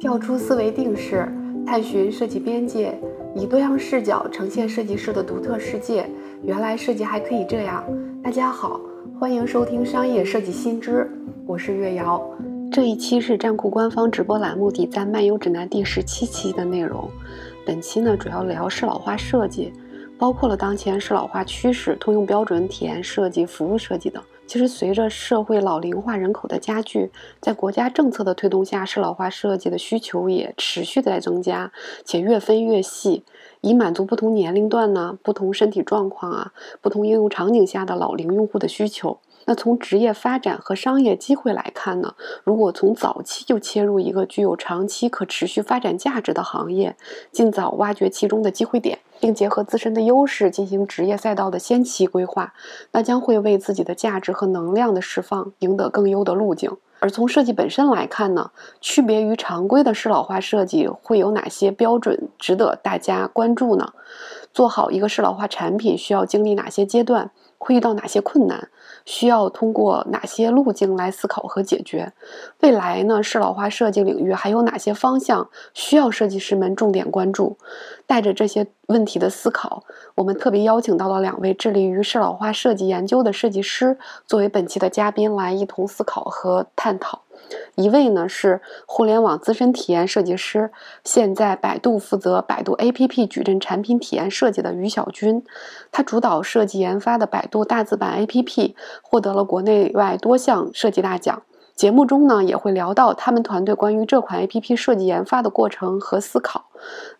[0.00, 1.30] 跳出思维定式，
[1.66, 2.98] 探寻设计边界，
[3.36, 6.08] 以多样视角呈现设计师的独特世界。
[6.42, 7.84] 原来设计还可以这样。
[8.24, 8.80] 大家好，
[9.18, 11.06] 欢迎收听商业设计新知，
[11.46, 12.18] 我是月瑶。
[12.72, 17.06] 这一期是站酷官方直播栏目《底赞漫游指南》第十七期的内容。
[17.66, 19.70] 本期呢，主要聊适老化设计，
[20.18, 24.22] 包括了当前适老化趋势、通用标准、体验设计、服务设计等。
[24.50, 31.70] 其实，随着社会老龄化人口的加剧，在国家政策的推动下，适老化设计的需求也持续在增加，
[32.04, 33.22] 且越分越细，
[33.60, 39.20] 以满足不同年龄段呢、不同身体状况啊、不同应用场景下的老龄用户的需求。
[39.46, 46.96] 那从职业发展和商业机会来看呢，如果从早期就切入一个具有长期可持续发展价值的行业，
[47.32, 52.54] 尽早挖掘其中的机会点，并结合自身的优势进行职业赛道的先期规划，
[52.92, 56.76] 那将会为自己的价值和能量的释放赢得更优的路径。
[57.02, 58.50] 而从设计本身来看呢，
[58.82, 63.94] 区别于常规的适老化设计会有哪些标准值得大家关注呢？
[64.52, 67.30] 做好一个适老化产品需要经历哪些阶段？
[67.56, 68.68] 会遇到哪些困难？
[69.10, 72.12] 需要通过哪些路径来思考和解决？
[72.60, 73.20] 未来呢？
[73.20, 77.58] 适老化设计领域还有哪些方向需要设计师们重点关注？
[78.06, 79.82] 带着这些问题的思考，
[80.14, 87.22] 我们特别邀请到了两位致力于适老化设计研究的设计师，作为本期的嘉宾来一同思考和探讨。
[87.74, 90.70] 一位呢是互联网资深体验设计师，
[91.04, 95.44] 现在百度负责百度 APP 矩阵产品体验设计的于小军，
[95.90, 101.42] 他主导设计研发的百度大字版 APP 获得了国内外多项设计大奖。
[101.80, 106.68] 节目中呢，也会聊到他们团队关于这款 APP 设计研发的过程和思考。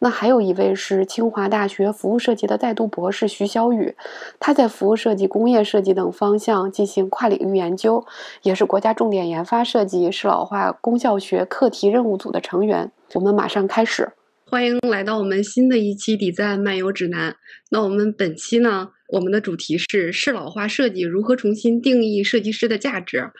[0.00, 3.96] 那还有一位是清华大学服务设计的在读博士徐小雨，
[4.38, 8.04] 他在服务设计、工业设计等方向进行跨领域研究，
[8.42, 12.92] 也是国家重点研发设计适老化功效学课题任务组的成员。
[13.14, 14.12] 我们马上开始，
[14.44, 17.34] 欢迎来到我们新的一期底赞漫游指南。
[17.70, 23.30] 那我们本期呢，我们的主题是适老化设计如何重新定义设计师的价值。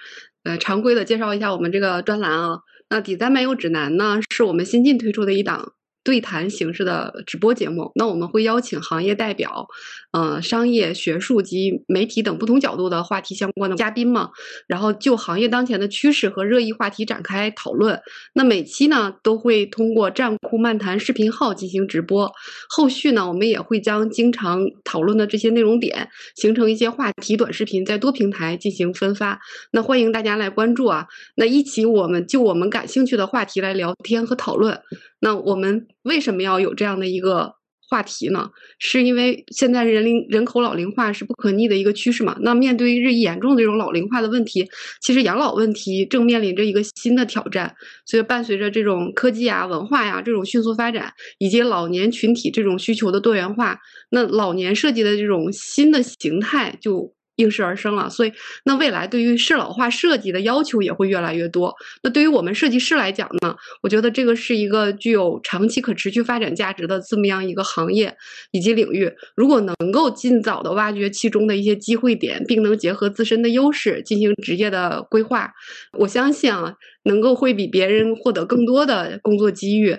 [0.45, 2.61] 呃，常规的介绍一下我们这个专栏啊。
[2.89, 5.73] 那底赞漫游指南呢，是我们新近推出的一档。
[6.03, 9.69] 对谈形式的直播节目，那我们会邀请行业代表，
[10.13, 14.31] 嗯，商业、学术及媒体等不同角度的话题相关的嘉宾嘛，
[14.67, 18.01] 然后就行业当前的趋势和热议话题展开讨论。
[18.33, 22.33] 那每期呢都会通过站酷漫谈视频号进行直播，
[22.69, 29.39] 后续呢我们也会将经常讨论的这些内容点形成一些话题短视频，在多平台进行分发。
[29.71, 31.07] 那欢迎大家来关注啊，
[31.37, 34.81] 那一起我们就我们感兴趣的话题来聊天和讨论。
[35.21, 37.55] 那我们为什么要有这样的一个
[37.91, 38.49] 话题呢？
[38.79, 42.37] 是因为现在人龄人口老龄化是不可逆的一个趋势嘛？
[42.41, 44.71] 那面对日益严重的这种老龄化的问题，
[45.03, 47.75] 其实养老问题正面临着一个新的挑战。
[48.07, 53.79] 所以伴随着这种科技啊、文化呀这种迅速发展，以及老年群体这种需求的多元化，
[54.11, 57.13] 那老年设计的这种新的形态就。
[57.41, 58.33] 应势而生了，所以
[58.65, 61.75] 那未来对于适老化设计的要求也会越来越多。
[62.03, 68.15] 那对于我们设计师来讲呢，我觉得这个是一个具有长期可持续发展价值的这么样一个行业
[68.53, 69.11] 以及领域。
[69.35, 75.51] 如果能够尽早的挖掘其中的一些机会点，并能结合自身的优势进行职业的规划，
[75.99, 76.75] 我相信啊，
[77.05, 79.97] 能够会比别人获得更多的工作机遇。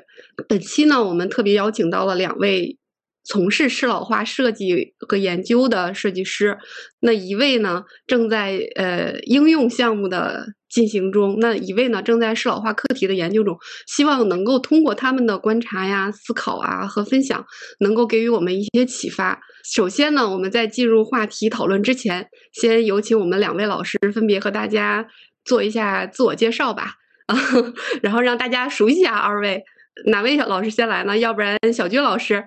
[0.47, 2.77] 本期呢，我们特别邀请到了两位。
[3.23, 6.57] 从事适老化设计和研究的设计师，
[6.99, 17.45] 那一位呢正在呃应用项目的进行中，那一位呢正在适老化课题的研究中，希望能够通过他们的观察呀、思考啊和分享，
[17.79, 19.39] 能够给予我们一些启发。
[19.63, 25.05] 首先呢，我们在进入话题讨论之前，先有请我们两位老师分别和大家
[25.45, 26.95] 做一下自我介绍吧，
[27.27, 27.37] 啊，
[28.01, 29.63] 然后让大家熟悉一下二位。
[30.05, 31.17] 哪位小老师先来呢？
[31.17, 32.43] 要不然小军老师。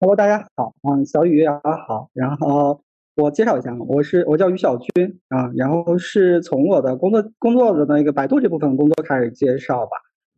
[0.00, 2.08] Hello， 大家好，嗯，小雨啊好。
[2.14, 2.82] 然后
[3.16, 5.50] 我介绍一下，我是我叫于小军啊。
[5.54, 9.90] 然后是从我的工作工作的那个百度这部分工作开始介绍吧。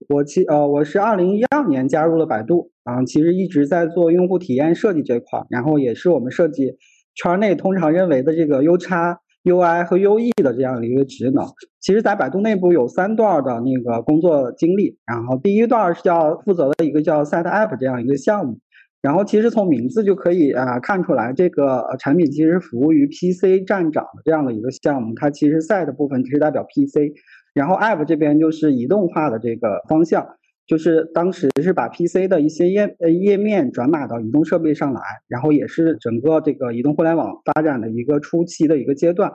[0.08, 6.76] 我其呃我是二零一二年加入了百度啊，其实一直在做用户体验设计这块，然后也是我们设计
[7.14, 9.20] 圈内通常认为的这个 U 差。
[9.44, 11.46] UI 和 UE 的这样的一个职能，
[11.80, 14.98] 其实，在百度内部有三段的那个工作经历。
[15.06, 18.58] 然后第一段是叫负责的一个叫 Set App 这样一个项目。
[19.02, 25.12] 然后其实从名字就可以啊看出来，这个产品其实服务于 PC 站长的这样的一个项目。
[25.14, 27.12] 它其实 Set 部分其实代表 PC，
[27.52, 30.26] 然后 App 这边就是移动化的这个方向。
[30.66, 39.30] 就是当时是把 PC 的一些页呃页面转码到移动设备上来，然后也是整个这个移动互联网发展的一个初期的一个阶段。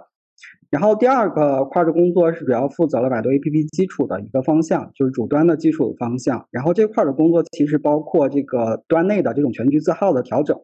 [0.69, 6.47] 然后第二个块的工作是主要负责了百度 APP 基础的一个方向，就是主端的基础方向。
[6.51, 10.57] 然后这块的工作其实包括这个端内的这种全局字号的调整，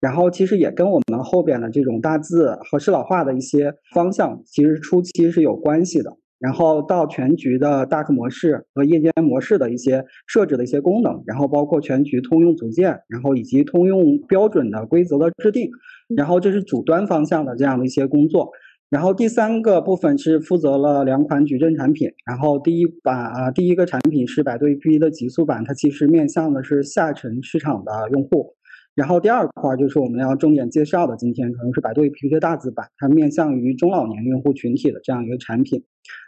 [0.00, 6.10] 然后其实也跟我们后边的这种大字和适老化的一些方向，其实初期是有关系的。
[6.38, 15.70] 然后到全局的大 k 模式和夜间模式的一些设置的一些功能，然后包括全局通用组件，然后以及通用标准的规则的制定，
[16.14, 18.50] 然后这是主端方向的这样的一些工作。
[18.90, 22.08] 然后第三个部分是负责了两款矩阵产品。
[22.24, 28.54] 然后第一版啊，第一个产品是百度 APP 的极速版，它其实面向的是下沉市场的用户。
[28.94, 35.82] 然后第二块就是我们要重点介绍的，今天可能是百度 APP 的大字版，它面向于中老年用户群体的这样一个产品。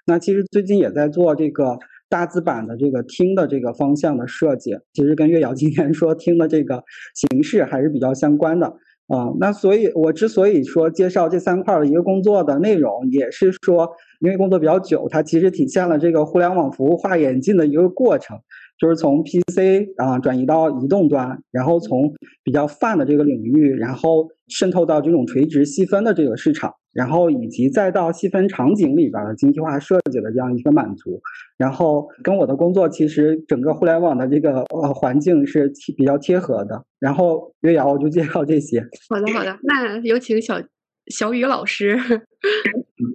[0.06, 1.78] 那其实最近也在做这个
[2.08, 6.82] 大字版的这个听的这个方向的设计，其实跟月瑶今天说听的这个
[7.14, 8.66] 形式还是比较相关的
[9.06, 9.32] 啊。
[9.38, 13.88] 那所以，我之所以说介绍这三块的一个工作的内容，也是说，
[14.20, 18.40] 因为工作比较久，它其实体现了这个互联网服务化演进的一个过程。
[18.78, 22.12] 就是从 PC 啊转移到移动端，然后从
[22.44, 31.20] 比较泛的这个领域，然后渗透到这种垂直细分的这个市场，然后以及再到细分场景里边的精细化设计的这样一个满足，
[31.56, 36.84] 然后跟我的工作其实整个互联网的这个呃环境是比较贴合的。
[36.98, 38.80] 然后月瑶我就介绍这些。
[39.08, 40.60] 好的好的，那有请小
[41.06, 41.98] 小雨老师。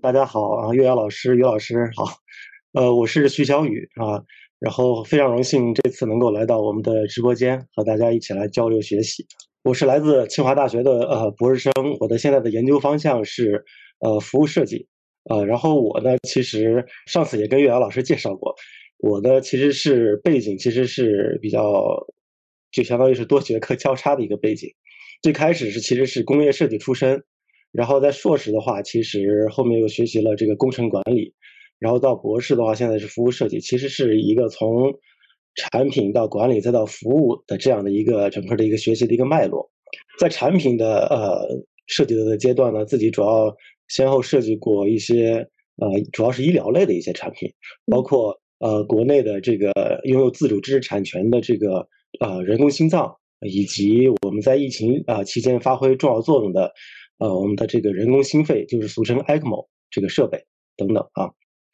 [0.01, 2.05] 大家好啊，月瑶老师，于老师好。
[2.73, 4.23] 呃，我是徐小雨啊。
[4.61, 9.25] 然后非常荣幸这次能够来到我们的直播间，和大家一起来交流学习。
[9.63, 13.65] 我是来自清华大学的呃博士生，我的现在的研究方向是
[14.01, 14.87] 呃服务设计。
[15.31, 18.53] 呃，然后我呢，其实上次也跟岳阳老师介绍过，
[18.99, 21.83] 我呢其实是背景其实是比较，
[22.71, 24.69] 就相当于是多学科交叉的一个背景。
[25.23, 27.23] 最开始是其实是工业设计出身，
[27.71, 31.33] 然后在硕士的话，其实后面又学习了这个工程管理。
[31.81, 34.93] 然后到博士的话，现在是服务设计，其实是一个从
[35.55, 39.71] 产品到管理再到服务的这样的一个整个的一个学习的一个脉络。
[40.19, 43.53] 在产品的呃设计的阶段呢，自己主要
[43.87, 47.51] 先后设计过一些呃主要是医疗类的一些产品，
[47.87, 49.71] 包括呃国内的这个
[50.03, 51.87] 拥有自主知识产权的这个
[52.19, 53.11] 呃人工心脏，
[53.41, 56.71] 以及我们在疫情啊期间发挥重要作用的
[57.17, 60.45] 呃我们的这个人工心肺，就是俗称 ECMO 这个设备
[60.77, 61.31] 等等啊。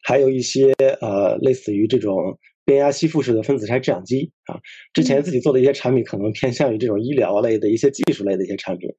[0.07, 0.71] 还有一些
[1.01, 4.55] 呃，类似于这种变压吸附式的分子筛制氧机啊，
[4.93, 8.89] 之前自己做的一些产品可能偏向于这种医疗类的一些技术类的一些产品，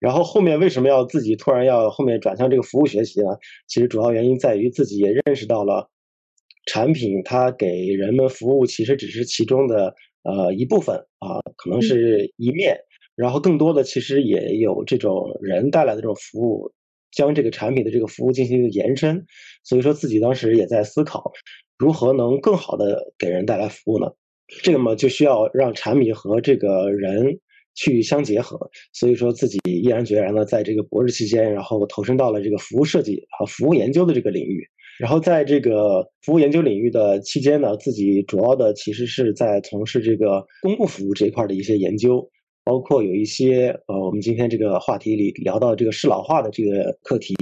[0.00, 3.26] 然后后面为什么要自己突然要后面转向这个服务学习呢？
[3.66, 5.90] 其实主要原因在于自己也认识到了，
[6.64, 12.74] 产品它给人们服务其实只是其中的呃一部分啊，可能是一面，
[13.16, 16.72] 然后更多的其实也有这种人带来的这种服务。
[17.12, 19.26] 将这个产品的这个服务进行一个延伸，
[19.64, 21.32] 所以说自己当时也在思考，
[21.78, 24.06] 如何能更好的给人带来服务呢？
[24.62, 27.38] 这个嘛就需要让产品和这个人
[27.74, 34.66] 去相结合，所以说自己毅然决然的在这个博士期间，然后投身到了这个服务设计和服务研究的这个领域。
[34.98, 42.28] 然后在这个服务研究领域的期间呢，自己主要的其实是在从事这个公共服务这一块的一些研究。
[42.68, 47.34] 包括有一些呃，我们今天这个话题里聊到这个适老化的这个课题，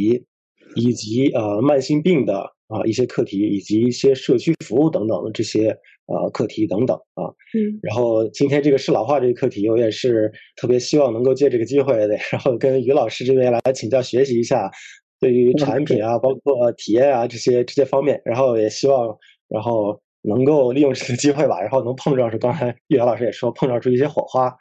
[0.76, 2.38] 以及呃慢性病的
[2.69, 5.76] 啊一些课题，以及一些社区服务等等的这些
[6.06, 7.27] 呃课题等等啊。
[7.58, 7.74] 嗯。
[7.82, 11.96] 然后今天这个适老化这个课题，我也是特别希望能够借这个机会，
[12.31, 14.70] 然后跟于老师这边来请教学习一下，
[15.19, 19.12] 对于产品啊，包括体验啊这些这些方面，然后也希望
[19.48, 24.55] 然后能够利用这个机会吧，然后能碰撞出刚才玉瑶老师也说碰撞出一些火花。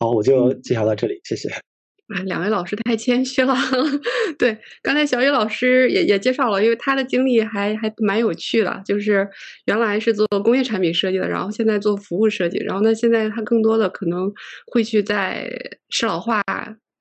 [0.00, 1.48] 好，我就介绍到这里，谢谢。
[1.48, 3.54] 啊，两位老师太谦虚了。
[4.38, 9.26] 对，刚才小雨老师也也介绍了，因为他的经历还还蛮有趣的，就是
[9.64, 14.30] 原来是做工业产品设计的，然后现在做服务设计，然后呢，现在他更多的可能
[14.66, 15.50] 会去在
[15.88, 16.42] 适老化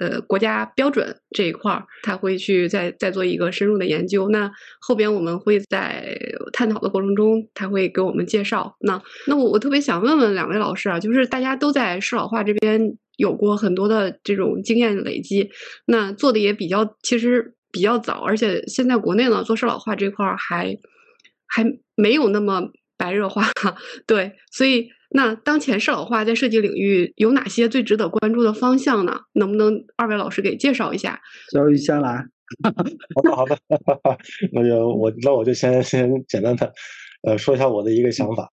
[0.09, 4.27] 呃国家标准这一块儿，他会去再再做一个深入的研究。
[4.29, 6.17] 那后边我们会在
[6.51, 8.75] 探讨的过程中，他会给我们介绍。
[8.81, 12.97] 那那我我特别想问问两位老师啊，就是大家都在适老化这边。
[13.15, 15.51] 有过很多的这种经验累积，
[15.85, 20.75] 那做的也比较，其实比较早，而且现在国内呢做适老化这块儿还
[21.45, 21.63] 还
[21.95, 23.47] 没有那么白热化，
[24.07, 29.21] 对，所以那当前适老化在设计领域有哪些最值得关注的方向呢？
[29.33, 31.21] 能不能二位老师给介绍一下？
[31.51, 32.25] 小雨先来，
[33.15, 33.57] 好 的好的，
[34.51, 36.73] 那就我那我就先先简单的
[37.27, 38.49] 呃说一下我的一个想法，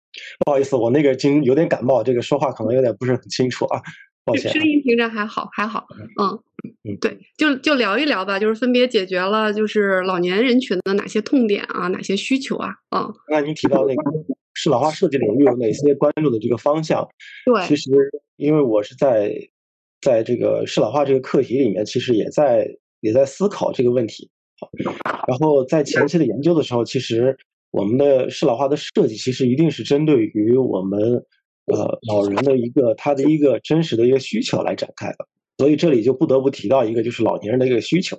[0.46, 3.82] 不好意思，我那个今有点感冒，这个说话可能有点不是很清楚啊。
[4.26, 4.52] 抱歉。
[4.52, 5.88] 声音听着还好，还好。
[6.20, 6.38] 嗯
[6.84, 12.76] 嗯，对，就就聊一聊吧，就是分别解决了就是老年人群的哪些痛点啊，哪些需求啊？
[12.96, 13.12] 嗯。
[13.28, 14.04] 刚才您提到那个
[14.62, 17.08] 适老化设计领域有哪些关注的这个方向？
[17.46, 17.90] 对，其实
[18.36, 19.34] 因为我是在
[20.02, 22.68] 在这个适老化这个课题里面，其实也在
[23.00, 24.30] 也在思考这个问题。
[25.30, 27.38] 然后在前期的研究的时候，其实
[27.72, 31.00] 我们的适老化的设计其实一定是针对于我们
[31.68, 35.26] 呃老人的一个他的一个真实的一个需求来展开的。
[35.58, 38.18] 所以这里就不得不提到一个，就是老年人的一个需求。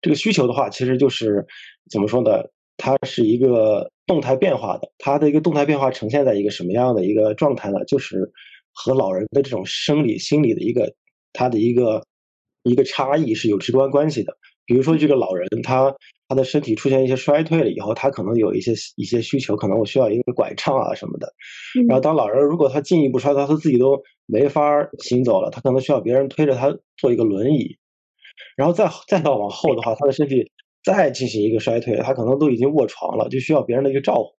[0.00, 1.44] 这个需求的话，其实就是
[1.90, 2.42] 怎么说呢？
[2.76, 7.84] 它是一个动态变化的，它的一个动态变化呈现在一个什么样的一个状态呢？
[7.86, 8.30] 就是
[8.72, 10.92] 和老人的这种生理、心理的一个
[11.32, 12.04] 它的一个
[12.64, 14.36] 一个差异是有直观关系的。
[14.66, 15.94] 比如说，这个老人他
[16.26, 21.30] 他的身体出现一些衰退了以后，他可能有一些一些需求，可能我需要一个拐杖啊什么的。
[21.86, 27.76] 然后，当老人如果他进一步衰退，他自己都没法行走了，他可能需要别人推着他坐一个轮椅。
[28.56, 30.50] 然后再再到往后的话，他的身体
[30.84, 34.36] 再进行一个衰退，他可能都已经卧床了，就需要别人的一个照顾。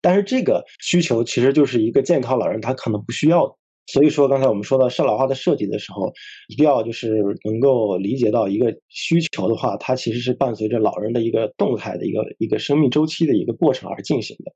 [0.00, 3.54] 但是这个需求其实就是一个健康老人他可能不需要的。
[3.88, 6.12] 所以说，刚才我们说到适老化的设计的时候，
[6.48, 14.52] 一定要就是能够理解到一个需求的话，它其实是伴随着老人的一个动态的一个一个生命周期的一个过程而进行的，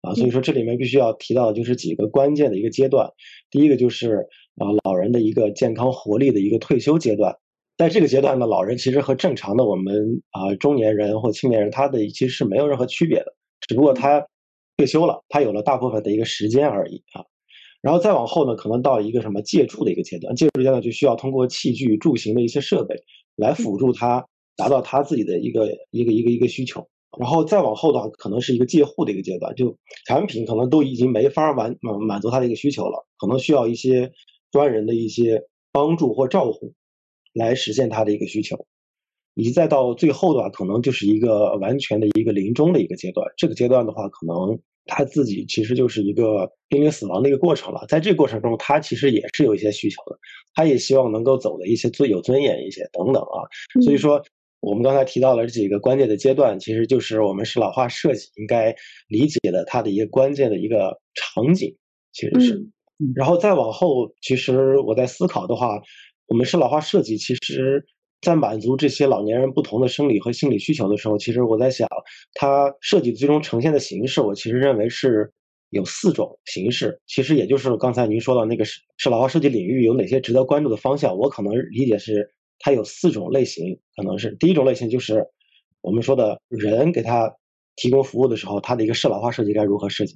[0.00, 3.08] 啊，所以说这里面必须要提到就是几个关键的一个阶段，
[3.48, 7.36] 第一个就是啊老人的一个健康活力的一个退休阶段，
[7.76, 14.24] 在这个阶段呢，老人其实和正常的我们啊中年人或青年人，他的其实是没有任何区别的，只不过他
[14.76, 17.24] 退休了，他有了大部分的一个时间而已啊。
[17.82, 22.96] 然后再往后呢，可能到一个什么借助的一个阶段，借助阶段就需要通过器具、助行的一些设备
[23.36, 24.24] 来辅助他
[24.56, 26.86] 达到他自己的一个一个一个一个需求。
[27.18, 29.76] 然后再往后的话，可能是一个借护的一个阶段，就
[30.06, 34.10] 产品可能都已经没法完满满足他的一个需求了，可能需要一些
[34.50, 36.72] 专人的一些帮助或照护
[37.34, 38.66] 来实现他的一个需求。
[39.34, 43.26] 以及再到最后的话，可能就是一个完全的一个临终的一个阶段。
[43.36, 44.58] 这个阶段的话，可能。
[44.86, 50.18] 他自己其实就是一个濒临死亡的一个过程了，在这个过程中，他其实也是有一些需求的，
[50.54, 53.48] 他也希望能够走的一些最有尊严一些等等啊。
[53.82, 54.22] 所以说，
[54.60, 58.76] 我们刚才提到了这几个关键的阶段，其实就是我们是老化设计应该
[59.08, 61.74] 理解的它的一个关键的一个场景，
[62.12, 62.68] 其实是。
[63.14, 65.80] 然后再往后，其实我在思考的话，
[66.26, 67.84] 我们适老化设计其实。
[68.22, 71.86] 在满足这些老年人不同的生理和心理需求的时候，其实我在想，
[72.32, 75.30] 它设计最终呈现的形式，我其实认为是
[75.68, 76.98] 有四种形式。
[77.06, 82.26] 其实也就是刚才您说的那个是是老化设计领域有哪些值得关注的方向，我可能理解是
[82.58, 85.22] 它有四种类型，可能是第一种类型就是
[85.82, 87.30] 我们说的人给他
[87.76, 90.14] 提供服务的时候，他的一个适老化设计该如何设计；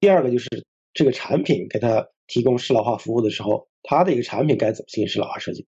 [0.00, 0.48] 第二个就是
[0.94, 5.64] 这个产品给他提供适老化服务的时候，它的一个产品该怎么进行适老化设计。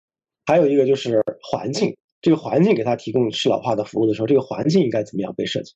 [0.45, 5.73] 还有一个就是环境，这个环境给它提供适老化的服务的时候，这个环境应该怎么样被设计？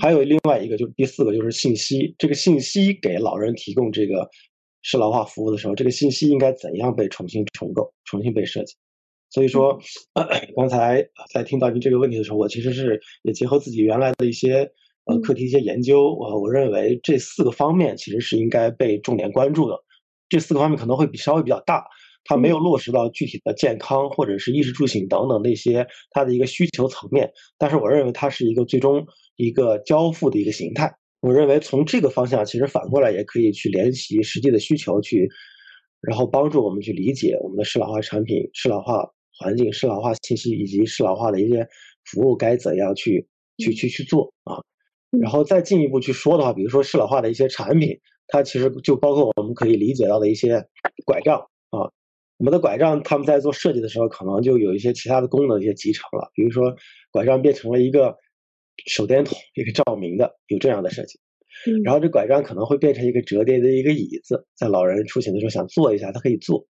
[0.00, 4.28] 还有另外一个就是第四个就是信息，这个信息给老人提供这个
[4.82, 8.74] 适老化服务的时候，这个信息应该怎样被重新重构、重新被设计？
[9.30, 9.80] 所以说，
[10.54, 14.70] 刚才在听到您这个问题的时候，我其实是也结合自己原来的一些
[15.06, 19.82] 呃课题一些研究，我我认为这四个方面其实是应该被重点关注的。
[20.32, 21.84] 这四个方面可能会比稍微比较大。
[22.24, 30.94] 它没有落实到具体的健康或者是衣食住行等等那些它的一个需求层面，但是我认为它是一个最终一个交付的一个形态。
[31.20, 35.28] 我认为从这个方向，其实反过来也可以去联系实际的需求去，
[36.00, 39.04] 然后帮助我们去理解我们的适老化产品、适老化
[39.38, 41.66] 环境、适老化信息以及适老化的一些
[42.04, 43.26] 服务该怎样去
[43.58, 44.62] 去去去做啊。
[45.20, 47.98] 然后再进一步去说的话，比如说适老化的一些产品，
[48.32, 50.66] 它其实就包括我们可以理解到的一些
[51.04, 51.92] 拐杖啊。
[52.38, 56.74] 我们的拐杖，他们在做设计的时候，可能就有一些其他的功能一些集成了，比如说
[57.10, 58.16] 拐杖变成了一个
[58.86, 61.20] 手电筒，一个照明的，有这样的设计。
[61.84, 66.66] 然后这拐杖可能会变成一个折叠的一个椅子，在老人出行的时候想坐一下，他可以坐；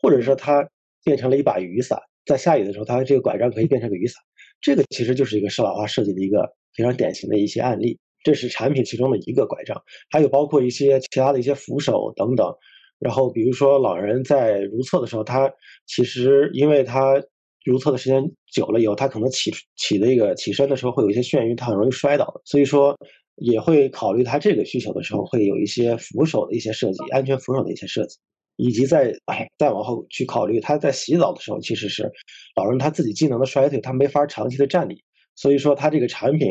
[0.00, 0.70] 或者说它
[1.02, 4.22] 变成了一把雨伞，在下雨的时候，它这个拐杖可以变成个雨伞。
[4.60, 7.98] 这个其实就是一个适老化设计的一个非常典型的一些案例。
[8.24, 12.52] 这是产品其中的一个拐杖，还有包括一些其他的一些扶手等等。
[12.98, 15.52] 然后，比如说老人在如厕的时候，他
[15.86, 17.20] 其实因为他
[17.64, 22.96] 如厕的时间久了以后，他可能起起的一个起身的时候会有一些眩晕，他很容易摔倒，所以说
[23.36, 28.18] 也会考虑他这个需求的时候，会有一些扶手的一些设计，安全扶手的一些设计，
[28.56, 29.12] 以及在
[29.58, 32.08] 再往后去考虑他在洗澡的时候，其实是
[32.54, 35.02] 老人他自己机能的衰退，他没法长期的站立，
[35.34, 36.48] 所以说它这个产品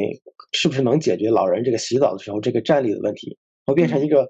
[0.52, 4.28] 是不是能解决老人这个洗澡的时候这个站立的问题，会变成一个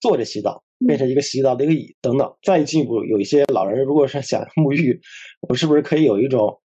[0.00, 0.62] 坐着洗澡。
[0.84, 2.28] 变成一个洗澡的一个椅等等。
[2.42, 5.00] 再进一步，有一些老人如果是想沐浴，
[5.48, 6.60] 我是不是可以有一种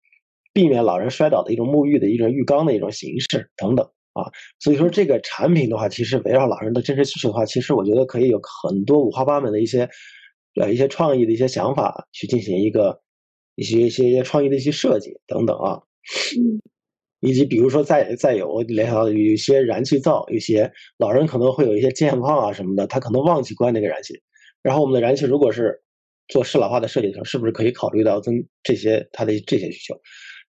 [0.54, 4.26] 避免老人摔倒的一种沐浴的一种浴缸的一种形式等等啊？
[4.60, 9.88] 所以说这个产品的话，其实围绕老人的真实需求的话，其实我觉得可以有很多五花八门的一些
[10.60, 13.00] 呃一些创意的一些想法去进行一个
[13.54, 15.80] 一些一些创意的一些设计等等啊。
[16.40, 16.60] 嗯。
[17.20, 24.14] 以及比如说再再有联想到有一些燃气灶，有些老人可能会有一些健忘啊什么的，他可能忘记关那个燃气。
[24.62, 25.82] 然后我们的燃气如果是
[26.28, 30.00] 做适老化的设计的时候，是不是可以考虑到增这些他的这些需求，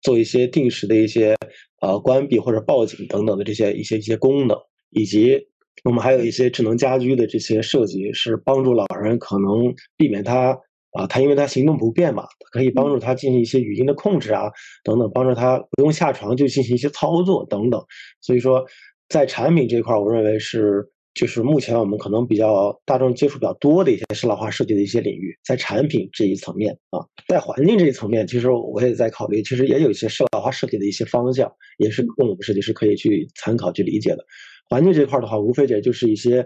[0.02, 1.36] 做一些定时的一些
[1.82, 4.58] 呃关闭或者报警等等的这些一些一些功能，
[4.90, 5.48] 以及
[5.84, 10.58] 我们还有一些智能家居的这些设计，是帮助老人可能避免他。
[10.92, 14.52] 啊，他因为他行动不便嘛，可以帮助他进行一些语音的控制啊，
[14.84, 17.82] 等等，帮助他不用下床就进行一些操作等等。
[18.22, 18.66] 所以说，
[19.10, 34.26] 在产品这块儿，我认为是就是目前我们可能比较大众接触比较多的一些适老化设计的一些领域，在产品这一层面啊，在环境这一层面，其实我也在考虑，其实也有一些适老化设计的一些方向，也是供我们设计师可以去参考去理解的。
[34.70, 36.46] 环境这块的话，无非也就是一些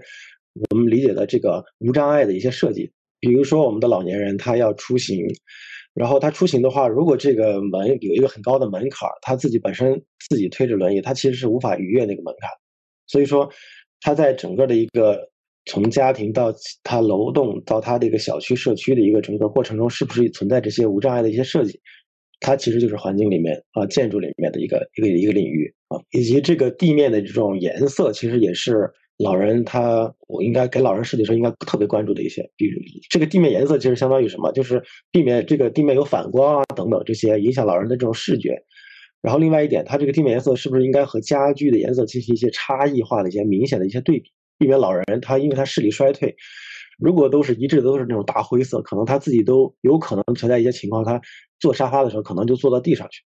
[0.69, 2.91] 我们理解的这个无障碍的一些设计。
[3.25, 5.25] 比如说，我们的老年人他要出行，
[5.95, 12.47] 然后他出行的话，如果这个门有一个很高的门槛他自己本身自己推着轮椅，他其实是无法逾越那个门槛。
[13.07, 13.49] 所以说，
[13.99, 15.27] 他在整个的一个
[15.65, 16.53] 从家庭到
[16.83, 21.81] 他楼栋到他的一个小区社区的一个整个过程中，是不是存在这些无障碍的一些设计？
[22.39, 28.91] 它其实就是环境里面啊，建筑里面的一个一个一个领域啊，以及这个地面的这种颜色，其实也是。
[29.17, 34.51] 老人他，我应该给老人设计时候应该特别关注的一些，比如这个地面颜色其实相当于什么？
[34.51, 38.61] 就是避免这个地面有反光啊等等这些影响老人的这种视觉。
[39.21, 46.35] 然后另外一点，它这个地面颜色是不是应该和家具的颜色进行一些差异化的一些明显的一些对比，避免老人他因为他视力衰退，
[46.99, 51.21] 如果都是一致都是那种大灰色，可能他自己都有可能存在一些情况，他
[51.59, 53.23] 坐沙发的时候可能就坐到地上去，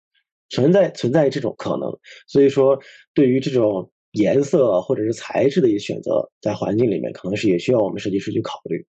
[0.49, 1.97] 存在存在这种可能。
[2.27, 2.77] 所以说，
[3.13, 3.89] 对于这种。
[4.17, 8.85] 颜色或者是材质的一些选择，在环境里面可能是也需要我们设计师去考虑。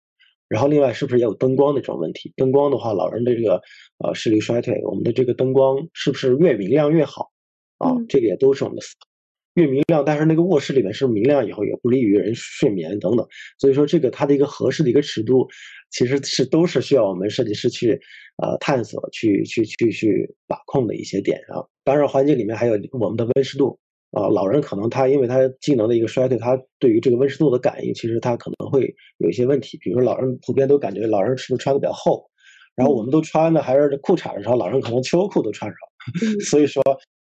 [0.49, 2.33] 然后另外是不是也有灯光的这种问题？
[2.35, 3.61] 灯光的话，老人的这个
[3.99, 7.31] 呃视力衰退，我们的这个灯光是不是越明亮越好？
[7.77, 9.07] 啊，这个也都是我们的思考。
[9.61, 13.27] 越明亮，但是那个卧室里面是明亮以后也不利于人睡眠等等。
[13.59, 15.47] 所以说这个它的一个合适的一个尺度，
[15.91, 18.01] 其实是都是需要我们设计师去
[18.43, 21.61] 呃探索、去去去去把控的一些点啊。
[21.85, 23.79] 当然环境里面还有我们的温湿度。
[24.11, 29.79] 啊，老人可能他因为他机能的一个衰退，他对于这个温湿度的感应，其实他可能会有一些问题。
[29.83, 32.29] 比如说，老人普遍都感觉老人是不是穿的比较厚，
[32.75, 35.77] 然后我们都穿的还是裤衩的时候，老人可能秋裤都穿上。
[36.49, 36.83] 所以说，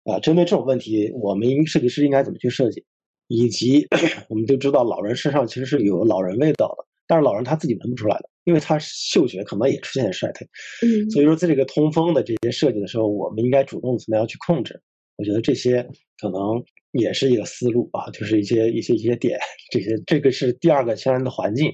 [0.05, 2.85] 啊，针对这种问题，我们设计师应该怎么去设计？
[3.27, 3.87] 以及
[4.31, 10.47] 我们都知道，老人身上其实是有老人味道的，但是老人他自己闻不出来的，因为他嗅觉可能也出现衰退。
[10.83, 14.81] 嗯，所以说，在这个通风的这些设计的时候，我们应该主动怎么样去控制？
[15.19, 15.87] 我觉得这些
[16.21, 19.39] 可能也是一个思路啊，就是一些一些一些点，
[19.71, 21.71] 这些这个是第二个相应的环境，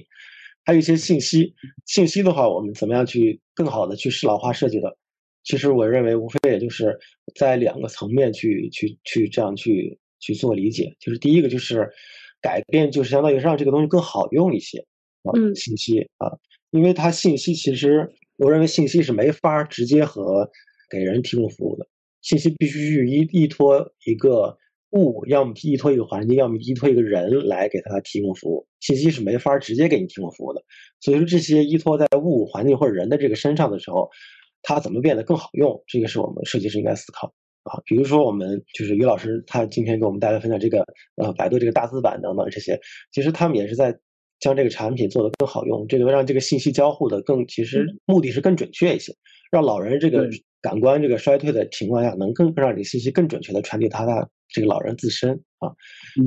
[0.65, 1.53] 还有一些信息。
[1.85, 4.97] 信息的话，我们怎么样去更好的去适老化设计的？
[5.43, 6.97] 其实我认为无非也就是
[7.35, 10.91] 在两个层面去去去这样去去做理解。
[10.99, 11.87] 就是第一个就是
[12.41, 14.79] 改变，就是相当于让这个东西更好用一些
[15.21, 16.33] 啊，信息啊，
[16.71, 20.49] 因为它信息其实我认为信息是没法直接和
[20.89, 21.87] 给人提供服务的。
[22.25, 24.57] 信息必须是依依托一个
[24.93, 28.65] 物，要么依托一个环境，要么依托一个人来给他提供服务。
[28.79, 30.63] 信息是没法直接给你提供服务的。
[31.01, 34.09] 所以说，这些依托在物、环境或者人的这个身上的时候，
[34.63, 35.83] 它怎么变得更好用？
[35.85, 37.79] 这个是我们设计师应该思考啊。
[37.85, 40.83] 比如说，我们就是于老师，他今天给我们带来分享这个
[41.17, 42.79] 呃百度这个大字版等等这些，
[43.11, 43.95] 其实他们也是在
[44.39, 49.13] 将这个产品做得更好用，这个让这个信息交互的更，其实目的是更准确一些，
[49.51, 50.27] 让老人这个。
[50.65, 55.69] 感官这个衰退的情况下，能更让这个信息更准确的传递他的这个老人自身啊，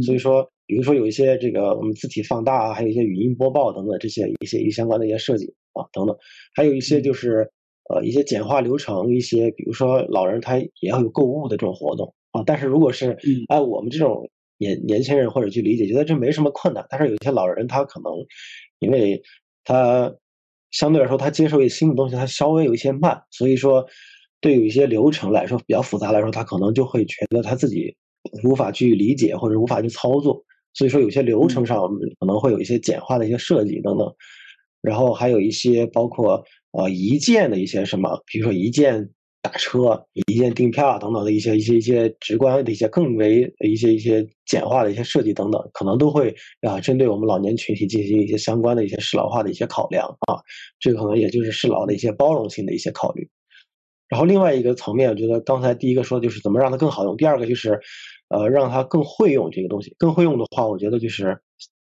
[0.01, 6.17] 所以说，比如说有一些这个我们字体放大啊，还有一些语音播报等等这些一些一相关的一些设计啊等等，
[6.55, 7.51] 还有一些就是
[7.91, 13.17] 呃一些简化流程，一些比如说老人他也要有购物的这种活动啊，但是如果是
[13.49, 18.13] 按我们这种年年轻人或者去理解，觉得这没什么困难，但是有一些老人他可能
[18.79, 19.21] 因为
[19.65, 20.15] 他
[20.71, 23.85] 相对来说他接受一些新的东西，他稍微有一些慢，所以说。
[24.41, 27.97] 对有一些流程来说比较复杂来说，他可能就会觉得他自己
[28.45, 30.43] 无法去理解或者无法去操作，
[30.75, 31.79] 所以说有些流程上
[32.21, 34.15] 可能会有一些简化的一些设计等等，
[34.81, 39.09] 然后还有一些包括呃一键的一些什么，比如说一键
[39.43, 50.39] 打车、一键订票啊等等的一些一些一些直观的一些更为一些一些简化的一些设计等等，可能都会啊针对我们老年群体进行一些相关的一些适老化的一些考量啊，
[50.79, 53.29] 这个可能也就是适老的一些包容性的一些考虑。
[54.09, 57.79] 然后另外一个层面，我觉得刚才第一个说的就是怎么让它更好用，第二个就是
[58.29, 59.95] 呃让它更会用这个东西。
[59.99, 61.39] 更会用的话，我觉得就是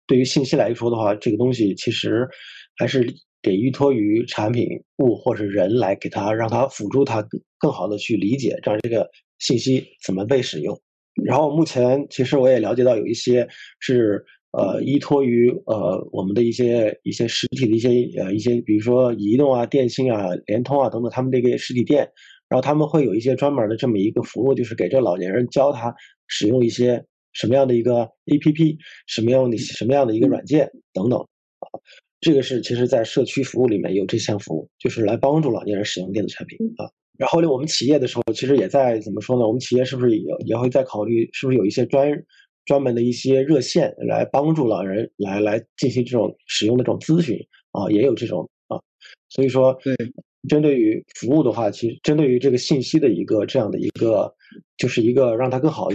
[0.06, 2.28] 对于信息来说的话，这个东西其实
[2.76, 3.06] 还是。
[3.42, 7.24] 得依托于产品物或者人来给他，让他辅助他
[7.60, 9.08] 更好的去理解，这样这个
[9.38, 10.76] 信息怎么被使用。
[11.22, 13.46] 然后目前其实我也了解到有一些
[13.78, 17.88] 是呃依托于呃我们的一些一些实体的一些
[18.20, 22.08] 呃一些，比如说移动啊、电信啊、联通啊等等，他们这个实体店，
[22.48, 25.94] 然后他们会有一些专门的这么一个服务，就是给这老年人教他
[26.26, 31.66] 使用一些什么样的一个 APP，什么样的什么样的一个软件等等啊。
[32.18, 36.88] 这个是其实，在社区服务里面有这项服务，就是来帮助老年人使用电子产品啊。
[37.18, 39.46] 然后呢，我们企业的时候，其实也在怎么说呢？
[39.46, 42.10] 我们企业是不是也也会在考虑，是不是有一些专
[42.66, 47.38] 专门的一些热线来帮助老人来来进行这种使用的这种咨询
[47.72, 47.90] 啊？
[47.90, 48.76] 也有这种啊。
[49.30, 49.96] 所以说，对，
[50.48, 54.32] 针对于服务的话，其实针对于这个信息的一个这样的一个，
[54.76, 55.88] 就是一个让它更好，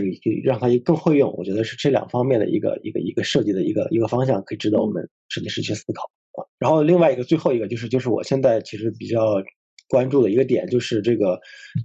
[0.43, 1.33] 让它更会用。
[1.37, 6.03] 我觉得是这两方面的一个一个一个设计的一个一个方向，可以值得我们设计师去思考。
[6.33, 9.43] 啊，然后另外一个最后一个就是就是我现在其实比较
[9.89, 11.37] 关注的一个点就是这个，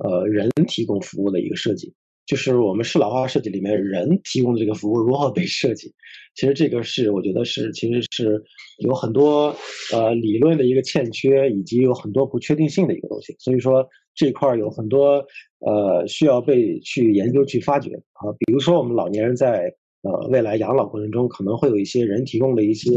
[0.04, 1.92] 呃，人提供服务的一个设计，
[2.26, 5.94] 就是我们适老化设计里面人提供的这个服务如何被设计，
[6.34, 8.42] 其实这个是我觉得是其实是
[8.78, 9.54] 有很多
[9.92, 15.24] 呃理论的一个欠缺，以及有很多不确定性的一个东西，所以说这块儿有很多
[15.60, 22.90] 呃需要被去研究去发掘啊，比如说我们老年人在呃未来养老过程中可能会有一些人提供的一些。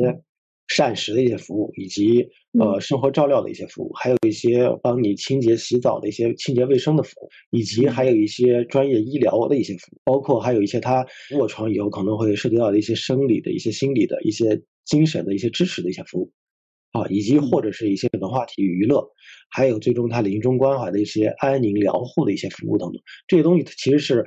[0.70, 2.28] 膳食的一些服务，以及
[2.60, 11.06] 呃生活照料的一些服务，还有一些帮你清洁洗澡的一些清洁卫生的服务，以及还有一些专业医疗的一些服务，包括还有一些他
[11.38, 16.32] 卧床以后可能会涉及到的一些生理的一些、心理的一些、精神的一些支持的一些服务，
[16.92, 19.04] 啊，以及或者是一些文化体育娱乐，
[19.50, 24.24] 还有最终他临终关怀的一些安宁疗护的一些服务等等，这些东西其实是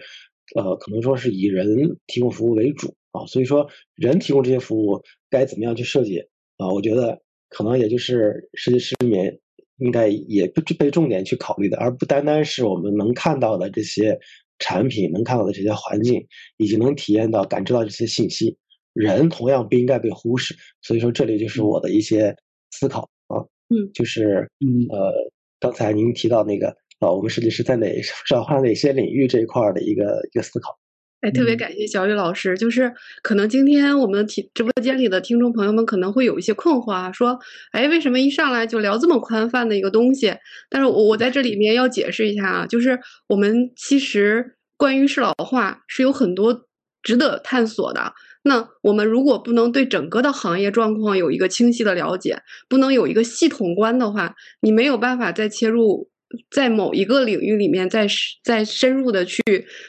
[0.57, 5.01] 呃可能说是以人提供服务为主啊，所以说人提供这些服务
[5.31, 6.21] 该怎么样去设计？
[6.59, 9.39] 啊，我觉得可能也就是设计师里面
[9.79, 14.19] 应该也不被重点去考虑的，而不单单是我们能看到的这些
[14.59, 16.25] 产品，能看到的这些环境，
[16.57, 18.57] 以及能体验到、感知到这些信息，
[18.93, 20.55] 人同样不应该被忽视。
[20.83, 22.35] 所以说，这里就是我的一些
[22.71, 25.13] 思考啊，嗯，就是嗯呃，
[25.59, 26.69] 刚才您提到那个
[27.01, 27.89] 啊，我们设计师在哪
[28.27, 30.79] 转换哪些领域这一块的一个一个思考。
[31.23, 32.59] 哎，特别感谢小雨老师。
[32.59, 37.39] 就是可能今天我们听直播间里的听众朋友们可能会有一些困惑啊，说，
[37.71, 40.35] 哎，为什么一上来就聊这么宽泛的一个东西？
[40.69, 46.67] 但是我我在这里面要解释一下啊，就是我们其实关于适老化是有很多
[47.03, 48.13] 值得探索的。
[48.43, 56.09] 那我们如果不能对整个的行业状况有一个清晰的了解，不能有一个系统观的话，你没有办法再切入。
[56.51, 58.07] 在某一个领域里面，再
[58.45, 59.43] 再深入的去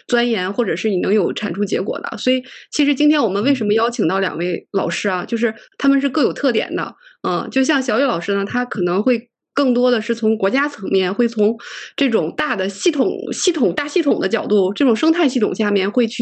[0.08, 2.18] 钻研，或者是你能有产出结果的。
[2.18, 5.26] 所以，其实今天我们为什么邀请到两位老师啊？
[5.26, 6.96] 就是他们是各有特点的。
[7.28, 11.58] 嗯，就像小雨老师呢，他可能会更多的是从国家层面，会从
[11.96, 16.22] 这种大的系统、系统大系统的角度，这种生态系统下面会去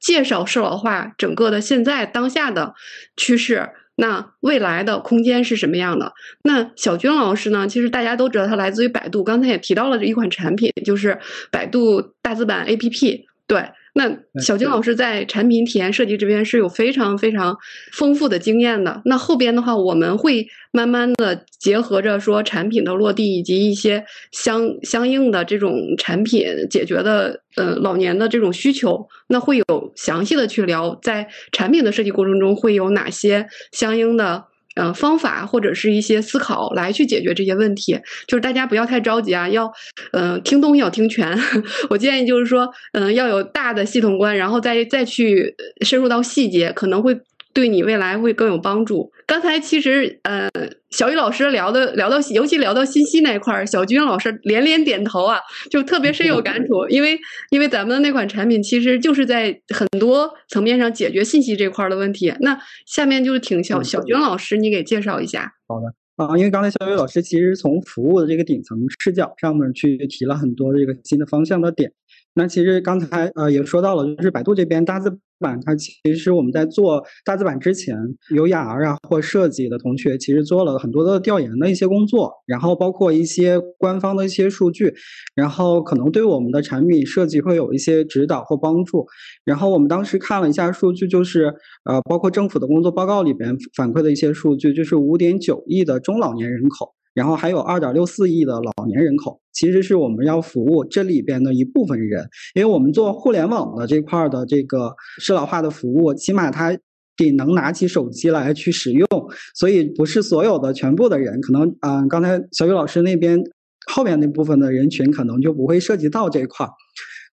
[0.00, 2.74] 介绍社老化整个的现在当下的
[3.16, 3.70] 趋势。
[3.96, 6.12] 那未来的空间是什么样的？
[6.42, 7.68] 那小军老师呢？
[7.68, 9.22] 其实大家都知道，他来自于百度。
[9.22, 11.18] 刚才也提到了这一款产品，就是
[11.50, 13.24] 百度大字版 APP。
[13.46, 13.70] 对。
[13.94, 17.56] 那小金老师在产品体验设计这边是有非常非常
[17.92, 19.02] 丰富的经验的。
[19.04, 34.44] 那后边的话，我们会慢慢的结合着说产品的落地以及一些相相应的这种产品解决的呃老年的这种需求，那会有详细的去聊在产品的设计过程中会有哪些相应的。
[34.76, 39.70] 呃，方法或者是一些思考来去解决这些问题，就是大家不要太着急啊，要
[40.12, 41.38] 呃听东西要听全。
[41.90, 47.18] 我建议就是说，嗯要有大的系统观，然后再再去深入到细节，可能会。
[47.52, 49.12] 对你未来会更有帮助。
[49.26, 50.48] 刚才其实，呃，
[50.90, 55.38] 小雨老师聊的聊到，尤其聊到信息那块儿，小军老师连连点头啊，
[55.70, 56.86] 就特别深有感触。
[56.88, 57.18] 因为，
[57.50, 62.34] 因为咱们的那款产品其实就是在很多层面上解决信息这块的问题。
[62.40, 65.52] 那下面就是请小小军老师你给介绍一下。
[65.66, 65.86] 好的
[66.16, 71.90] 啊，因为刚才小雨老师其实从服务的这个顶层视角上面去提了很多这个新的方向的点。
[72.34, 77.94] 那其实刚才呃也说到了，就是百度这边大字版，它其实我们在做大字版之前，
[78.34, 84.94] 有雅儿啊或设计的同学，其实做了很多的调研的一些工作，然后包括一些官方的一些数据，
[85.34, 89.06] 然后可能对我们的产品设计会有一些指导或帮助。
[89.44, 91.52] 然后我们当时看了一下数据，就是
[91.84, 96.94] 呃包括政府的工作报告里边反馈的一些数据，就是五点九亿的中老年人口。
[97.14, 106.76] 然后还有二点六四亿的老年人口，其实是我们要服务这里边的一部分人，因为我们做互联网的这块的这个适老化的服务，起码他
[107.16, 109.06] 得能拿起手机来去使用，
[109.54, 113.38] 所以不是所有的全部的人，可能嗯，刚才小雨老师那边
[113.86, 116.66] 后面那部分的人群可能就不会涉及到这块。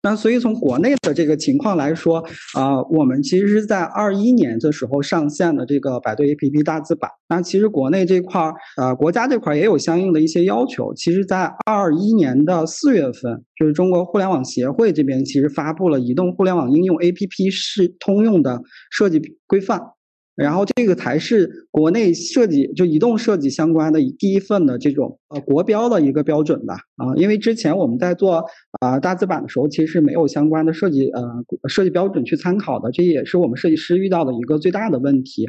[0.02, 2.24] 那所以从国内的这个情况来说，
[2.56, 7.12] 啊，我们其实是在二一年的时候上线的这个百度 APP 大字版。
[7.28, 10.94] 那其实国内这块儿，呃，国家这块儿也有相应的一些要求。
[10.94, 19.82] 其实，在二一年的四月份，就是中国互联网协会这边其实发布了移动互联网应用 APP 是通用的设计规范。
[20.36, 28.46] 然后这个才是国内设计就移动设计相关的第一份的这种呃国标的一个标准吧啊，因为之前我们在做
[28.80, 31.22] 啊大字版的时候，其实是没有相关的设计呃
[31.68, 35.48] 设计标准去参考的，这也是我们设计师遇到的一个最大的问题。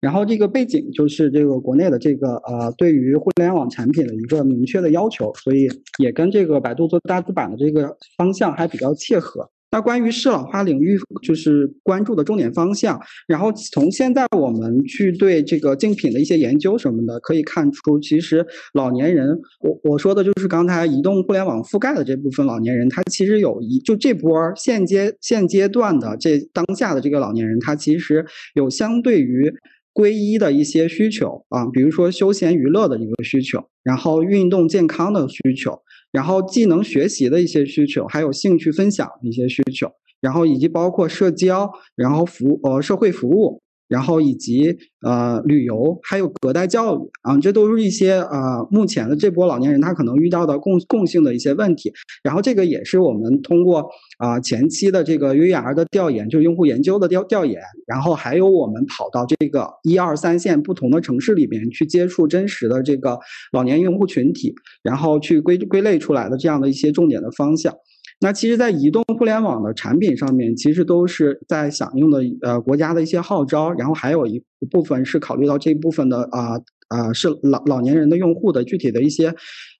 [0.00, 9.48] 然后这个背景就是这个国内的这个呃对于互联网产品的一个明确的要求，所以也跟这个百度做大字版的这个方向还比较切合。
[9.70, 13.00] 那关于适老化领域，就是关注的重点方向。
[13.26, 19.28] 然后从现在我们去对这个竞品的一些研究什么的，可以看出，其实老年人，
[19.60, 28.24] 我我说的就是刚才移动互联网覆盖的这部分老年人，他其实有一就这波现阶现阶段的这当下的这个老年人，他其实
[28.54, 29.52] 有相对于
[29.92, 35.80] 归一的一些需求啊，比如说休闲娱乐的一个需求，然后运动健康的需求。
[36.16, 39.86] 然后技能学习的一些需求，还有兴趣分享一些需求，
[40.18, 43.60] 然后以及包括社交，然后服呃社会服务。
[43.88, 51.92] 然后以及呃旅游，还有隔代教育啊，这都是一些呃目前的这波老年人他可能遇到的共共性的一些问题。
[52.22, 53.86] 然后这个也是我们通过
[54.18, 63.18] 啊前期的这个 UER 的调研，就是用户研究的调调研，然后还有我们跑到这个一二三线不同的城市里边去接触真实的这个
[63.52, 67.72] 老年用户群体，然后去归归类出来的这样的一些重点的方向。
[68.18, 79.34] 那其实，在移动互联网的产品上面，其实都是在响应的呃国家的一些号召，然后还有一部分是考虑到这部分的啊啊是老老年人的用户的具体的一些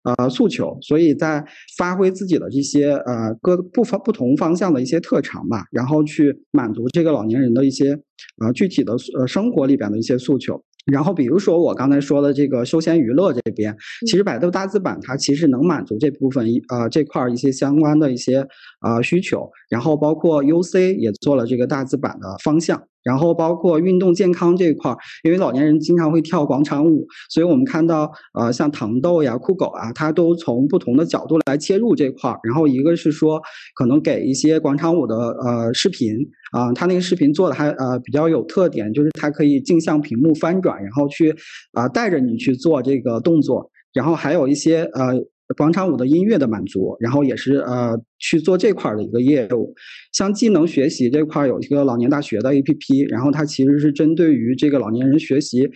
[0.05, 1.42] 呃诉求，所以在
[1.79, 7.99] 发挥自己的这些呃各不方不同方向的一些特长吧，然后去满足这个老年人的一些
[8.44, 10.62] 呃具体的呃生活里边的一些诉求。
[10.92, 18.46] 然后，比如说我刚才说的这个休闲娱乐这边，其实百度大字版它其实能满足这部分一呃这块儿一些相关的一些
[18.81, 22.83] 啊需求，然后包括 UC 也做了这个大字版的方向。
[23.07, 32.40] 然后包括运动健康这块儿，因为老年人经常会跳广场舞，所以我们看到，呃，像糖豆呀、酷狗啊，它都从不同的角度来切入这块儿。
[32.42, 33.40] 然后一个是说，
[33.77, 36.16] 可能给一些广场舞的呃视频
[36.51, 41.33] 啊，它那个视频做的还呃比较有特点，就是它可以镜像屏幕翻转，然后去
[41.75, 43.71] 啊带着你去做这个动作。
[43.95, 45.14] 然后还有一些呃
[45.57, 47.97] 广场舞的音乐的满足，然后也是呃。
[48.19, 49.75] 去做这块的一个业务，
[50.13, 55.69] 像技能学习这块有一个老年大学的 APP，然后它其实是针对于这个老年人学习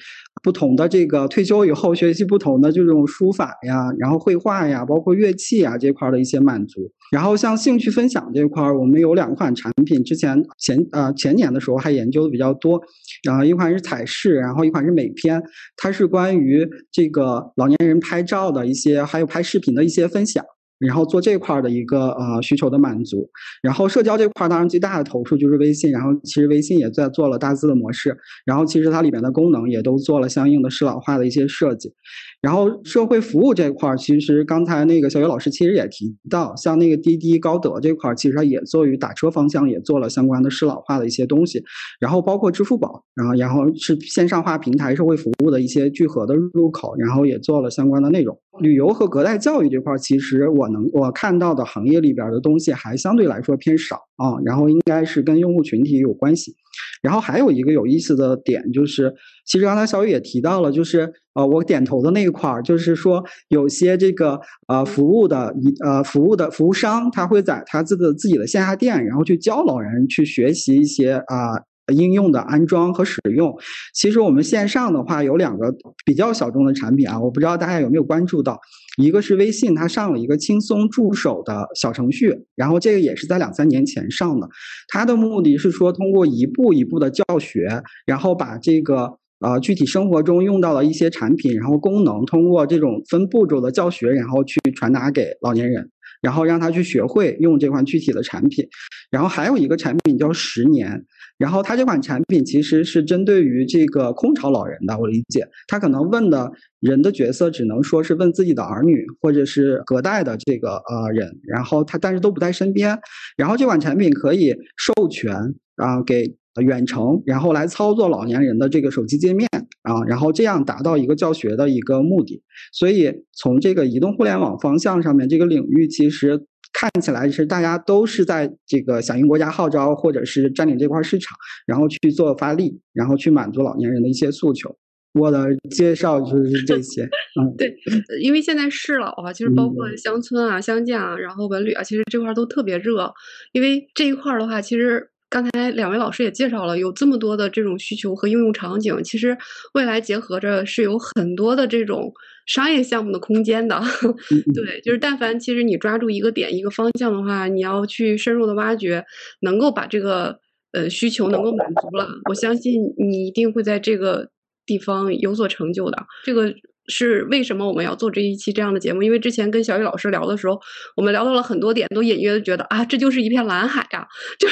[0.43, 6.91] 不同的这个退休以后学习不同的这种书法呀，然后绘画呀，包括乐器啊这块的一些满足。
[7.13, 12.81] 然后像兴趣分享这块，我们有两款产品，之前前呃前年的时候还研究的比较多，
[13.25, 15.43] 然后一款是彩视，然后一款是美篇，
[15.77, 20.45] 它是关于这个老年人拍照的一些，还有拍视频的一些分享。
[20.87, 23.29] 然后做这块的一个呃需求的满足，
[23.63, 31.93] 然后社交这块当然最大的投入就是微信，然后其实微信也在做了大字的模式，然后其实它里面的功能也都做了相应的适老化的一些设计。
[32.41, 41.63] 然后社会服务这块儿，其实刚才那个小雨老师其实也提到，像那个滴滴、高德这块儿，其实它也做于打车方向，也做了相关的适老化的一些东西。
[41.99, 48.39] 然后包括支付宝，然后然后是线上化平台社会服务的一些聚合的入口，然后也做了相关的内容。
[48.61, 54.41] 旅游和隔代教育这块儿，其实我能我看到的行业里边的东西还相对来说偏少啊。
[54.45, 56.55] 然后应该是跟用户群体有关系。
[57.03, 59.15] 然后还有一个有意思的点就是，
[59.47, 71.59] 其实刚才小雨也提到了，就是呃，我点头的那一块儿，就是说有些这个呃服务的一呃服务的服务商，他会在他自己的自己的线下店，然后去教老人去学习一些啊
[71.93, 73.55] 应用的安装和使用。
[73.95, 75.75] 其实我们线上的话有两个
[76.05, 78.61] 比较小众的产品啊，我不知道大家有没有关注到，
[78.97, 84.49] 一个是微信，它上了一个轻松助手的小程序，然后这个也是在两三年前上的，
[84.89, 89.19] 它的目的是说通过一步一步的教学，然后把这个。
[89.43, 98.67] 呃，具体生活中用到的一些产品，然后功能，通过这种分步骤的教学，然后去传达给老年人，然后让他去学会用这款具体的产品。
[99.11, 101.05] 然后还有一个产品叫十年，
[101.37, 104.97] 然后它这款产品其实是针对于这个空巢老人的。
[104.99, 112.99] 我理解，他可能问的人的角色只能说是问自己的儿女或者是隔代的这个呃人，然后他但是都不在身边。
[113.37, 115.35] 然后这款产品可以授权
[115.77, 116.37] 啊给。
[116.57, 119.49] 远程，然后来操作老年人的这个手机界面
[119.83, 122.43] 啊，然后这样达到一个教学的一个目的。
[122.73, 131.37] 所以从这个移动互联网方向上面，这个领域其实看起来是大家都是在这个响应国家号召，或者是占领这块市场，
[131.67, 134.77] 然后去做发力，然后去满足老年人的一些诉求。
[135.15, 137.05] 我的介绍就是这些。
[137.41, 137.73] 嗯， 对，
[138.21, 143.13] 因为现在市老啊，其实包括乡村啊、乡建啊，然后文旅啊，其实这块都特别热。
[143.53, 145.10] 因为这一块的话，其实。
[145.31, 149.39] 刚才两位老师也介绍了，有这么多的这种需求和应用场景，其实
[149.75, 152.13] 未来结合着是有很多的这种
[152.47, 153.81] 商业项目的空间的。
[154.53, 159.05] 对，就是但凡其实你抓住一个点、一个方向的话，你要去深入的挖掘，
[159.41, 160.37] 能够把这个
[160.73, 164.29] 呃需求能够满足了，我相信你一定会在这个
[164.67, 166.07] 地方有所成就的。
[166.25, 166.53] 这个。
[166.91, 169.03] 是为什么我们要做这一期这样的节目？
[169.03, 170.61] 因为之前跟小雨老师聊的时候，
[170.97, 174.07] 我们聊到了很多点，都隐约的觉得啊，这就是一片蓝海啊！
[174.39, 174.49] 就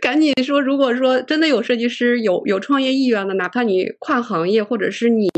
[0.00, 5.28] 赶紧说，如果说真的有设计师有有创业意愿的，哪怕你跨行业，或者是你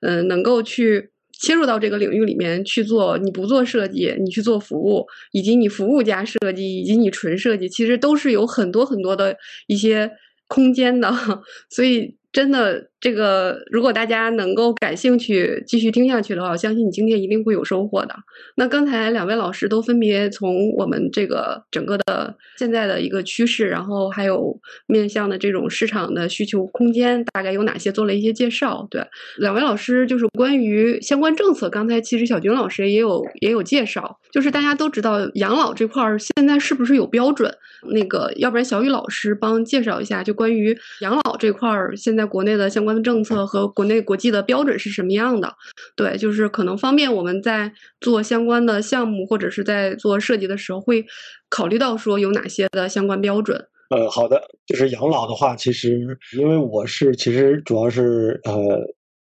[0.00, 10.10] 嗯能够去切入到这个领域里面去做，你不做设计，你去做服务，以及你服务加设计，以及你纯设计，其实都是有很多很多的一些
[10.46, 11.12] 空间的，
[11.68, 12.16] 所以。
[12.32, 18.14] 真的，这个如果大家能够感兴趣，继续听下去的话，我相信你今天一定会有收获的。
[18.56, 28.86] 那刚才两位老师都分别从我们这个整个的现在的一个趋势，然后还有面向的这种市场的需求空间，大概有哪些做了一些介绍。
[28.90, 29.02] 对，
[29.38, 37.54] 两位老师就是关于相关政策，刚才其实小军老师也有也有介绍，就是大家都知道养老这块儿现在是不是有标准？
[37.92, 42.26] 那个，要不然小雨老师帮介绍一下，就关于养老这块儿现在。
[42.26, 45.52] 国内的相关政策和国内国际的标准是什么样的？
[45.96, 51.04] 对，就是可能方便我们在做相关的项目或者是在做设计的时候，会
[51.48, 53.66] 考虑到说有哪些的相关标准。
[53.90, 58.80] 呃，好的，就是养老的话，其实因为我是其实主要是呃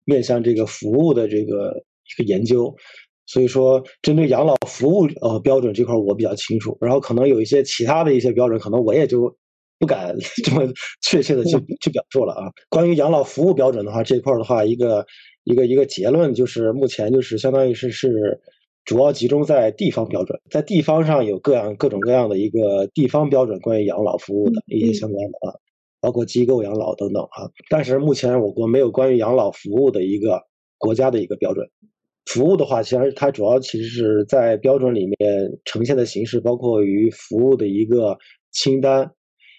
[0.05, 1.75] 面向这个服务的这个
[2.17, 2.75] 一个研究，
[3.27, 9.37] 所以说针对养老服务呃标准这块我比较清楚，然后可能有一些其他的一些标准，可能我也就。
[9.79, 10.67] 不敢 这么
[11.03, 12.51] 确切的去去表述了啊。
[12.69, 15.05] 关于养老服务标准的话，这块儿的话，一个
[15.45, 18.41] 一个一个结论就是，目前就是相当于是是
[18.85, 25.55] 主要集中在地方标准，在地方上有各样各种各样的一个地方标准，关于养老服务的一些相关的啊，
[26.01, 27.51] 包括机构养老等等啊。
[27.69, 30.41] 但是目前我国没有关于养老服务的一个
[30.79, 31.67] 国家的一个标准。
[32.27, 35.17] 服务的话，其实它主要其实是在标准里面
[35.65, 38.17] 呈现的形式，包括于服务的一个
[38.51, 39.11] 清单。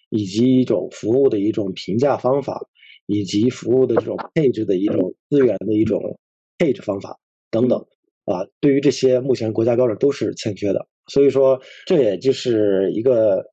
[0.09, 2.61] 以及一种服务的一种评价方法，
[3.05, 6.19] 以及服务的这种配置的一种资源的一种
[6.57, 7.17] 配置方法
[7.51, 7.85] 等等
[8.25, 13.45] 啊，对于这些目前国家标准都是欠缺的，所以说这也就是一个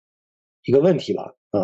[0.64, 1.62] 一个问题吧啊。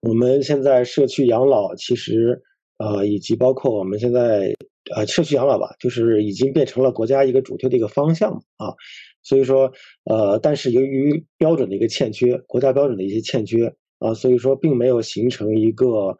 [0.00, 2.40] 我们现在社区养老其实
[2.78, 4.54] 呃，以及包括我们现在
[4.94, 8.74] 呃社区养老吧，就是已经变成了国家一个主推的一个方向啊。
[9.22, 9.70] 所以说
[10.04, 13.74] 呃，但是由于标准的一个欠缺，国家标准的一些欠缺。
[14.00, 16.18] 啊，所以说并没有形成一个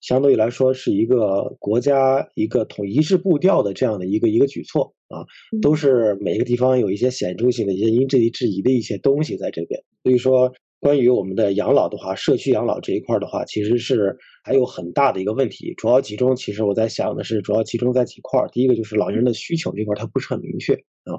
[0.00, 5.26] 相对于来说是一个国家一个统一致步调的这样的一个一个举措啊，
[5.60, 9.82] 都是每个地方有一些显著性的一些因地制宜的一些东西在这边。
[10.02, 16.36] 所以说，关于我们的养老的话，社区养老这一块的话，其实是还有很大的一个问题，主要集中。
[16.36, 18.48] 其实我在想的是，主要集中在几块儿。
[18.52, 21.18] 第一个就是老年人的需求这块，它不是很明确啊，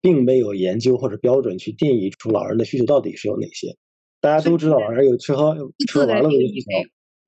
[0.00, 3.76] 并没有研究或者标准去定义出老人的需求到底是有哪些。
[4.22, 5.54] 大家都知道，老人有吃喝
[5.86, 6.68] 吃喝玩乐的需求，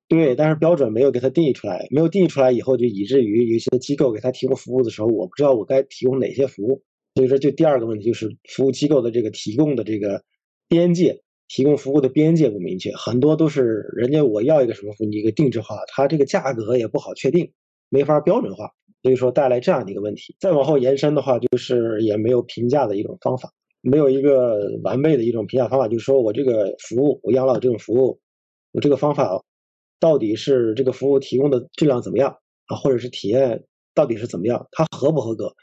[0.08, 6.82] 对，但是标准没有给他定义出来，没有定义出来以后，就以至于有些机构给他提供服务的时候，我不知道我该提供哪些服务。
[7.16, 10.22] 所以说，就第二个问题就是服务机构的这个提供的这个
[10.68, 17.50] 边界，提供服务的边界不明确，很多都是人家我要一个什么服务，你一个定制化，它这个价格也不好确定，
[17.88, 18.70] 没法标准化，
[19.02, 20.36] 所以说带来这样的一个问题。
[20.38, 23.52] 再往后延伸的话，就是也没有评价的一种方法。
[23.84, 28.18] 没有一个完备的一种评价方法，就是说我这个服务，我养老这种服务，
[28.72, 29.42] 我这个方法
[30.00, 33.62] 到底是这个服务提供的质量怎么样啊，或者是体验
[33.94, 35.54] 到底是怎么样，它合不合格？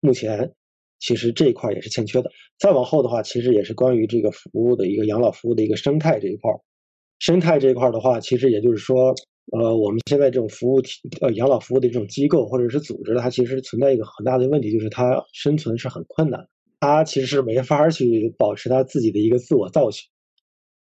[0.00, 0.52] 目前
[0.98, 2.30] 其实这一块也是欠缺的。
[2.58, 6.50] 再往后的话，其实也是关于这个服务的一个养老服务的一个生态这一块。
[7.18, 9.14] 生态这一块的话，其实也就是说，
[9.52, 16.46] 呃，我们现在这种服务体呃养老服务的这种机构或者是组织，它其实存在一个很大的问题，就是它生存是很困难，
[16.80, 20.08] 它其实是没法去保持他自己的一个自我造血。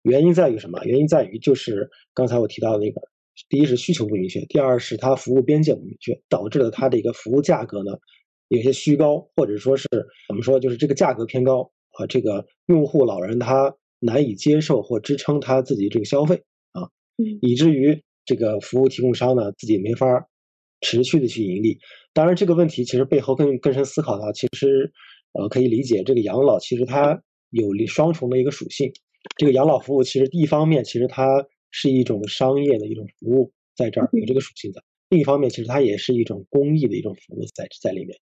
[0.04, 0.84] 原因在于什么？
[0.84, 3.02] 原因在于就是刚才我提到的那个，
[3.50, 7.93] 第一是需求不明确，第二是它服务边界不明确，导致了它的一个服务价格呢
[8.50, 9.88] 有些虚高，或者说是
[10.28, 16.43] 怎么说，就是这个价格偏高啊，这个用户老人他难以接受或支撑他自己这个消费
[16.74, 16.86] 啊，
[17.41, 20.28] 以至于这个服务提供商呢自己没法
[20.82, 21.80] 持续的去盈利。
[22.14, 24.91] 当然这个问题其实背后更更深思考的话，其实
[25.38, 27.22] 呃可以理解，这个养老其实它
[27.52, 28.92] 有双重的一个属性。
[29.38, 31.26] 这个养老服务其实一方面，其实它
[31.72, 34.80] 是一种商业的一种服务，在这儿有这个属性的；
[35.10, 38.18] 另一方面，其实它也是一种公益的一种服务在在里面。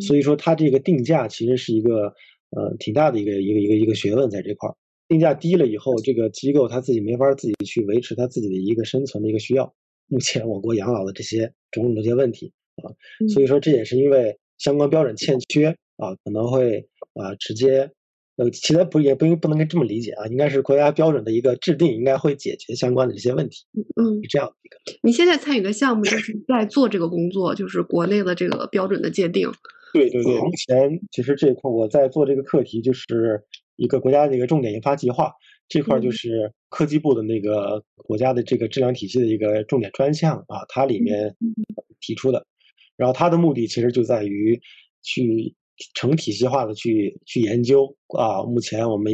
[0.00, 2.14] 所以说，它这个定价其实是一个
[2.50, 4.74] 呃挺大的一个一个一个一个学问在这块儿。
[5.08, 9.72] 定价低了以后，这个机构它自己没法自己去维持它自己的一个生存的一个需要。
[10.08, 12.88] 目前我国养老的这些种种的这些问题啊，
[13.28, 17.90] 所以说这也是因为相关标准欠缺啊，可能会啊直接。
[18.36, 23.66] 呃，其实不也不不能跟这么理解啊，应该是国家标准的一个制定，应该会解决相关的这些问题。
[23.74, 24.98] 嗯，是这样的一个。
[25.02, 29.50] 你现在参与的项目就是在做这个工作，就是国内的这个标准的界定。
[29.92, 33.42] 对对对，目前其实这一块我在做这个课题，就是
[33.76, 35.30] 一个国家的一个重点研发计划，
[35.68, 41.36] 这块就是科技部的那个国家的这个质量体系的一个重点专项啊，它里面
[42.00, 42.46] 提出的，
[42.96, 44.58] 然后它的目的其实就在于
[45.02, 45.54] 去。
[45.94, 47.86] 成体系化的去去研究
[48.18, 49.12] 啊，目前我们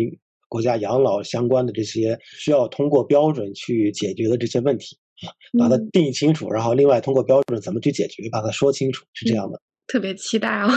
[0.48, 4.96] 国家养老相关的这些需要通过标准去解决的这些问题
[5.26, 9.60] 啊，把它定义清楚，然后另外通过标准怎么去解决，把它说清楚，是这样的。
[9.86, 10.68] 特别期待啊，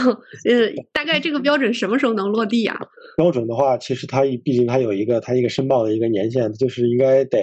[0.48, 2.78] 呃，大概这个标准什么时候能落地啊？
[3.16, 7.40] 标准的话，其实它毕竟它有一个它一个申报的一个年限，就是应该得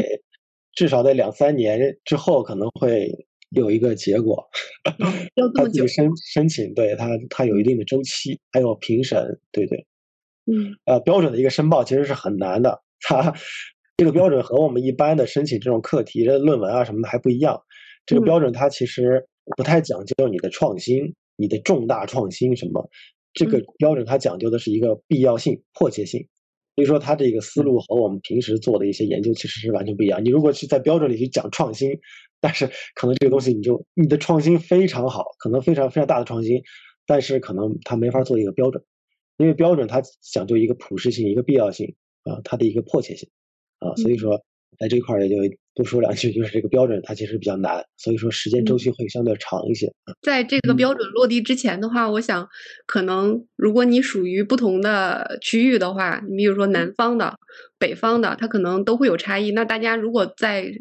[0.73, 3.27] 至少得两三年之后可能会。
[3.49, 4.47] 有一个结果，
[5.35, 9.85] 要 自己申申请，对它它有一定的周期，还有评审，对对，
[10.45, 13.33] 嗯，呃，标准的一个申报其实是很难的，它
[13.97, 17.61] 这个标准和我们一般的申请这种课题、的论文啊什么的还不一样。
[18.05, 19.27] 这个标准它其实
[19.57, 22.89] 不太讲究你的创新，你的重大创新什么，
[23.33, 26.27] 这个标准它讲究的是一个必要性、迫切性。
[26.75, 30.23] 所以说，它这个思路和我们平时做的一些研究其实是完全不一样。
[30.23, 31.91] 你如果去在标准里去讲创新，
[32.41, 36.61] 但是可能这个东西你就你的创新非常好，可能非常非常大的创新，
[37.05, 38.83] 但是可能它没法做一个标准，
[39.37, 43.29] 因为标准它讲究一个普适性、一个必要性啊，它的一个迫切性
[43.79, 44.41] 啊，所以说
[44.77, 49.91] 在这块儿也就多说两句，就是这个标准它其实比较难，所以说时间周期会相对长一些。
[50.21, 52.47] 在这个标准落地之前的话，我想
[52.85, 57.37] 可能如果你属于不同的区域的话，你比如说南方的、
[57.77, 59.51] 北方的，它可能都会有差异。
[59.51, 60.71] 那大家如果在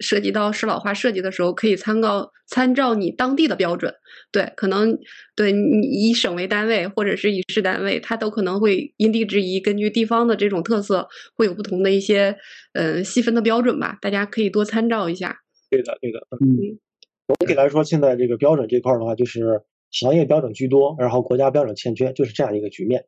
[0.00, 3.94] 涉及到适老化设计的时候，可以参考参照你当地的标准。
[4.32, 4.98] 对，可能
[5.36, 12.36] 对你以省为单位，或者是以市单位，它都可能会因地制宜，根据地方的这种特色，会有不同的一些
[12.72, 13.98] 呃细分的标准吧。
[14.00, 15.36] 大家可以多参照一下。
[15.70, 16.20] 对的，对的。
[16.40, 16.78] 嗯，
[17.26, 23.04] 总体来说，现在这个标准这块的话，就是行业标准居多，然后国家标准欠缺，就是这样一个局面。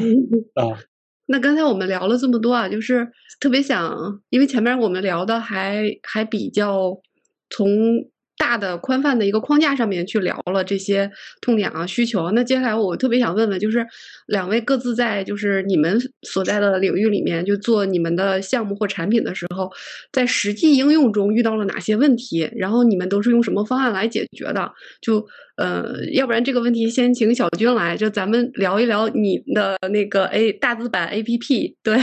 [0.54, 0.78] 啊。
[1.30, 3.06] 那刚才我们聊了这么多啊，就是
[3.38, 6.98] 特别想，因为前面我们聊的还还比较
[7.50, 7.68] 从。
[8.38, 11.10] 大的宽泛的一个框架上面去聊了这些
[11.40, 13.84] 痛点啊需求，那接下来我特别想问问，就是
[14.26, 19.70] 两位各自在就是你们所在的领域里面就做你们的项目或产品的时候，
[20.12, 22.48] 在实际应用中遇到了哪些问题？
[22.56, 24.72] 然后你们都是用什么方案来解决的？
[25.02, 25.26] 就
[25.56, 31.96] 呃，要不然这个问题先请小军来，就咱们聊一聊你的那个 A 大字版 APP，对，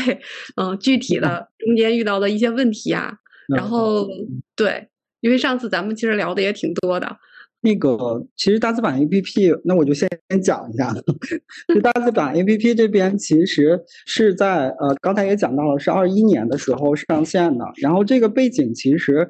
[0.57, 3.13] 嗯，具体的中间遇到的一些问题啊，
[3.55, 4.07] 然后
[4.55, 4.89] 对。
[5.26, 7.17] 因为上次咱们其实聊的也挺多的，
[7.61, 10.07] 那个其实大字版 A P P，那我就先
[10.43, 10.93] 讲一下。
[11.82, 17.65] 大字版 A P P 这边其实是在呃刚才也讲到了，是二一年的时候上线的。
[17.82, 19.28] 然后这个背景其实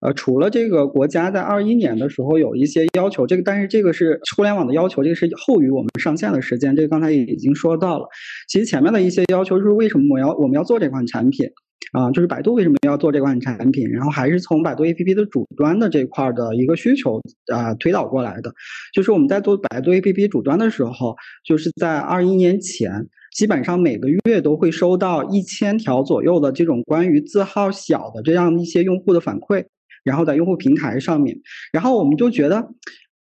[0.00, 6.74] 呃除了这个国家在二一年的时候有一些要求，这个但是这个是互联网的要求，这个是后于我们上线的时间。
[6.74, 8.06] 这个刚才已经说到了。
[8.48, 11.46] 其实前面的一些要求是为什么我要我们要做这款产品？
[11.92, 13.88] 啊，就是百度为什么要做这款产品？
[13.88, 17.20] 然后还是从百度 APP 的主端的这块的一个需求
[17.52, 18.52] 啊推导过来的。
[18.92, 29.64] 就是我们在做百度 APP 主端的时候，就是在二一年前，基本上每个月都会收到一千条左右的这种关于字号小的这样一些用户的反馈。
[30.04, 31.36] 然后在用户平台上面，
[31.72, 32.68] 然后我们就觉得，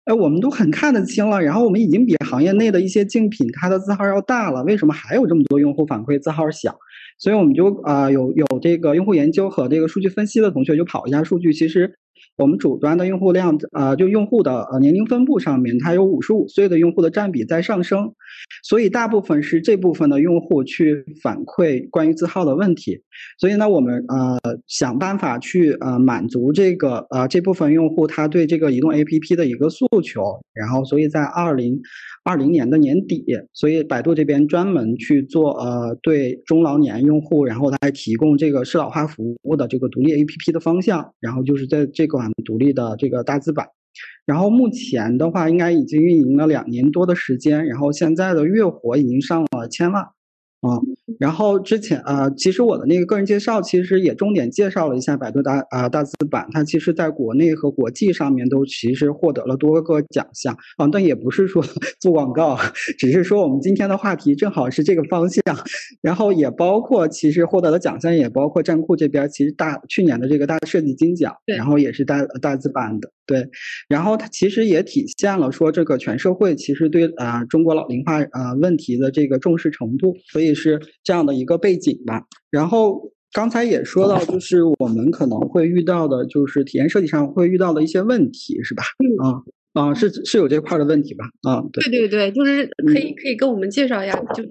[0.05, 6.77] 哎，我们都很看得清了，然后我们已经比行业内的一些竞品它的字号要大了，为什么还有这么多用户反馈字号小？
[7.19, 11.95] 所以我们就啊有有这个用户研究和这个数据分析的同学就跑一下数据，其实。
[12.35, 18.13] 我们主端的用户量，呃，就用户的呃年龄分布上面，它有五十五岁的用户的占比在上升，
[18.63, 23.01] 所以大部分是这部分的用户去反馈关于字号的问题。
[23.37, 30.23] 所以呢，我们呃想办法去呃满足这个呃这部分用户他对这个移动 APP 的一个诉求。
[30.53, 31.79] 然后，所以在二零
[32.23, 41.13] 二零年的年底，所以百度这边专门去做呃对中老年用户，然后来提供这个适老化服务的这个独立 APP 的方向。
[41.19, 42.29] 然后就是在这款。
[42.45, 43.67] 独立的这个大字版，
[44.25, 50.03] 然后目前的话，应该已经运营了两年多的时间，然后现在的月活已经上了千万。
[50.63, 50.79] 啊，
[51.19, 61.61] 然后之前呃，其实我的那个个人介绍其实也重点介绍了一下百度大啊大字版，它其实在国内和国际上面都其实获得了多个奖项啊，但也不是说
[61.99, 62.57] 做广告，
[62.97, 65.43] 只是说我们今天的话题正好是这个方向，
[66.01, 73.11] 然后也包括其实获得的奖项也包括站酷这边其实大去年的这个大设计金奖，然后也是大大字版的。
[73.25, 73.47] 对，
[73.87, 82.23] 然后它其实也体现了说这个全社会其实对啊中国老龄化啊问题的这个重视程度，所以是这样的一个背景吧。
[82.49, 88.83] 然后刚才也说到，就是我们可能会遇到的，就是体验设计上会遇到的一些问题，是吧？
[89.23, 89.41] 啊
[89.73, 91.25] 啊，是是有这块的问题吧？
[91.41, 94.49] 啊，对对对，就是可以可以跟我们介绍一下，就是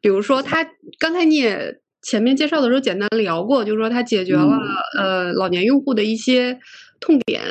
[0.00, 0.64] 比如说他
[0.98, 4.58] 刚才你也前面介绍的时候简单聊过，就是说他解决了
[4.96, 6.58] 呃老年用户的一些
[7.00, 7.42] 痛点。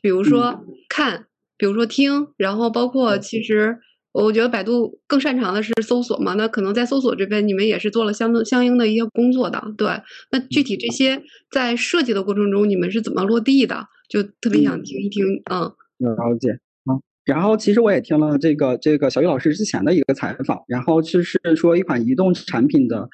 [0.00, 3.76] 比如说看，比如说听，然后包括其实
[4.12, 9.88] 我觉得百度更擅长的是搜索嘛，那可能在搜索这边你们也是做了相相应的一些工作的，对。
[10.30, 13.86] 那具体这些在设计的过程中你们是怎么落地的？
[14.08, 15.62] 就特别想听一听，嗯。
[15.98, 16.50] 了解
[16.84, 16.98] 啊。
[17.24, 23.08] 然后其实我也听了这个这个小玉老师之前的一个采访，然后就是说一款移动产品的。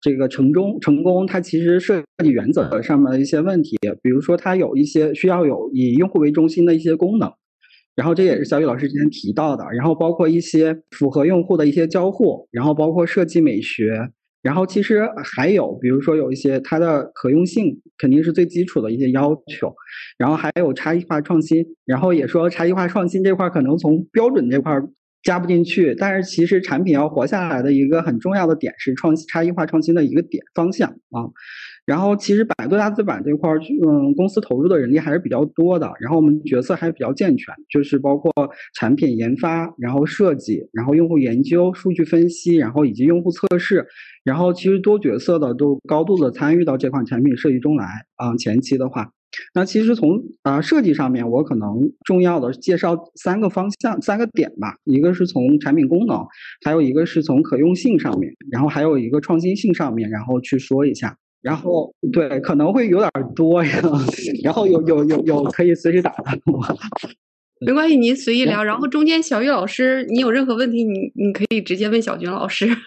[0.00, 7.28] 这个成功成功，它其实设计原则上面的一些问题，比如说它有一些需要有以用户为中心的一些功能，
[7.98, 14.08] 然后这也是小雨老师之前提到的，然后包括一些符合用户的一些交互，然后包括设计美学，
[14.40, 19.74] 然后其实还有比如说有一些它的可用性肯定是最基础的一些要求，
[20.16, 24.80] 然后还有差异化创新，然后也说差异化创新这块可能从标准这块。
[25.24, 31.26] 加不进去，但是其实产品要活下来的一个很重要的点是创、差异化创新的一个点方向啊。
[31.88, 35.90] 然后其实百度大字版这块儿，嗯，公司投入的人力还是比较多的。
[36.02, 38.30] 然后我们角色还比较健全，就是包括
[38.78, 43.86] 产品研发、然后设计、然后用户研究、数据分析，然后以及用户测试，
[44.22, 47.86] 然后其实多角色的都高度的参与到这款产品设计中来
[48.16, 48.36] 啊。
[48.36, 49.10] 前期的话。
[49.54, 54.74] 那其实从啊设计上面，我可能重要的介绍三个方向、三个点吧。
[54.84, 56.26] 一个是从产品功能，
[56.66, 61.16] 还有一个是从可用性上面，然后还有一个创新性上面，然后去说一下。
[61.42, 63.70] 然后对，可能会有点多呀。
[64.42, 66.62] 然后有有有有可以随时打的我。
[67.60, 68.62] 没关系，您随意聊。
[68.62, 72.66] 然后中间小雨老师，你有任何问题，你你可以直接问小军老师。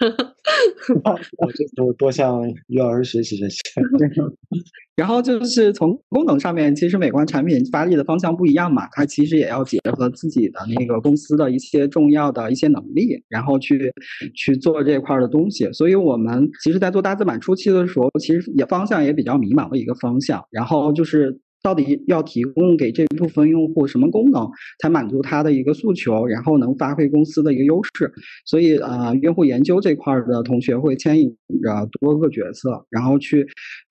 [1.38, 3.58] 我就多多向于老师学习学习。
[4.96, 13.92] 然后就是从功能上面，其实美观产品发力的方向不一样嘛，它其实也要结合自己的那个公司的一些重要的一些能力，然后去
[14.34, 15.70] 去做这块的东西。
[15.72, 20.44] 所以我们其实，在做大字版初期的时候，其实也方向也比较迷茫的一个方向。
[20.50, 21.38] 然后就是。
[21.62, 24.50] 到底要提供给这部分用户什么功能，
[24.80, 28.12] 才满足他的一个诉求，然后能发挥公司的一个优势？
[28.44, 31.28] 所以啊，用户研究这块儿的同学会牵引
[31.62, 33.46] 着多个角色，然后去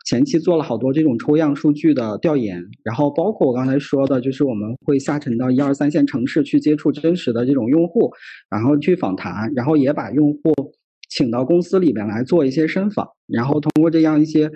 [0.05, 8.11] 前期做了好多这种抽样数据的调研，然后包括我刚才说的，就是我们会下沉到一二三线城市去接触真实的这种用户，
[8.49, 10.53] 然后去访谈，然后也把用户
[11.09, 14.51] 请到公司里面来做一些深访，然后通过这样一些。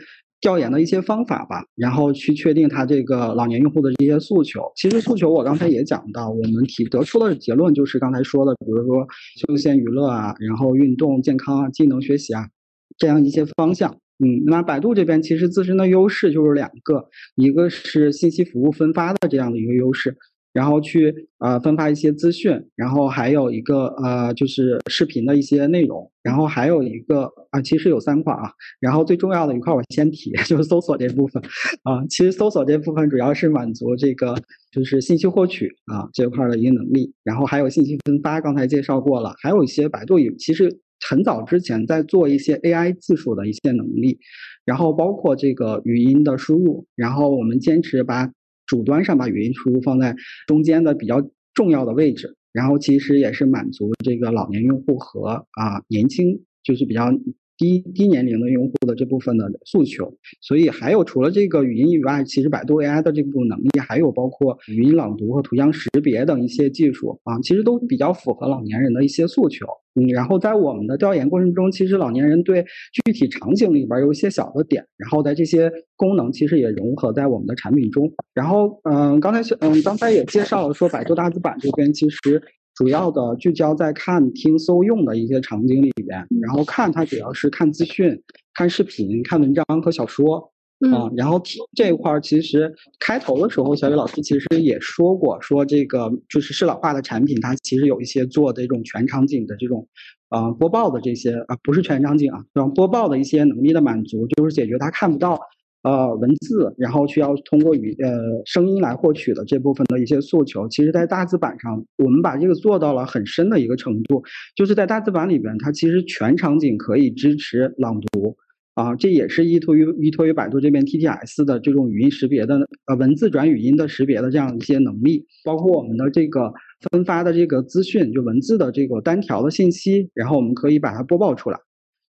[0.45, 4.61] 调研的一些方法吧，然后去确定他这个老年用户的这些诉求。
[4.75, 12.47] 其实诉求我刚才也讲到，我们提得出的结论就是刚才说的，比如说休闲娱乐啊，然后运动健康啊，技能学习啊，
[12.95, 13.91] 这样一些方向。
[14.19, 20.15] 嗯，那百度这边其实自身的优势就是两个，一个是信息服务分发的这样的一个优势。
[20.55, 28.49] 然后去呃分发一些资讯，然后还有一个呃就是视频的一些内容，然后还有一个啊其实有三块啊，
[28.79, 31.43] 然后最重要的一块我先提 就是搜索这部分。
[31.83, 34.33] 啊，其实搜索这部分主要是满足这个
[34.71, 40.79] 就是信息获取啊这块的一个能力，然后还有信息分发，刚才介绍过了，还有一些百度也其实
[41.09, 44.17] 很早之前在做一些 AI 技术的一些能力，
[44.63, 48.31] 然后包括这个语音的输入，然后我们坚持把。
[48.65, 50.15] 主端上把语音输入放在
[50.47, 51.21] 中间的比较
[51.53, 57.11] 重要的位置，然后其实也是满足这个老年用户和啊年轻就是比较。
[57.57, 69.65] 低低年龄的用户的这部分的诉求，所以还有除了这个语音以外，其实百度 AI 的这部分能力还有包括语音朗读和图像识别等一些技术啊，其实都比较符合老年人的一些诉求。
[69.95, 72.65] 嗯，然后在我们的调研过程中，其实老年人对
[73.05, 78.11] 具体场景里边有一些小的点，然后在这些功能其实也融合在我们的产品中。
[78.33, 82.41] 然后嗯，刚才嗯刚才也介绍了说，百度大字版这边其实。
[82.77, 88.21] 主要的聚焦在看、听、搜、用的一些场景里边，然后看它主要是看资讯、
[88.53, 90.51] 看视频、看文章和小说
[90.93, 91.09] 啊。
[91.15, 91.41] 然后
[91.75, 99.87] 这一块儿，其实开头的时候，小雨老师其实也说过，说这个就是适老化的产品，它其实有一些做这种全场景的这种
[100.29, 105.39] 啊播报的这些啊，不是全场景啊，这种播报的一些能力的满足，就是解决他看不到。
[105.87, 108.11] 呃，文字，然后需要通过语呃
[108.43, 114.23] 声音来获取的这部分的一些诉求，其实，在大字版上，我们把这个做到了很深的一个程度，
[114.55, 118.35] 就是在大字版里边，它其实全场景可以支持朗读
[118.75, 126.53] 啊，这也是依托于依托于百度这边 TTS 的这种语音识别的呃文字转语音的识别的这样一些能力，包括我们的这个
[126.91, 131.57] 分发的这个资讯，就文字的这个单条的信息，然后我们可以把它播报出来。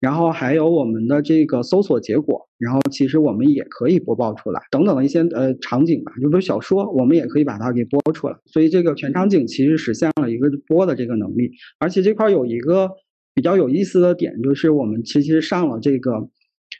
[0.02, 8.36] 然后还有我们的这个搜索结果，然后其实我们也可以播报出来，等等的一些呃场景吧，就比如小说，我们也可以把它给播出来。
[8.46, 11.52] 所以这个全场景其实实现了一个播的这个能力。
[11.80, 12.90] 而且这块有一个
[13.34, 16.12] 比较有意思的点，就是我们其实上了这个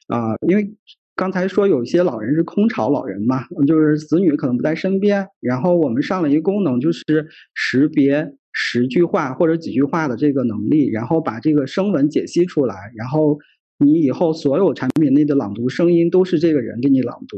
[0.10, 0.70] 啊，因为
[1.16, 7.04] 刚才说有一些老人是空巢老人嘛，就是子女可能不在身边，然后我们上了一个功能，就是
[7.56, 8.34] 识别。
[8.52, 13.38] 十句话或者几句话的这个能力，然后把这个声纹解析出来，然后
[13.78, 17.38] 你以后所有产品内的朗读声音都是这个人给你朗读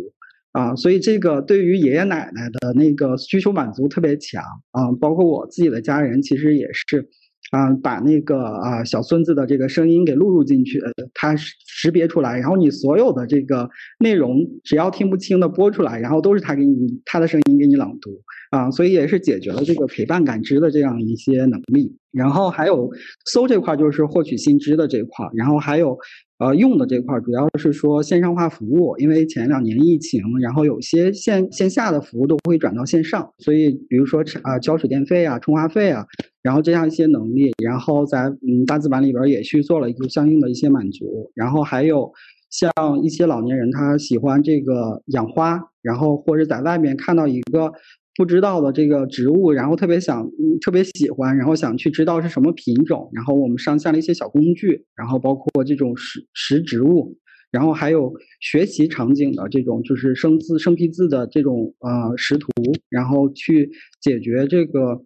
[0.53, 4.41] 啊，所以这个对于爷爷奶奶的那个需求满足特别强
[4.71, 7.09] 啊，包括我自己的家人其实也是。
[7.49, 10.81] 啊，把那个啊小孙子的这个声音给录入进去，
[11.13, 13.69] 它识别出来，然后你所有的这个
[13.99, 18.11] 内容，只要听不清的播出来，然后都是他给你他的声音给你朗读
[18.51, 21.97] 啊，所以也是解决了这个陪伴感知的这样一些能力。
[22.11, 22.89] 然后还有
[23.25, 25.97] 搜这块就是获取新知的这块，然后还有。
[26.43, 36.03] 呃，用的这块主要是说线上化服务，因为前两年疫情，然后有些线线下的服务都会转到线上，所以比如说啊交水电费啊、充话费啊，
[36.41, 42.11] 然后这样一些能力，然后在嗯大字版里边也去做了一个相应的一些满足，然后还有
[42.49, 42.71] 像
[43.03, 47.71] 一些老年人他喜欢这个养花，然后或者在外面看到一个。
[48.17, 50.29] 不知道的这个植物，然后特别想，
[50.63, 57.17] 特别喜欢，然后想去知道是什么品种，然后我们上线了一些小工具，然后包括这种识识植物，
[57.51, 62.49] 然后还有学习场景的这种就是生字生僻字的这种呃识图，
[62.89, 63.71] 然后去
[64.01, 65.01] 解决这个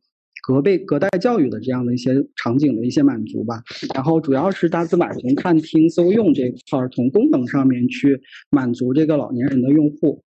[0.46, 3.64] 隔辈隔代教育的这样的一些场景的一些满足吧。
[3.96, 8.22] 然后主要是大字版从看听搜用这块儿，从功能上面去
[8.52, 10.24] 满足这个老年人的用户。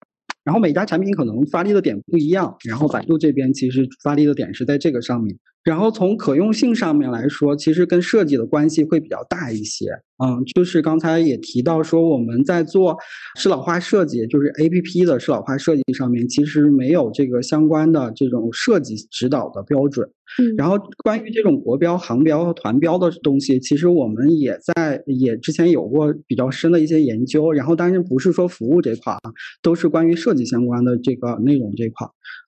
[0.44, 5.38] 然后每家产品可能发力的点不一样，然后百度这边其实发力的点是在这个上面。
[5.64, 9.86] 然后从可用性上面来说，其实跟设计的关系会比较大一些。
[10.18, 12.96] 嗯，就是刚才也提到说，我们在做
[13.36, 20.08] 适老化设计，就是 A P P 的适老化设计上面，其实没有这个相关的这种设计指导的标准。
[20.40, 27.52] 嗯，然后关于这种国标、行标和团标的东西，其实我们也在也之前有过比较深的一些研究。
[27.52, 29.20] 然后当然不是说服务这块啊，
[29.62, 32.06] 都是关于设计相关的这个内容这块。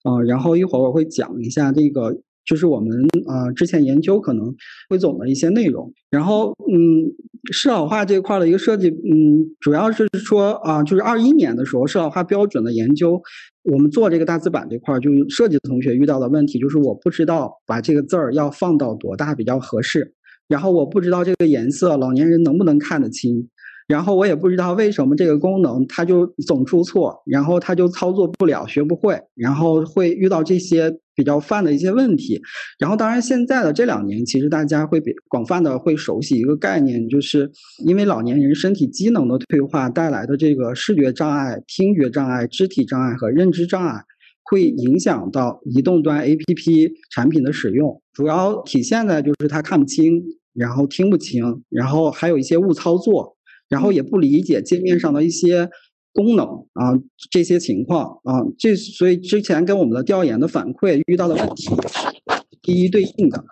[0.09, 2.21] 嗯，然后一会儿我会讲一下这个。
[2.47, 2.91] 就是我们
[3.27, 4.55] 呃之前研究可能
[4.89, 7.05] 汇总的一些内容，然后嗯
[7.53, 13.21] 适老化这块的一个设计，嗯主要是说啊就是二一年的时候适老化标准的研究，
[13.63, 20.15] 我们做这个大字版这块，就设计的同学遇到的问题就是我不知道把这个字儿要放到多大比较合适，
[20.49, 23.49] 然后我不知道这个颜色老年人能不能看得清。
[23.87, 32.41] 然后我也不知道为什么这个功能它就总出错，然后它就操作不了、学不会，然后会遇到这些比较泛的一些问题。
[32.79, 37.51] 然后当然现在的这两年，其实大家会比广泛的会熟悉一个概念，就是
[37.87, 44.03] 因为老年人身体机能的退化带来的这个视觉障碍、听觉障碍、肢体障碍和认知障碍，
[44.45, 50.23] 会影响到移动端 APP 产品的使用，主要体现在就是他看不清，
[50.55, 53.35] 然后听不清，然后还有一些误操作。
[53.71, 55.69] 然后也不理解界面上的一些
[56.15, 56.97] 功能啊，
[57.31, 61.75] 这些情况啊，这所以之前跟我们的调研的反馈遇到的问题，
[62.67, 63.45] 一一对应的，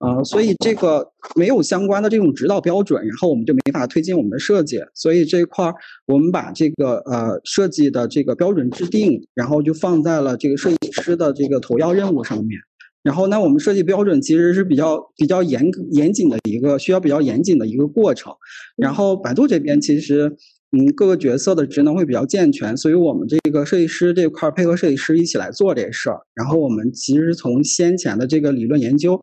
[0.00, 4.80] 呃，所以这个没有相关的这种指导标准，然后我们就没法推进我们的设计。
[4.92, 5.74] 所以这一块儿，
[6.06, 12.58] 我们把这个呃设计的这个标准制定，然后就放在了这个设计师的这个头要任务上面。
[13.02, 18.30] 然后呢，我们设计标准其实是比较比较严严谨的一个需要比较严谨的一个过程。
[18.76, 20.36] 然后百度这边其实，
[20.72, 26.20] 嗯，各个角色的职能会比较健全，所以我们这个设计师这块配合设计师一起来做这事儿。
[26.32, 29.20] 然后我们其实从先前的这个理论研究，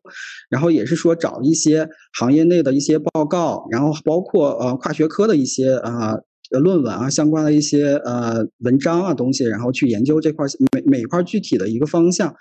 [0.50, 1.88] 然后也是说找一些
[2.18, 6.22] 行业内的一些报告，然后包括呃跨学科的一些呃
[6.60, 12.34] 论文啊相关的一些呃文章啊东西，然后去研究这块每每一块具体的一个方向。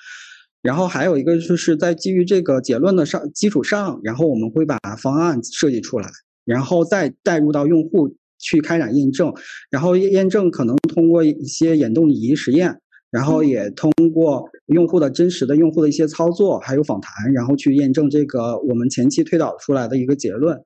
[0.61, 6.09] 然后还有一个就是在基于这个结论的上基础上，然后我们会把方案设计出来，
[6.43, 9.33] 然后再带入到用户去开展验证，
[9.69, 12.79] 然后验证可能通过一些眼动仪实验，
[13.09, 20.57] 然后也通过用户的真实的用户的一些操作，还有访谈，然后去验证这个我们前期推导出来的一个结论，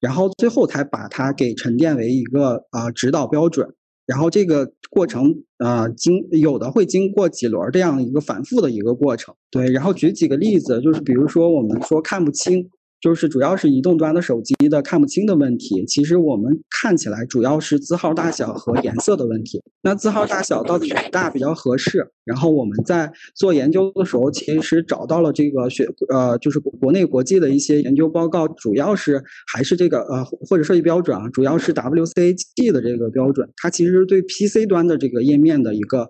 [0.00, 3.68] 然后最后才把它给沉淀为一个啊指导标准。
[4.06, 9.70] 然后这个过程，呃，经有的会经过几轮这样一个反复的一个过程，对。
[9.70, 12.68] 然后举几个例子，就是比如说我们说看不清。
[13.00, 19.62] 就是主要是移动端的手机的看不清的问题，其实我们看起来主要是字号大小和颜色的问题。
[19.82, 22.06] 那字号大小到底多大比较合适？
[22.24, 29.22] 然后我们在做研究的时候，其实找到了这个学呃，就是国内国际的一些研究报告，主要是
[29.52, 36.08] 还是这个呃或者设计标准啊，主要是 WCAG 的这个标准，它其实对 PC 端的这个页面的一个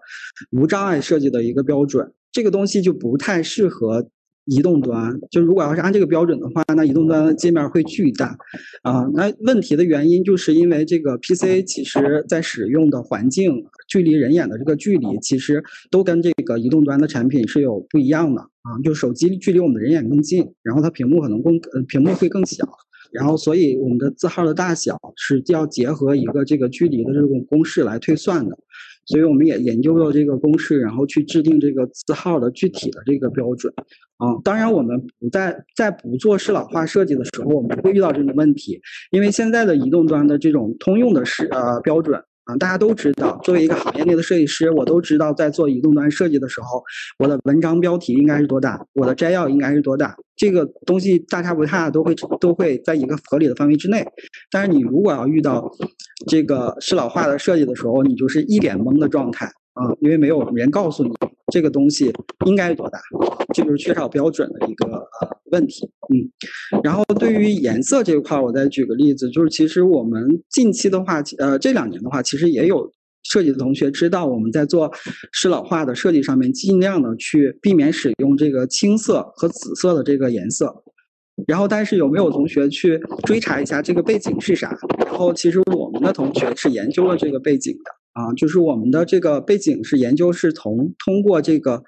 [0.51, 4.11] 无障碍设计的一个标准，这个东西就不太适合。
[4.47, 8.37] 移动端就如果要是按这个标准的话，那移动端的界面会巨大，
[8.83, 18.79] 啊，那问题的原因就是因为这个 PC 其实在使用的环境距离人眼的这个距离，其实都跟这个移动端的产品是有不一样的啊。
[18.83, 22.67] 就手机距离我们的人眼更近，然后它屏幕可能更呃屏幕会更小，
[23.13, 28.59] 然后所以我们的字号的大小是要结合一个这个距离的这种公式来推算的。
[29.11, 33.73] 所以我们也研究了这个公式，然后去制定这个字号的具体的这个标准。
[34.19, 38.81] 啊，当然我们不在在不做适老化设计的时候，我们会遇到这种问题，
[39.11, 42.23] 因为现在的移动端的这种通用的是呃标准
[42.59, 43.39] 大家都知道。
[43.43, 46.83] 作为一个行业内的设计师，我都知道在做移动端设计的时候，
[47.19, 54.07] 我的文章标题应该是多大，我的摘要应该是多大，这个东西大差不差，都会都会在一个合理的范围之内。
[54.51, 55.71] 但是你如果要遇到
[56.29, 59.51] 这个适老化的设计的时候，你就是一脸懵的状态。
[59.73, 61.11] 啊，因为没有人告诉你
[61.51, 62.13] 这个东西
[62.47, 63.01] 应该多大，
[63.53, 65.91] 这就是缺少标准的一个呃问题。
[66.13, 66.31] 嗯，
[66.83, 72.91] 然后对于颜色这一块，我再举个例子，就是其实我们近期的话，呃，这两年的话，其实也有
[73.25, 74.91] 设计的同学知道，我们在做
[75.33, 80.83] 适老化的设计上面，尽量的去避免使用这个青色和紫色的这个颜色。
[81.47, 84.77] 然后，但是有没有同学去追查一下这个背景是啥？
[85.07, 88.00] 然后，其实我们的同学是研究了这个背景的。
[88.13, 91.83] 啊，就是我们的这个背景是研究，是从通过这个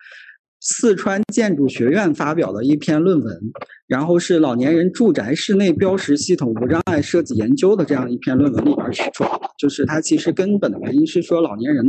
[0.61, 3.41] 四川建筑学院发表的一篇论文，
[3.89, 9.51] 然后是老年人住宅室内标识系统无障碍设计研究的这样一篇论文里边取出来的。
[9.59, 11.85] 就是它其实根本的原因是说老年人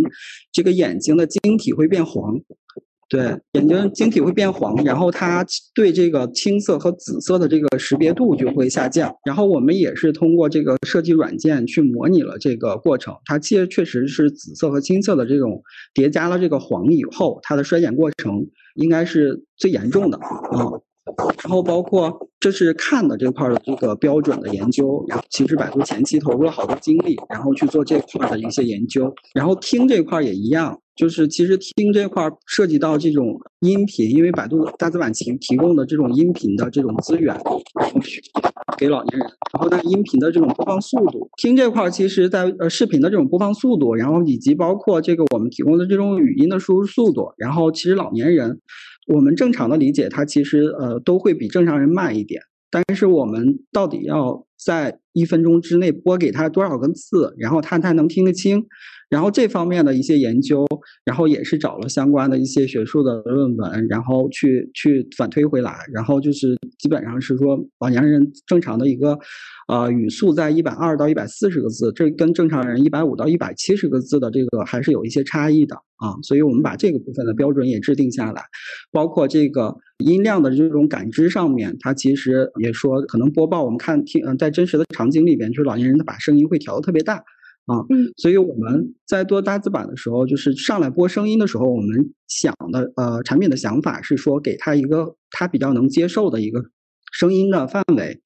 [0.51, 2.41] 这个眼睛的晶体会变黄。
[3.09, 5.45] 对，眼睛晶体会变黄，然后它
[5.75, 9.13] 对这个青色和紫色的这个识别度就会下降。
[9.25, 15.61] 然后我们也是通过这个设计软件去模拟了这个过程，它确确实是紫色和青色的这种
[15.93, 20.31] 叠加了这个黄以后，它的衰减过程应该是最严重的啊。
[21.43, 29.15] 然后包括这是看的这块的这个标准的研究，然后其实百度前期投入了好多精力，然后去做这块的一些研究。
[29.33, 30.77] 然后听这块也一样。
[30.95, 37.35] 就是其实听这块涉及到这种音频，因为百度大字版提提供的这种音频的这种资源，
[38.77, 48.59] 给老年人，然后呢音频的这种播放速度，听这块其实在呃视频的这种播放速度，然后以及包括这个我们提供的这种语音的输入速度，然后其实老年人，
[49.07, 52.41] 我们正常的理解，它其实呃都会比正常人慢一点，
[52.71, 58.65] 但是我们到底要在一分钟之内拨给他多少个字，然后他才能听得清？
[59.13, 60.65] 然后这方面的一些研究，
[61.05, 69.15] 然后也是找了相关的一些学术的论文，然后去去反推回来，然后就是基本上是说老年人正常的一个，
[69.67, 78.41] 呃语速在一百二到一百四十个字，这跟正常人一百五到一百七十个字的这个还是有一些差异的啊，所以我们把这个部分的标准也制定下来，
[78.91, 87.23] 包括这个音量的这种感知上面，它其实也说可能播报我们看听嗯在真实的场景里边，就是老年人他把声音会调的特别大。
[87.65, 87.79] 啊。
[87.89, 96.63] 嗯，所以我们在做大字版的时候，就是上来播声音的时候，我们想的呃产品的想法是说，给他一个他比较能接受的一个
[97.11, 98.21] 声音的范围。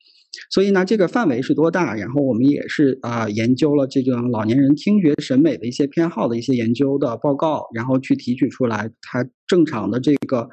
[0.51, 1.95] 所以呢，这个范围是多大？
[1.95, 10.47] 然后我们也是啊，研究了这个老年人听觉审美的一些偏好的一些研究的报告，然后去提取出来，它正常的这个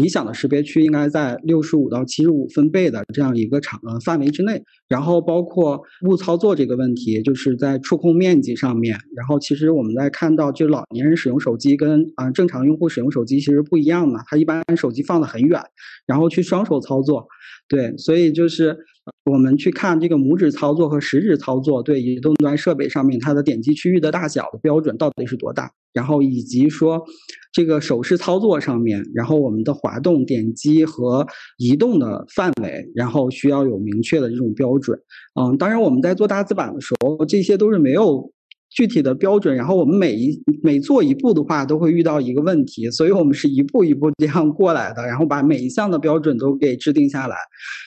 [0.00, 4.62] 理想的识别区应该在六十五到七十五分贝的这样一个场呃范围之内。
[4.88, 8.98] 然后包括误操作这个问题，就是在触控面积上面。
[9.14, 15.60] 然后其实我们在看到，就老年人使用手机跟啊正常用户使用手机其实不一样的，他一般手机放的很远，
[16.06, 17.28] 然后去双手操作。
[17.68, 18.76] 对，所以就是
[19.30, 25.70] 我们去看这个拇指操作和食指操作，对移动端设备上面它的点击区域的大小的标准到底是多大？
[25.92, 27.02] 然后以及说
[27.52, 31.26] 这个手势操作上面，然后我们的滑动、点击和
[31.58, 34.98] 移动的范围，然后需要有明确的这种标准。
[35.40, 38.32] 嗯，当然我们在做大字版的时候，这些都是没有。
[38.72, 47.34] 具体的标准，然后我们每一每做一步的话，都会遇到一个问题，所以我们是一步一步这样过来的，然后把每一项的标准都给制定下来，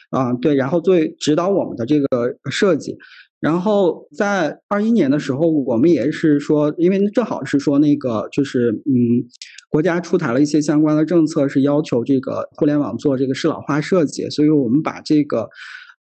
[0.09, 2.07] 啊，对，然后作为指导我们的这个
[2.51, 2.97] 设计。
[3.43, 9.27] 然后在二一年的时候，我们也是说，因为正好是说那个就是嗯，
[9.69, 15.49] 国家出台了一些相关的政策，是要求这个互联网做这个适老化设计，所以我们把这个。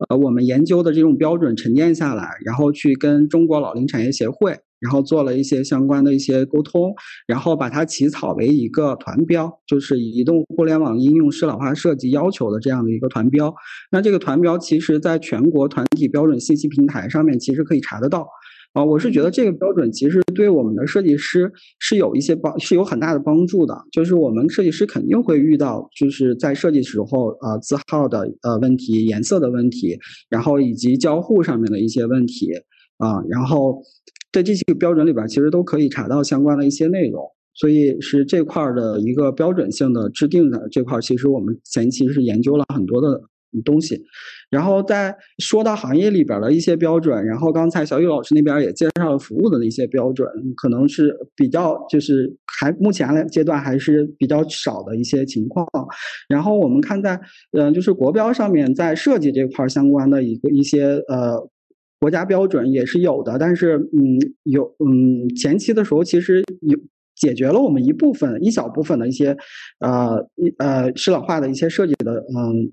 [0.09, 6.94] 呃，我们研究的这种标准沉淀下来，然后去跟中国老龄产业协会，然后做了一些相关的一些沟通，
[7.26, 13.54] 然后把它起草为一个团标，就是移动互联网应用适老化设计要求的这样的一个团标。
[13.90, 18.26] 那这个团标其实在全国团体标准信息平台上面其实可以查得到。
[18.72, 23.76] 啊，我是觉得这个标准其实对我们的设计师是有一些帮，是有很大的帮助的。
[23.90, 32.52] 就是我们设计师肯定会遇到，就是在设计时候啊字号的呃问题、颜色的问题，然后以及交互上面的一些问题
[32.98, 33.82] 啊，然后
[34.32, 37.22] 在这些个标准里边其实都可以查到相关的一些内容。
[37.54, 43.20] 所以是这块的一个标准性的制定的这块，其实我们前期是研究了很多的。
[43.64, 44.00] 东西，
[44.48, 50.24] 然后在说到行业里边的一些标准，然后刚才小雨老师那边也介绍了服务的那些标准，
[50.56, 55.66] 可能是比较就是还目前来阶段还是比较少的一些情况。
[56.28, 57.20] 然后我们看在
[57.50, 61.50] 嗯，就是国标上面在设计这块相关的一个一些呃
[62.01, 66.76] 国家标准也是有的，但是嗯有嗯前期的时候其实有
[67.14, 69.36] 解决了我们一部分一小部分的一些
[69.78, 72.72] 呃一呃适老化的一些设计的嗯。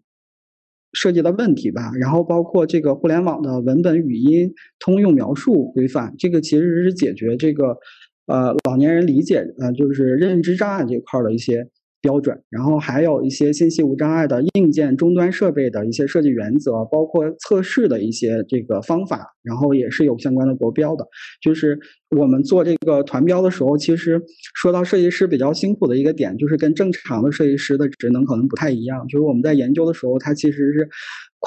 [0.94, 7.78] 设计的问题吧，然后包括这个互联网的文本语音通用描述规范，这个其实是解决这个
[8.26, 11.68] 呃老年人理解呃就是认知障碍这块的一些。
[12.08, 21.06] 标准，然后还有一些信息无障碍的硬件终端设备的一些设计原则，包括测试的一些这个方法，然后也是有相关的国标的。
[21.42, 21.78] 就是
[22.16, 24.22] 我们做这个团标的时候，其实
[24.56, 29.06] 说到设计师比较辛苦的一个点，就是跟正常的设计师的职能可能不太一样。
[29.10, 30.88] 就是我们在研究的时候，它其实是。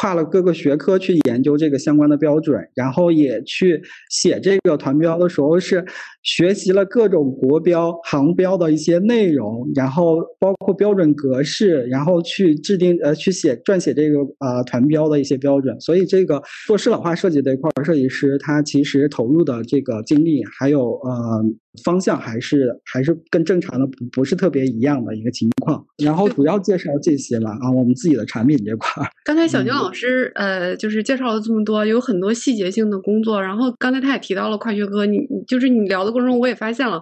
[0.01, 5.85] 跨了各个学科去研究这个相关的标准，然后也去写这个团标的时候是
[6.23, 15.79] 学习了各种国标、行标的一些内容，然后包括标准格式，然后去制定呃去写撰写这个呃团标的一些标准。
[15.83, 21.45] 所以这个做适老化设计这一块，设计师他其实投入的这个精力还有呃。
[21.85, 29.03] 方向还是还是跟正常的不不是特别一样的一个情况，然后主要介绍这些吧啊，我们自己的产品这块。
[29.25, 33.41] 刚才小宁老师呃，就是介绍了这么多，有很多细节性的工作。
[33.41, 37.01] 然后刚才他也提到了跨学科，你就是你聊的过程中，我也发现了，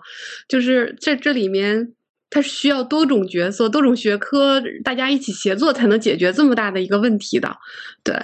[0.48, 1.92] 就是在这里面。
[2.30, 7.56] 它是需要多种角色、多种学科，大家一起协作才能解决这么大的一个问题的。
[8.04, 8.14] 对，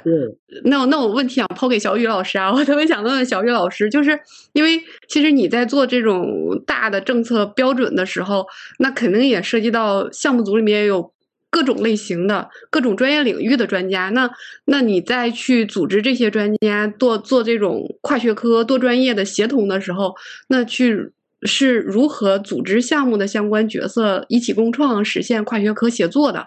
[0.64, 4.20] 那我那我问题想抛给小雨老师啊，我特别想问问小雨老师，就是
[4.52, 4.78] 因为
[5.08, 8.46] 其实你在做这种大的政策标准的时候，
[8.78, 11.12] 那肯定也涉及到项目组里面有
[11.48, 14.10] 各种类型的、各种专业领域的专家。
[14.10, 14.30] 那
[14.66, 20.14] 那你再去组织这些专家做做这种跨学科、多专业的协同的时候，
[20.48, 21.13] 那去。
[21.44, 26.44] 是如何组织项目的相关角色一起共创，实现跨学科协作的？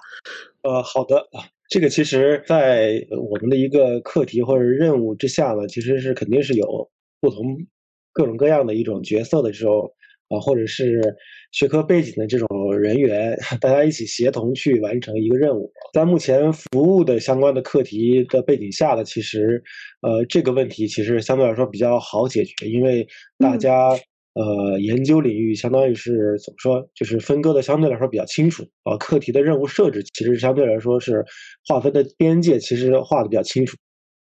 [0.63, 1.23] 呃，好的，
[1.69, 6.89] 这个其实，在我们的一个课题或者任务之下呢，其实是肯定是有
[7.21, 7.57] 不同
[8.11, 9.93] 各种各样的一种角色的时候
[10.29, 10.99] 啊，或者是
[11.51, 15.71] 学科背景的这种人员，大家一起协同去完成一个任务。
[15.93, 19.63] 在目前服务的相关的课题的背景下呢，其实，
[20.01, 23.91] 呃，这个问题其实相对来说比较好解决，因为大家。
[24.37, 28.95] 呃，研究领域相当于是怎么说，就是分割的相对来说比较清楚啊。
[28.97, 31.25] 课题的任务设置其实相对来说是
[31.67, 33.75] 划分的边界其实画的比较清楚。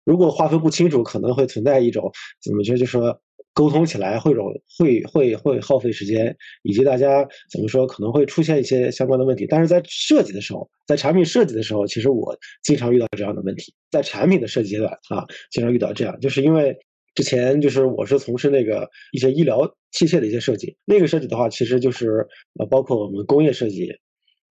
[0.06, 2.12] 如果划分不清楚，可能会存在一种
[2.42, 3.20] 怎么说，就说
[3.54, 4.48] 沟通起来会容
[4.78, 9.46] 会会会耗费时间，以及大家怎么说可能会出现一些相关的问题。
[9.50, 13.74] 但是在设计的时候，在产品设计的时候，其实我经常遇到这样的问题。
[13.92, 16.78] 在产品的设计阶段啊，经常遇到这样，就是因为
[17.16, 22.28] 之前就是我是从事那个一些医疗器械的一些设计，那个设计的话，其实就是
[22.60, 23.90] 呃包括我们工业设计，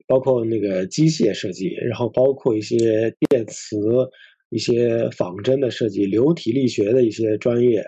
[0.06, 3.76] 包括那个机械设计，然后包括一些电磁、
[4.50, 7.84] 一些仿真的设计、流体力学的一些专业。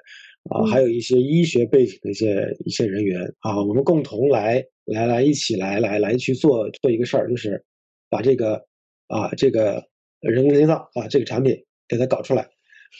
[0.48, 7.64] 啊，还有一些医学背景的一些一些人员啊，我们共同来来来一起来来来去做做一个事儿，就是
[8.08, 8.54] 把这个
[9.08, 9.82] 啊这个
[10.20, 12.48] 人工心脏啊这个产品给它搞出来，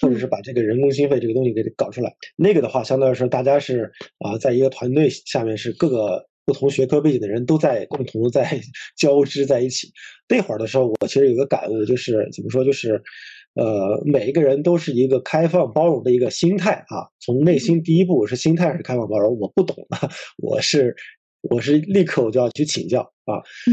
[0.01, 2.15] 或者是把这个人工心肺这个东西给搞出来。
[2.37, 8.61] 那个的话，相对来说大家是啊，在一个团队下面是各个不同学科背景的人都在共同在
[8.97, 9.89] 交织在一起。
[10.29, 13.03] 那会儿的时候，我其实有个感悟，就是怎么说，就是。
[13.59, 20.95] 呃，每一个人都是一个开放包容的一个心态啊，从内心第一步是心态是开放包容，我不懂的，我是
[21.41, 23.73] 我是立刻我就要去请教啊，嗯，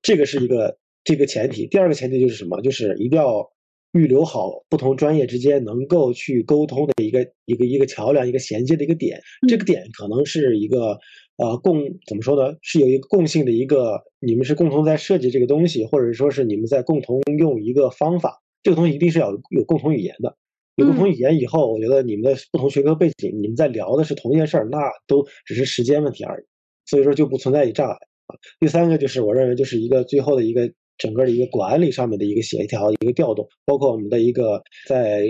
[0.00, 1.66] 这个是一个这个前提。
[1.66, 2.62] 第二个前提就是什么？
[2.62, 3.50] 就是一定要
[3.98, 9.20] 预留好不同专业之间能够去沟通的一个一个一个桥梁，一个衔接的一个点。
[9.48, 10.98] 这个点可能是一个
[11.36, 12.56] 呃共怎么说呢？
[12.62, 18.42] 是有一个共性的一个，你们是共同在设计这个东西，或者说是你们在共同用一个方法。
[18.62, 20.36] 这个东西一定是要有共同语言的，
[20.74, 26.44] 有共同语言以后，我觉得你们的不同学科背景，你们在聊的是同一件事儿，那都只是时间问题而已，
[26.84, 28.34] 所以说就不存在于障碍啊。
[28.58, 35.26] 第三个就是我认为就是一个最后的一个整个的一个管理上面的一个协调、一个调动，包括我们的一个在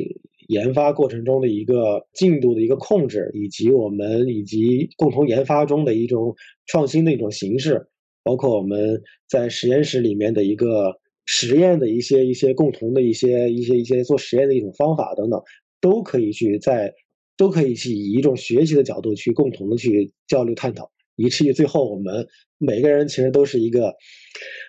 [0.48, 6.34] 研发过程中的一个进度的一个控制，以及我们以及共同研发中的一种
[6.66, 7.86] 创新的一种形式，
[8.22, 10.98] 包括我们在实验室里面的一个。
[11.28, 15.42] 实验的一些一些共同的一些一些一些做实验的一种方法等等，
[15.80, 16.94] 都可以去在，
[17.36, 22.28] 都可以去以一种学习的角度去共同的去交流探讨，以至于最后我们
[22.58, 23.92] 每个人其实都是一个，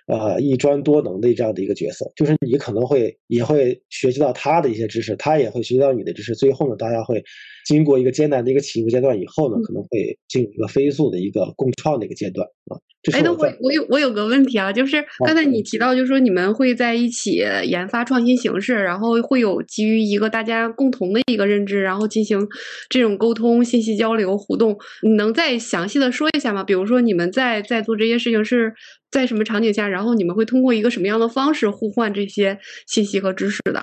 [0.06, 7.22] 呃一专多能的这样的一个角色，就是你可能会也会学习到他的一些知识，他也会学习到你的知识，最后呢，大家会
[7.66, 12.76] 经过一个艰难的一个起步阶段以后呢，可能会进入一个飞速的一个共创的一个阶段啊。
[13.12, 22.46] 哎，那我我有我有个问题啊，就是刚才你提到，就是说你们会在一起研发创新形式，然后会有基于一个大家共同的一个认知，然后进行
[22.90, 24.76] 这种沟通、信息交流、互动。
[25.02, 26.64] 你能再详细的说一下吗？
[26.64, 28.72] 比如说你们在在做这些事情是
[29.10, 33.82] 在什么场景下，然后你们会通过一个什么样的方式互换这些信息和知识的？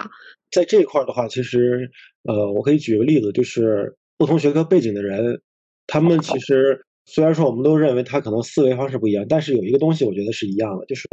[0.51, 1.89] 在这一块的话，其实
[2.23, 5.41] 呃，我可以举个例子，就是不同学科背景的人，
[5.87, 6.81] 他们其实。
[7.07, 11.07] 虽然说我们都认为他可能思维方式不一样，但是有一个东西我觉得是一样的，就是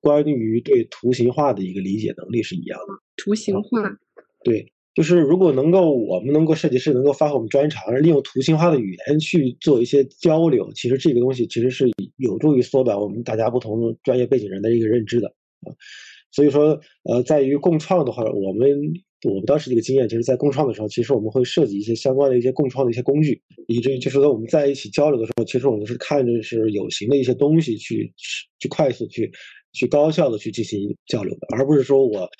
[0.00, 2.94] 关于对图形化的一个理解能力是一样的。
[3.18, 3.82] 图形化，
[4.42, 15.70] 对，就是如果能够我们能够设计师能够发挥我们专长，利用图形化的语言去做一些交流，其实这个东西其实是有助于缩短我们大家不同专业背景人的一个认知的啊。
[16.32, 18.68] 所以说，呃，在于共创的话，我们。
[19.26, 28.12] 我们当时的一个经验，就是在共创的时候，其实我们会设计一些相关的一些共创的一些工具，以至于就是说我们在一起交流的时候，其实我们是看着是有形的一些东西去
[28.60, 29.28] 去快速去
[29.72, 32.30] 去高效的去进行交流的，而不是说我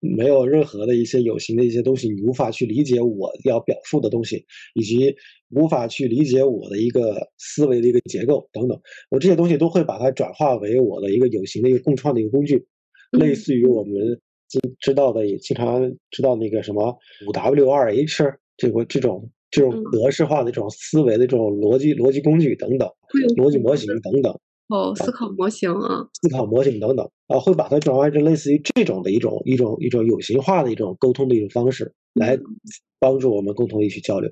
[0.00, 4.44] 没有任何的一些有形的一些东西，你无法去理解我要表述的东西，
[4.74, 5.14] 以及
[5.50, 8.80] 无法去理解我的一个思维的一个结构等等，
[9.10, 12.66] 我这些东西都会把它转化为我的一个有形的一个共创的一个工具，
[13.12, 14.20] 类似于我们。
[14.48, 18.22] 知知道的也经常知道那个什么五 W 二 H
[18.56, 22.88] 这个这种这种格式化的这种思维的这种逻辑逻辑工具等等，
[23.36, 24.38] 逻辑模型等等。
[24.68, 32.38] 哦，思考模型啊，思考模型等等啊，会把它转化成类似于这种的一种一种一种有形化的一种沟通的一种方式，来
[32.98, 34.30] 帮助我们共同一起交流。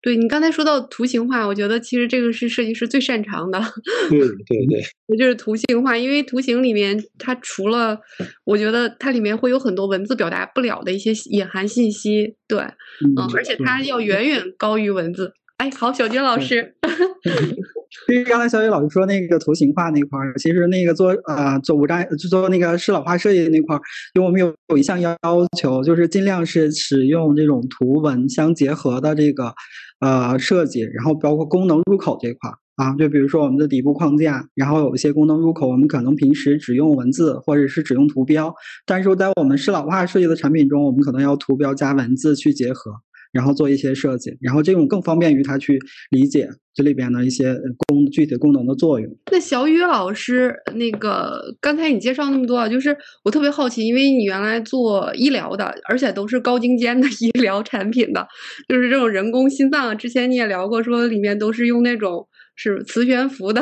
[0.00, 3.58] 对你刚才说到图形化，我觉得其实这个是设计师最擅长的。
[4.10, 7.98] 对对对，也就是图形化，因为图形里面它除了，
[8.44, 12.36] 我觉得它里面会有很多文字表达不了的一些隐含信息。
[12.46, 15.32] 对，嗯，而且它要远远高于文字。
[15.56, 16.74] 哎，好，小军老师。
[18.06, 23.80] 对于刚才小雨老师说那个图形化那块儿，其实那个做呃做无障碍就做那个适老化设计那块儿，
[24.14, 25.16] 因为我们有有一项要
[25.58, 29.54] 求，就是尽量是使用这种图文相结合的这个
[30.00, 38.52] 呃设计，然后包括功能入口这块儿啊，就比如说我们的底部框架，然后有一些功能入口，我们可能平时只用文字或者是只用图标，
[38.84, 42.90] 但是在我们适老化设计的产品中，我们可能要图标加文字去结合。
[43.34, 45.78] 然后做一些设计，然后这种更方便于他去
[46.10, 47.54] 理解这里边的一些
[47.86, 49.10] 功具体功能的作用。
[49.32, 58.26] 那小雨老师，那个刚才你介绍那么多啊，就是我特别好奇，因为你原来做医疗的，而且都是高精尖的 医疗产品的，
[58.68, 62.26] 就是这种人工心脏，之前你也聊过，说里面都是用那种。
[62.56, 63.60] 是磁悬浮的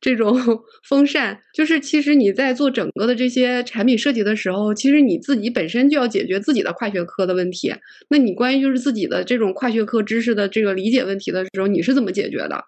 [0.00, 0.34] 这种
[0.88, 7.74] 风扇，就是其实你在做整个的这些产品设计的时候，其实你自己本身就要解决自己的跨学科的问题。
[8.08, 12.64] 那你关于就是自己的这种跨学科知识的这个理解问题的时候，你是怎么解决的？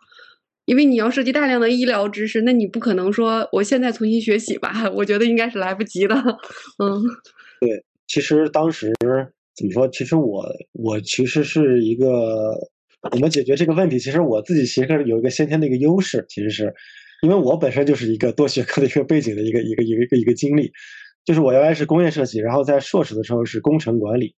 [0.67, 4.91] 因为你要涉及大量的医疗知识，那你不可能说我现在重新学习吧？
[4.95, 6.15] 我觉得应该是来不及的。
[6.79, 7.03] 嗯，
[7.61, 8.93] 对，其实当时
[9.57, 9.89] 怎么说？
[9.89, 12.55] 其实我我其实是一个。
[13.11, 13.99] 怎么解决这个问题？
[13.99, 16.75] 其实我自己其实有一个先天的一个优势，其实是
[17.23, 20.71] 因为我本身就是一个多学科的一个背景的一个一个一个一个一个经历，
[21.25, 24.35] 就是我原来是工业设计，然后在硕士的时候是工程管理，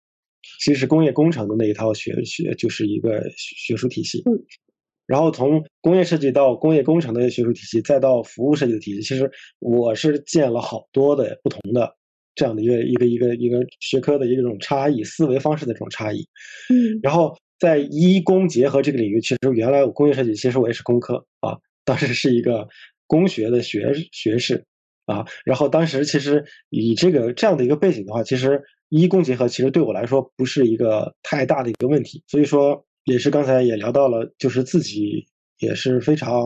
[0.59, 4.21] 其实是工业工程的那一套学学就是一个学术体系。
[4.25, 4.37] 嗯。
[5.07, 11.95] 然后从工业设计到工业工程的学术体系，再到服务设计的体系，其实我是见了好多的不同的
[12.35, 16.27] 这样的一个一个一个一个学科的一种差异，思维方式的这种差异。
[16.69, 16.99] 嗯。
[17.01, 17.35] 然后。
[17.61, 22.67] 在医工结合这个领域，其实原来我工业设计，其实我也是工科啊，当时是一个
[23.05, 24.65] 工学的学学士
[25.05, 25.23] 啊。
[25.45, 28.59] 然后当时其实以这个这样的一个背景的话，其实
[28.89, 32.23] 医工结合其实对我来说不是一个太大的一个问题。
[32.25, 35.27] 所以说也是刚才也聊到了，就是自己
[35.59, 36.41] 也是非常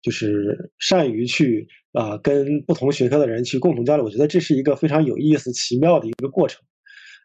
[0.00, 4.04] 就是善于去啊跟不同学科的人去共同交流。
[4.04, 6.62] 我觉得这是一个非常有意思、奇妙的一个过程。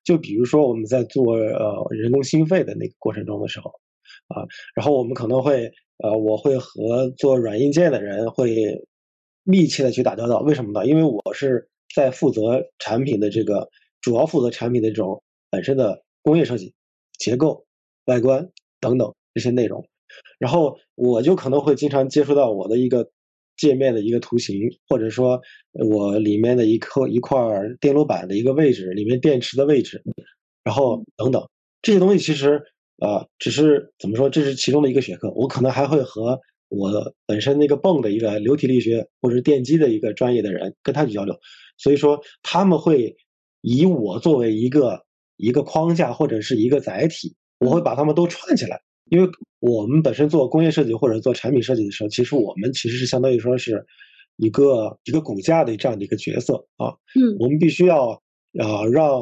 [0.08, 3.70] 就比如说我们在做呃人工心肺的那个过程中的时候，
[4.30, 8.88] 啊，然后我们可能会呃我会和做软硬件的人会
[9.43, 10.88] 密切的去打交道，为什么呢？
[10.88, 16.74] 因为我是在负责产品的这个主要负责产品的这种本身的工业设计、
[17.20, 17.66] 结构、
[18.05, 18.49] 外观
[18.80, 19.86] 等等这些内容，
[20.39, 23.12] 然后我就可能会经常接触到我的一个。
[23.58, 25.41] 界面的一个图形，或者说
[25.74, 27.38] 我里面的一颗一块
[27.80, 30.01] 电路板的一个位置，里面电池的位置，
[30.64, 31.49] 然后等等
[31.82, 32.62] 这些东西，其实
[32.99, 35.32] 啊，只是怎么说，这是其中的一个学科。
[35.32, 36.39] 我可能还会和
[36.70, 41.38] 我本身那个泵的一个流体力学或者电机的一个专业的人跟他去交流，
[41.78, 43.16] 所以说他们会
[43.62, 45.03] 以我作为一个
[45.38, 48.82] 一个框架或者是一个载体，我会把他们都串起来。
[49.10, 49.30] 因为
[49.60, 53.86] 我们本身做工业设计或者做产品设计的时候，其实我们其实是相当于说是
[54.38, 56.93] 一个一个骨架的这样的一个角色啊。
[57.16, 58.12] 嗯，我们必须要
[58.60, 59.22] 啊让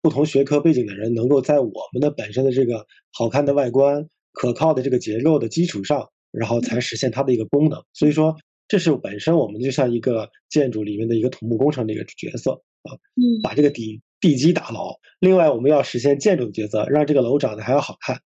[0.00, 7.82] 不同学科背景的人能够在我们的本身的这个好看的外观、可靠的这个结构的基础上，然后才实现它的一个功能。
[7.92, 8.36] 所以说，
[8.68, 12.92] 这是本身我们就像一个建筑里面的一个土木工程的一个角色啊。
[13.16, 14.94] 嗯，把这个底地基打牢。
[15.20, 18.20] 另外，我们要实现建筑的角色，让这个楼长得还要好看。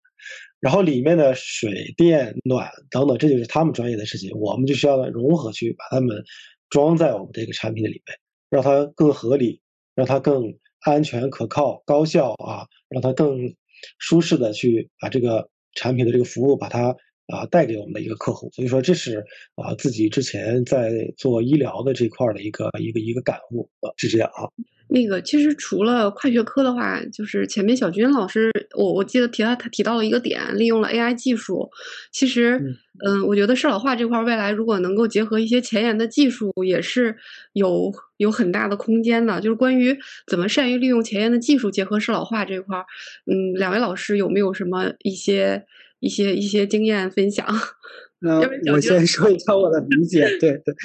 [0.60, 6.24] 然后里面的水电暖等等，这就是他们专业的事情，我们就需要融合去把它们
[6.70, 8.18] 装在我们这个产品的里面，
[8.50, 9.62] 让它更合理，
[9.96, 13.56] 让它更安全可靠、高效啊，让它更
[14.00, 16.96] 舒适的去把这个产品的这个服务把它
[17.28, 18.50] 啊带给我们的一个客户。
[18.54, 19.24] 所以说，这是
[19.56, 24.50] 啊自己之前在做医疗的这块的一个一个一个感悟啊，是这样啊。
[24.90, 31.70] 那个其实除了跨学科的话，就是前面小军老师，我我记得提到他提到了一个点，利用了 AI 技术。
[32.10, 32.58] 其实，
[33.06, 37.18] 嗯，我觉得适老化这块未来如果能够结合一些前沿的技术，也是
[37.52, 39.42] 有有很大的空间的。
[39.42, 39.94] 就是关于
[40.26, 42.78] 怎么善于利用前沿的技术结合适老化这块，
[43.26, 45.66] 嗯，两位老师有没有什么一些
[46.00, 47.46] 一些一些经验分享？
[48.20, 48.40] 那
[48.74, 50.76] 我先说一下我的理解，对对。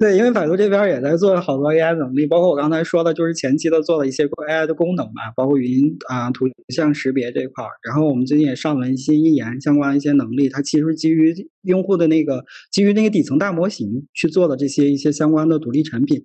[0.00, 7.70] 对，因为百度这边也在做好多 AI 能力，包括我刚才说的，就是前期的做了一些 AI 的功能嘛，包括语音啊、图像识别这块儿。
[7.82, 16.22] 然后我们最近也上了一些一言相关的一些能力，它其实基于用户的那个基于那个底层大模型去做的这些一些相关的独立产品。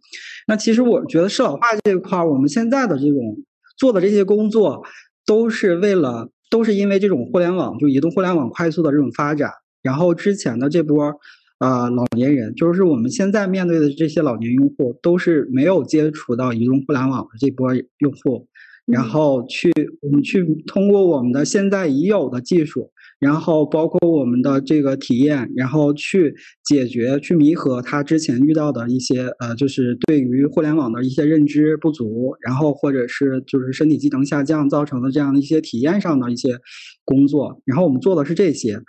[0.47, 3.43] 那其实我觉得社老化这一块儿，我们现在的这种
[3.75, 4.83] 做的这些工作，
[5.25, 9.49] 都是为了，都是因为这种互联网就移动互联网快速的这种发展，
[9.81, 11.11] 然后之前的这波。
[11.59, 18.49] 啊，老年人就是我们现在面对的这些老年用户，都是没有接触到移动互联网的这波用户，
[18.85, 22.91] 然后去我们去通过我们的现在已有的技术，
[23.23, 36.59] 然后包括我们的这个体验，然后去解决、去弥合他之前遇到的一些呃，就是对于互联网的一些认知不足，然后或者是就是身体机能下降造成的这样的一些体验上的一些
[37.05, 38.81] 工作，然后我们做的是这些，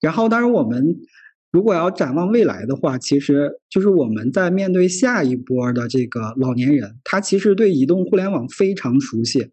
[0.00, 0.96] 然后当然我们。
[1.52, 9.48] 如果要展望未来的话，其实就是我们在面对下一波的这个老年人，他其实对移动互联网非常熟悉，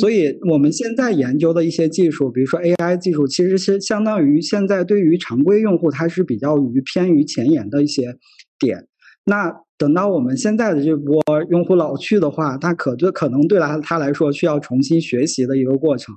[0.00, 8.16] 所以我们现在研究的一些技术，比如说 AI 技术，其实是相当于现在对于常规用户，它是比较于偏于前沿的一些
[8.58, 8.86] 点。
[9.24, 16.14] 那等到我们现在的这波用户老去的话，他可对可能对来他来说需要重新学习的一个过程。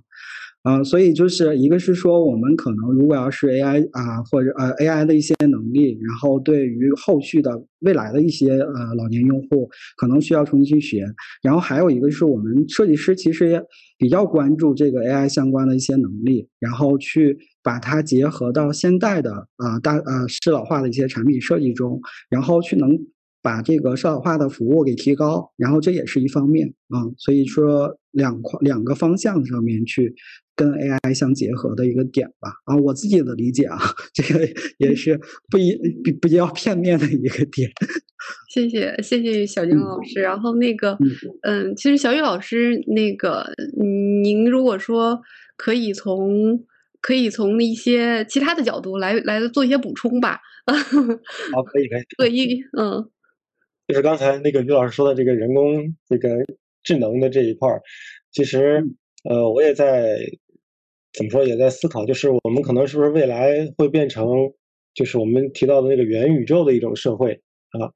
[0.64, 9.68] 啊，所以就是一个是说，我们可能如果要是 AI 啊，或者呃 AI 的一些能力，然后对于后续的未来的一些呃老年用户，
[9.98, 11.08] 可能需要重新去学。
[11.42, 13.64] 然后还有一个是我们设计师其实也
[13.98, 23.00] 比较关注这个 AI 相关的一些能力，然后去把它结合到现代的啊大呃适老化的一些产品设计中，然后去能。
[23.42, 30.14] 把这个社会化的服务给提高，然后这也是一方面啊，所以说两块两个方向上面去
[30.56, 33.80] 跟 AI 相结合的一个点吧啊，我自己的理解啊，
[34.14, 34.48] 这个
[34.78, 35.20] 也是
[35.50, 37.72] 不一比比较片面的一个点。
[38.54, 40.96] 谢谢谢谢小金老师，然后那个
[41.42, 43.48] 嗯，其实小雨老师那个
[44.22, 45.20] 您如果说
[45.58, 46.64] 可以从
[47.02, 50.40] 可以从一些其他的角度来来做一些补充吧。
[51.52, 52.02] 好，可以可以。
[52.16, 53.10] 可以， 嗯。
[53.92, 56.30] 就是刚才那个于老师说的这个人工这个
[56.82, 57.82] 智能的这一块儿，
[58.32, 58.82] 其实
[59.30, 60.18] 呃我也在
[61.12, 64.26] 怎么说也在思考，就是我们可能是不是未来会变成
[64.94, 67.34] 就是我们提到的那个元宇宙的一种社会
[67.72, 67.92] 啊？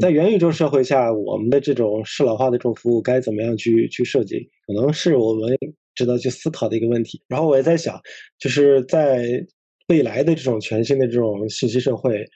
[0.00, 4.50] 在元宇宙社会下，我们的这种适老化的这种服务该怎么样去去设计？
[4.66, 5.56] 可能是我们
[5.94, 7.22] 值得去思考的一个问题。
[7.28, 8.00] 然后我也在想，
[8.40, 9.46] 就是在
[9.86, 12.26] 未来的这种全新的这种信息社会。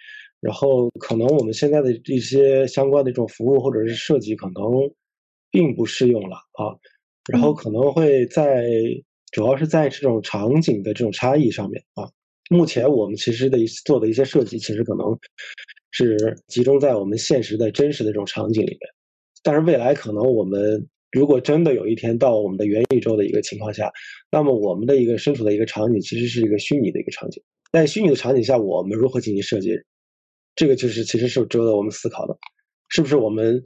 [0.41, 4.65] 然后可能我们现在的一些相关的这种服务或者是设计可能
[5.51, 6.73] 并不适用了啊，
[7.31, 8.71] 然后可能会在
[9.33, 12.11] 主要是在这种场景的这种差异上面啊。
[12.49, 15.17] 目前我们其实的做的一些设计，其实可能
[15.93, 18.81] 是集中在我们现实的真实的这种场景里面，
[19.43, 23.93] 但是未来可能我们如果真的有一天到我们的元宇宙的一个情况下，
[24.33, 27.41] 那么我们的一个身处的一个场景其实是一个虚拟的一个场景，
[27.73, 29.81] 在虚拟的场景下，我们如何进行设计？
[30.61, 32.37] 这个就是其实是值得我们思考的，
[32.91, 33.63] 是不是我们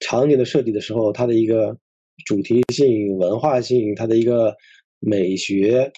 [0.00, 1.76] 场景的设计的时候，它的一个
[2.24, 4.56] 主题性、文化性、它的一个
[4.98, 5.92] 美学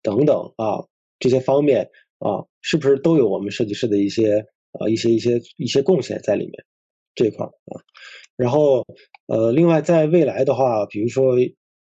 [0.00, 0.82] 等等啊
[1.18, 1.90] 这些方面
[2.20, 4.46] 啊，是不是都有我们设计师的一些
[4.80, 6.64] 啊一些一些一些贡献在里面
[7.14, 7.76] 这一块啊？
[8.34, 8.82] 然后
[9.26, 11.34] 呃，另外在未来的话，比如说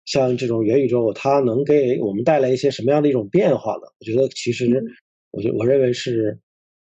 [0.05, 3.81] 像这种元宇宙，它能给我们带来一些什么样的一种变化呢？
[3.99, 4.81] 我觉得其实，
[5.31, 6.39] 我觉我认为是。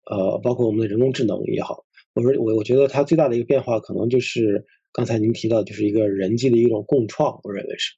[0.10, 1.84] 呃，包括我们的人工智能也好，
[2.14, 4.64] 我说我我觉得它最大的一个变化，可能就是
[4.94, 7.94] 刚才您提到，就是一个人机的一种共创，我认为是，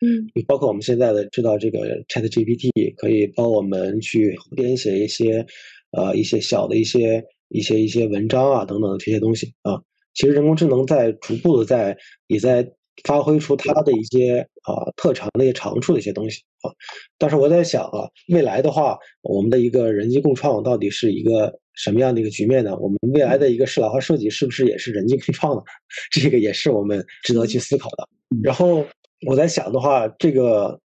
[0.00, 5.46] 嗯，包括我们现在的知道这个 Chat GPT 可以帮我们去编写一些，
[5.92, 9.82] 呃，一些小的一些一些一些文章啊等等这些东西啊，
[10.14, 11.96] 其实人工智能在逐步的在
[12.26, 12.72] 也在。
[13.04, 16.70] 发挥出它的一些啊特长的一些长处的一些东西啊，
[17.18, 22.76] 但是我在想啊，未来的话，我们的一个人机共创到底是一个什么样的一个局面呢？
[22.78, 25.62] 我们未来的一个适老化设计是不是也是人机共创呢？
[26.12, 28.08] 这个也是我们值得去思考的。
[28.42, 28.84] 然后
[29.26, 30.78] 我在想的话，这个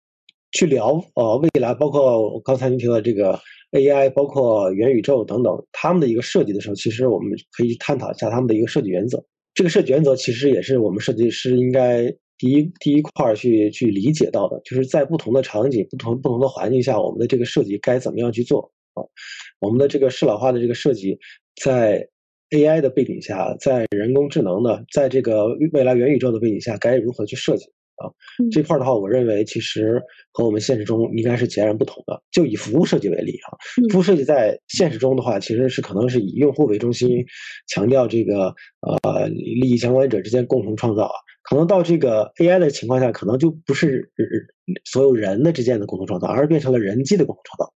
[0.52, 3.38] 去聊呃未来，包括刚才您提到这个
[3.72, 9.22] AI，包括元宇宙等等，他们的一个设计的时候，其实我们可以探讨一下他们的一个设计原则。
[9.56, 19.02] 这个设计原则其实也是我们设计师应该第一第一块去去理解到的，就是在不同的场景、不同不同的环境下，我们的这个设计该怎么样去做啊？
[19.60, 21.18] 我们的这个适老化的这个设计，
[21.64, 22.06] 在
[22.50, 27.66] AI 的背景下，在人工智能的，在这个未来元宇宙的背景下，该如何去设计？
[27.98, 28.12] 啊，
[28.52, 30.02] 这块的话，我认为其实
[30.32, 32.22] 和我们现实中应该是截然不同的。
[32.32, 33.56] 就以服务设计为例啊，
[33.92, 37.26] 服务设计在现实中的话，其实是可能是以用户为中心，
[37.68, 41.14] 强调这个呃利益相关者之间共同创造啊。
[41.44, 44.12] 可能到这个 AI 的情况下，可能就不是
[44.84, 47.74] 所有人的之间的共同创造，而变成了人机的共同创造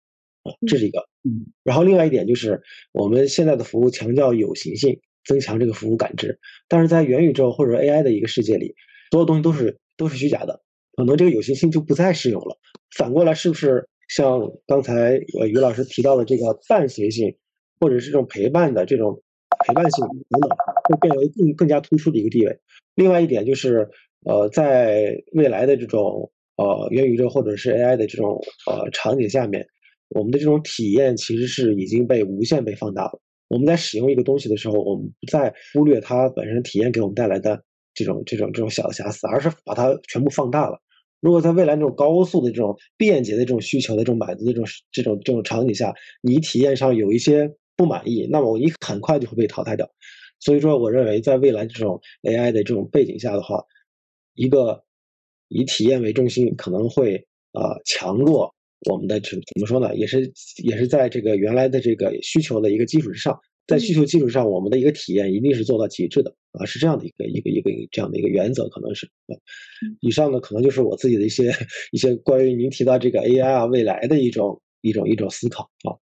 [0.44, 0.54] 啊。
[0.66, 1.00] 这是一个。
[1.24, 1.52] 嗯。
[1.64, 2.62] 然后另外一点就是
[2.92, 6.38] 我们现在的服务强调有形性，增强这个服务感知。
[6.68, 8.74] 但是在元宇宙或者 AI 的一个世界里，
[9.10, 9.78] 所有东西都是。
[9.96, 10.60] 都是虚假的，
[10.96, 12.56] 可能这个有形性就不再适用了。
[12.96, 17.36] 反过来，是不是像刚才呃于老师提到的这个伴随性，
[17.80, 19.20] 或者是这种陪伴的这种
[19.66, 20.50] 陪伴性等等，
[20.84, 22.58] 会变为更更加突出的一个地位？
[22.94, 23.88] 另外一点就是，
[24.24, 28.40] 呃，在未来的这种呃元宇宙或者是 AI 的这种
[28.70, 29.66] 呃场景下面，
[30.10, 33.20] 我们的这种体验其实是已经被无限被放大了。
[33.48, 37.62] 我们在使用一个东西的时候，我们不再忽略它本身体验给我们带来的。
[37.96, 40.80] 这种这种这种小的瑕疵，而是把它全部放大了。
[41.20, 49.90] 如果在未来这种高速的这种便捷的这种需求的这种满足的这种这种这种场景下，你体验上有一些不满意，那么你很快就会被淘汰掉。
[50.38, 53.64] 所以说，我认为在未来这种 AI 的这种背景下的话，
[54.34, 54.84] 一个
[55.48, 58.54] 以体验为中心，可能会呃强弱
[58.90, 59.96] 我们的怎怎么说呢？
[59.96, 60.30] 也是
[60.62, 69.34] 也是在这个原来的这个需求的一个基础之上，在需求基础上，我们的一个体验一定是做到极致的啊，是这样的一个一个一个这样的一个原则，可能是啊。
[70.00, 71.52] 以上呢，可能就是我自己的一些
[71.90, 75.98] 一些关于您提到这个 AI 啊未来的一种一种一种思考啊。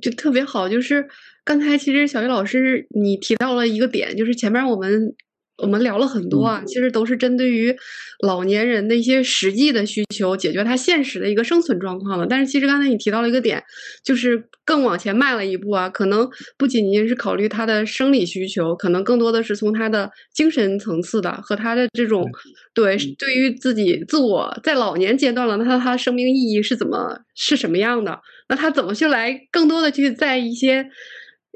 [0.00, 1.06] 就特别好，就是
[1.44, 5.14] 刚才其实小鱼老师你提到了一个点，就是前面我们
[5.58, 7.74] 我们聊了很多啊，其实都是针对于
[8.20, 12.26] 老年人的一些实际的需求，解决他现实的一个生存状况的。
[12.26, 13.62] 但是其实刚才你提到了一个点，
[14.02, 16.28] 就是更往前迈了一步啊，可能
[16.58, 22.28] 不仅仅是考虑他的生理需求，可能更多的是从他的精神层次的和他的这种
[22.74, 28.20] 对对于自己自我在老年阶段了，那他他生命意义是怎么是什么样的？
[28.48, 30.84] 那他怎么去来更多的去在一些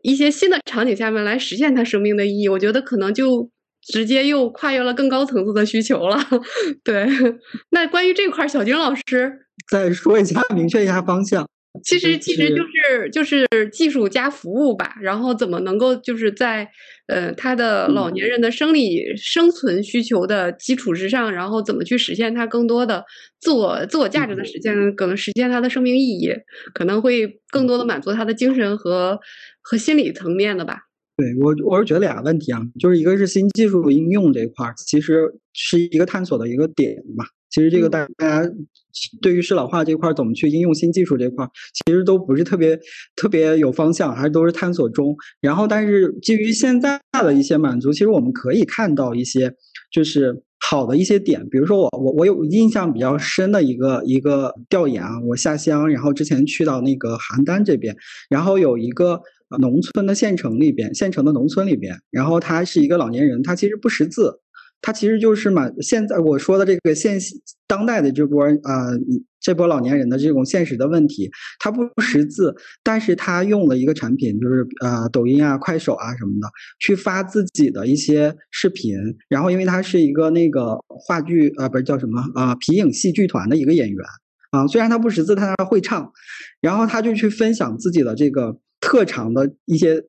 [0.03, 2.49] 一些新的场景下面来实现他生命的意义？
[2.49, 3.51] 我觉得可能就
[3.93, 6.19] 直接又跨越了更高层次的需求了。
[6.85, 7.07] 对，
[7.71, 11.47] 那关于这块，小军老师再说一下，明确一下方向。
[11.85, 16.69] 其实其实就是就是技术加服务吧，然后怎么能够就是在
[17.07, 23.05] 呃他的老年人的生理生存需求的基础之上，然后怎么去实现他更多的
[23.39, 26.33] 自我自我价值的实现，可能实现他的生命意义，
[26.75, 29.21] 可能会更多的满足他的精神和
[29.61, 30.88] 和心理层面的吧。
[31.19, 37.25] 对我我是觉得俩问题啊，就是一个是新技术应用这块儿，其实是一个探索的一个点嘛。
[37.51, 38.49] 其实这个大家
[39.21, 42.79] 对于适老化这块怎么去应用新技术这块，其实都不是特别
[43.17, 45.17] 特别有方向，还是都是探索中。
[45.41, 49.53] 然后，但是基于现在的一些满足，其实我们可以看到一些
[49.91, 51.49] 就是好的一些点。
[51.49, 57.97] 比如说，我我我有印象比较深的一个一个调研啊，我下乡，然后之前去到那个邯郸这边，
[58.29, 59.23] 然后有一个
[59.59, 64.41] 农村的县城里边，县城的农村里边，然后他是一个老年人，他其实不识字。
[64.81, 67.19] 他其实就是嘛，现在我说的这个现
[67.67, 68.97] 当代的这波呃，
[69.41, 72.55] 这波老年人的这种现实的问题，他不识字，
[72.85, 76.49] 但是他用了一个产品，就是呃抖音啊、快手啊什么的，
[76.79, 78.97] 去发自己的一些视频。
[79.29, 83.99] 然后，因为他是一个那个话剧啊，不是叫什么啊皮影戏剧团的一个演员
[84.53, 86.13] 啊，虽然他不识字，但他会唱。
[86.61, 88.57] 然后他就去分享自己的这个
[88.89, 90.03] 特长的一些。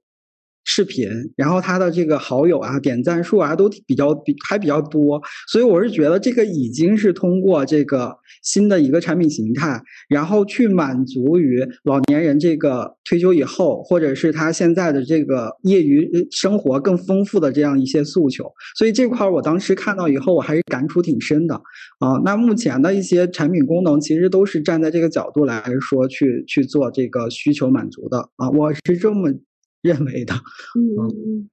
[0.71, 18.45] 视频，然后他的这个好友啊、点赞数啊都比较比还比较多，所以我是觉得这个已经是通过这个新的一个产品形态，然后去满足于老年人这个退休以后，或者是他现在的这个业余生活更丰富的这样一些诉求。
[18.77, 21.55] 所以这块我当时看到以后，我还是感触挺深的
[21.97, 22.21] 啊。
[22.23, 28.47] 那目前的一些产品功能，其实都是站在这个角度来说去去做这个需求满足的啊。
[28.51, 29.33] 我是这么。
[29.81, 30.33] 认为的，
[30.75, 31.49] 嗯，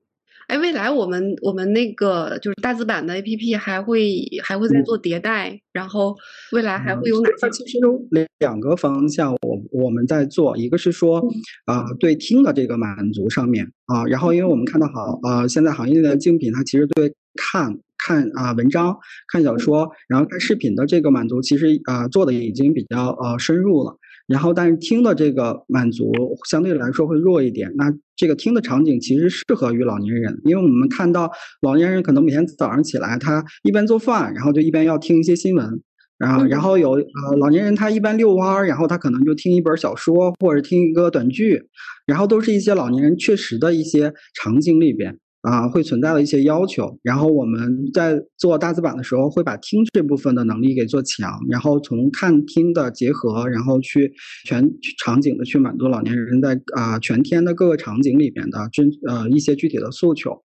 [0.48, 6.16] 哎，未来我们我们那个就是大字版的 APP 还会还会再做迭代，然后
[6.52, 7.50] 未来还会有哪些？
[7.50, 8.00] 其实有
[8.38, 11.24] 两个方向，我我们在做，一个是说
[11.64, 18.96] 啊，对听的这个满足上面啊，然后因为我们看到好啊，现在行业的竞品它其实对看看啊文章、
[19.32, 23.96] 看小说，然后看视频的这个满足，其实啊做的已经比较呃深入了。
[24.26, 26.12] 然后，但是听的这个满足
[26.48, 27.72] 相对来说会弱一点。
[27.76, 31.30] 那这个听的场景其实适合于老年人，因为我们看到
[31.62, 35.80] 老年人可能每天早上起来，他一边做饭，然后就一边要听一些新闻，
[36.18, 41.68] 然后然后有呃老年人他一般遛弯儿，然后他可能就听一本小说或者听一个短剧，
[42.04, 45.18] 然后都是一些老年人确实的一些场景里边。
[45.48, 54.12] 啊，会存在的一些要求，然后我们在做大字版的时候，会把听这部分的能力给做强，然后从看听的结合，然后去
[54.44, 54.68] 全
[55.04, 60.42] 场景的去满足老年人在啊全天的各个场景里面的真呃一些具体的诉求，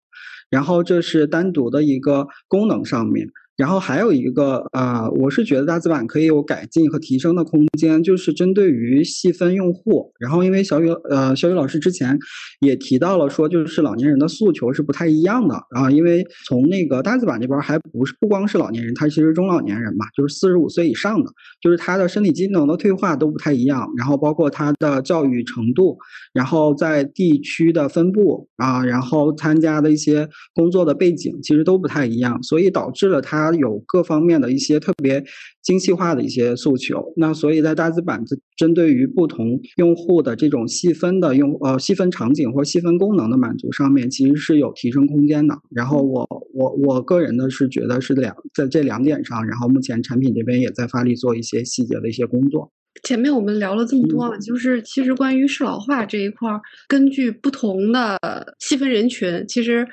[0.51, 3.27] 然后这是单独的一个功能上面。
[3.57, 10.11] 然后还有一个啊，我是觉得大字版可以有改进和提升的空间，就是针对于细分用户。
[10.19, 12.17] 然后因为小雨呃小雨老师之前
[12.61, 15.91] 也提到了说，就是老年人的诉求是不太一样的啊。
[15.91, 21.29] 因为从那个大字版这边还不是不光是老年人，他其实中老年人嘛，就是四十五岁以上的，
[21.61, 23.87] 就是他的身体机能的退化都不太一样。
[23.97, 25.97] 然后包括他的教育程度，
[26.33, 33.40] 然后在地区的分布啊，然后参加的一些工作的背景其实都不太一样，所以导致了他。
[33.49, 35.23] 有各方面的一些特别
[35.63, 38.23] 精细化的一些诉求，那所以在大字版
[38.55, 45.57] 针对于不同用户的这种细分的用呃细分场景或细分功能的满足上面，其实是有提升空间的。
[45.71, 52.71] 然后我我我个人呢是觉得是两在这两点上，然后目前产品这边也在发力做一些细节的一些工作。
[53.03, 56.49] 前面我们聊了这么多，就是其实关于适老化这一块，
[56.87, 58.19] 根据不同的
[58.59, 59.87] 细分人群，其实。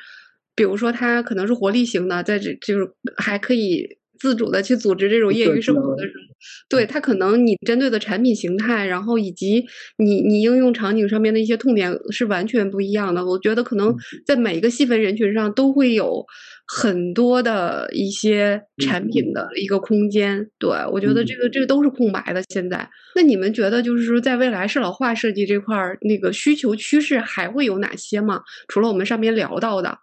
[0.59, 3.87] 比如说，他可能是活力型的，在这就是还可以
[4.19, 6.35] 自主的去组织这种业余生活的时候，
[6.69, 9.65] 对他可能你针对的产品形态，然后以及
[9.97, 13.25] 你你应用场景上面的一些痛点是完全不一样的。
[13.25, 13.95] 我觉得可能
[14.27, 16.27] 在每一个细分人群上都会有
[16.67, 20.45] 很多的一些产品的一个空间。
[20.59, 22.43] 对我觉得这个这个都是空白的。
[22.49, 28.43] 现在，那你们觉得就是说，在未来适老化设计这块儿，那个需求趋势还会有哪些吗？
[28.67, 29.97] 除了我们上面聊到的。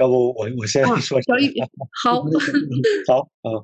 [0.00, 1.54] 要不我我先 说，小雨，
[2.02, 2.22] 好，
[3.06, 3.62] 好啊，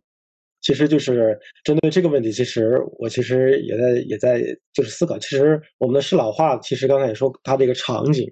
[0.61, 4.43] 其实就是针对这个问题，其实我其实也在也在
[4.75, 8.31] 就是思考，其实我们的适老化，其实刚才也说它的一个场景，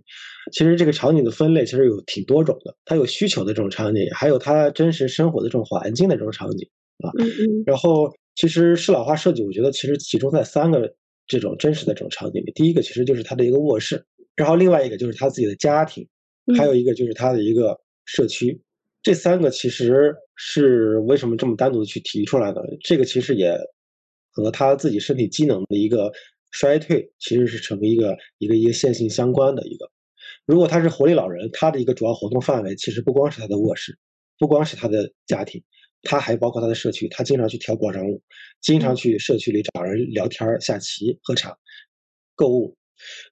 [0.53, 6.69] 其实这个场景的分类其实有挺多种的，它有需求的这种场景，还有它真实生活的这种环境的这种场景
[7.03, 10.95] 啊，嗯嗯，然后其实适老化设计，我觉得其实集中在三个
[11.27, 14.05] 这种真实的这种场景里，第一个其实就是它的一个卧室，
[14.37, 16.07] 然后另外一个就是他自己的家庭，
[16.59, 17.81] 还有一个就是他的一个。
[18.05, 18.61] 社区，
[19.03, 22.63] 这三个其实是为什么这么单独的去提出来的？
[22.83, 23.57] 这个其实也
[24.33, 26.13] 和他自己身体机能的一个
[26.51, 29.91] 衰退，其实是成为一个一个一个线性相关的一个。
[30.47, 33.99] 如果他是活力老人，他的一个主要活动范围其实不光是他的卧室，
[34.39, 35.63] 不光是他的家庭，
[36.03, 37.09] 他还包括他的社区。
[37.09, 38.23] 他经常去跳广场舞，
[38.61, 41.57] 经常去社区里找人聊天、下棋、喝茶、
[42.35, 42.77] 购物，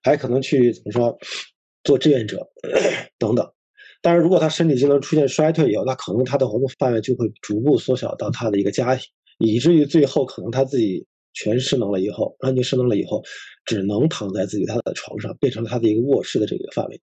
[0.03, 1.19] 还可能去怎么说
[1.85, 2.49] 做志愿者
[3.19, 3.53] 等等。
[4.03, 9.05] 但是如果他身体机能出现衰退以后，那可能他的活动范围就会逐步缩小到他的一个家庭，
[9.39, 13.23] 以至于最后可能他自己全失能了以后，完全失能了以后，
[13.65, 17.01] 只能躺在自己他的床上，变成了他的一个卧室的这个范围。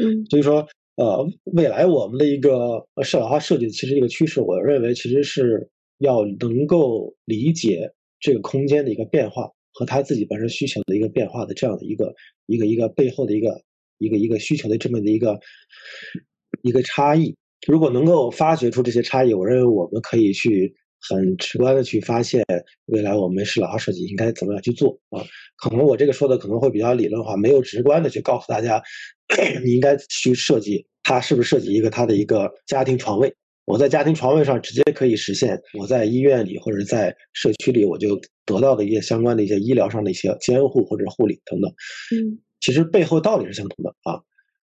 [0.00, 5.68] 嗯，所以说，呃，未来我们的一个适老化设计，其实一个趋势，我认为其实是
[5.98, 7.90] 要能够理解
[8.20, 12.14] 这个空间的一个变化和他自己本身需求的一个变化的这样的一个
[12.46, 13.60] 一个一个背后的一个
[13.98, 15.40] 一个一个需求的这么的一个。
[16.66, 17.34] 一个差异，
[17.68, 20.74] 如果能够发掘出这些差异，我认为我们可以去
[21.08, 22.44] 很直观的去发现
[22.86, 25.22] 未来我们适老化设计应该怎么样去做啊？
[25.56, 28.82] 可能我这个说的可能会比较理论化，没有直观的去告诉大家，
[29.64, 33.32] 你应该去设计它是不是设计一个它的一个家庭床位。
[33.64, 41.70] 我在家庭床位上直接可以实现我在医院里或者在社区里我就得到的一些相关的一些医疗上的一些监护或者护理等等。
[42.12, 44.18] 嗯，其实背后道理是相同的啊，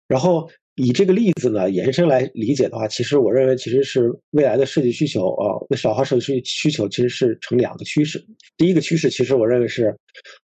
[0.07, 0.51] 然后。
[0.79, 8.23] 以这个例子呢延伸来理解的话，其实我认为其实是未来的设计需求啊，那少化设计需求其实是成两个趋势。
[8.59, 9.97] 第一个趋势其实我认为是，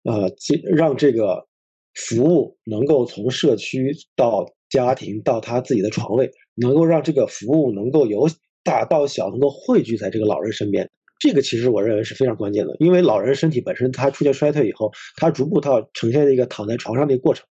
[0.04, 0.32] 呃，
[0.74, 1.46] 让这个
[1.94, 8.26] 服务能够从社区到家庭到他自己的床位，能够让这个服务能够由
[8.64, 10.88] 大到小能够汇聚在这个老人身边。
[11.18, 17.44] 这个其实我认为是非常关键的，因为老人身体本身他出现衰退以后，他逐步到呈现一个躺在床上的一个过程。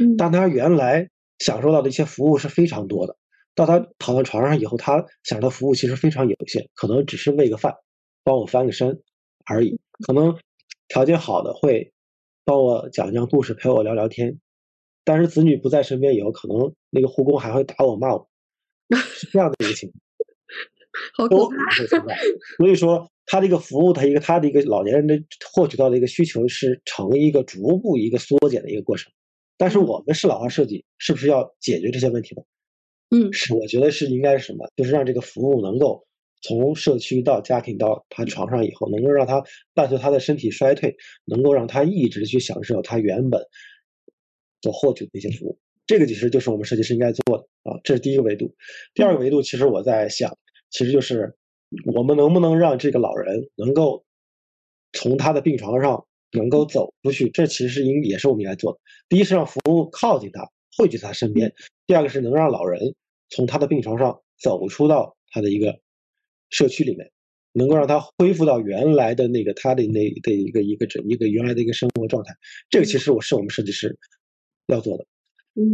[0.00, 1.08] 嗯，但他原来。
[1.38, 3.16] 享受到的一些服务是非常多的。
[3.54, 7.74] 到他躺在床上以后，他享受的服务其实非常有限，可能只是喂个饭，
[8.22, 9.02] 帮我翻个身
[9.46, 9.80] 而已。
[10.06, 10.36] 可能
[10.88, 11.92] 条件好的会
[12.44, 14.38] 帮我讲讲故事，陪我聊聊天。
[15.04, 18.28] 但是子女不在身边以后，可能那个护工还会打我骂我，
[19.14, 20.00] 是这样的一个情况。
[21.16, 21.48] 好可
[22.00, 22.14] 怕。
[22.58, 25.18] 所以说，他这个服务，他一个他的一个老年人的
[25.52, 29.12] 获取到的一个需求是成一个逐步一个缩减的一个过程。
[29.58, 32.42] 但是我们适老化设计是不是要解决这些问题呢？
[33.10, 34.68] 嗯，是，我觉得是应该是什么？
[34.76, 36.04] 就是让这个服务能够
[36.42, 39.42] 从社区到家庭到他床上以后，能够让他
[39.74, 43.40] 伴随他的身体衰退，能够让他一直去享受他原本
[44.60, 45.58] 所获取的那些服务。
[45.86, 48.54] 这个其实就是我们设计师应该做的啊，这是第一个维度。
[48.92, 50.36] 第二个维度，其实我在想，
[50.70, 51.36] 其实就是
[51.94, 54.04] 我们能不能让这个老人能够
[54.92, 56.06] 从他的病床上。
[56.36, 58.78] 能够走出去，这其实是应也是我们应该做的。
[59.08, 61.48] 第一是让服务靠近他，汇聚他身边；
[61.86, 62.94] 第二个是能让老人
[63.30, 65.80] 从他的病床上走出到他的一个
[66.50, 67.10] 社区里面，
[67.52, 72.34] 能够让他恢复到原来的那个他的那的一个一个整一个原来的一个生活状态。
[72.70, 73.98] 这个其实我是我们设计师
[74.66, 75.06] 要做的。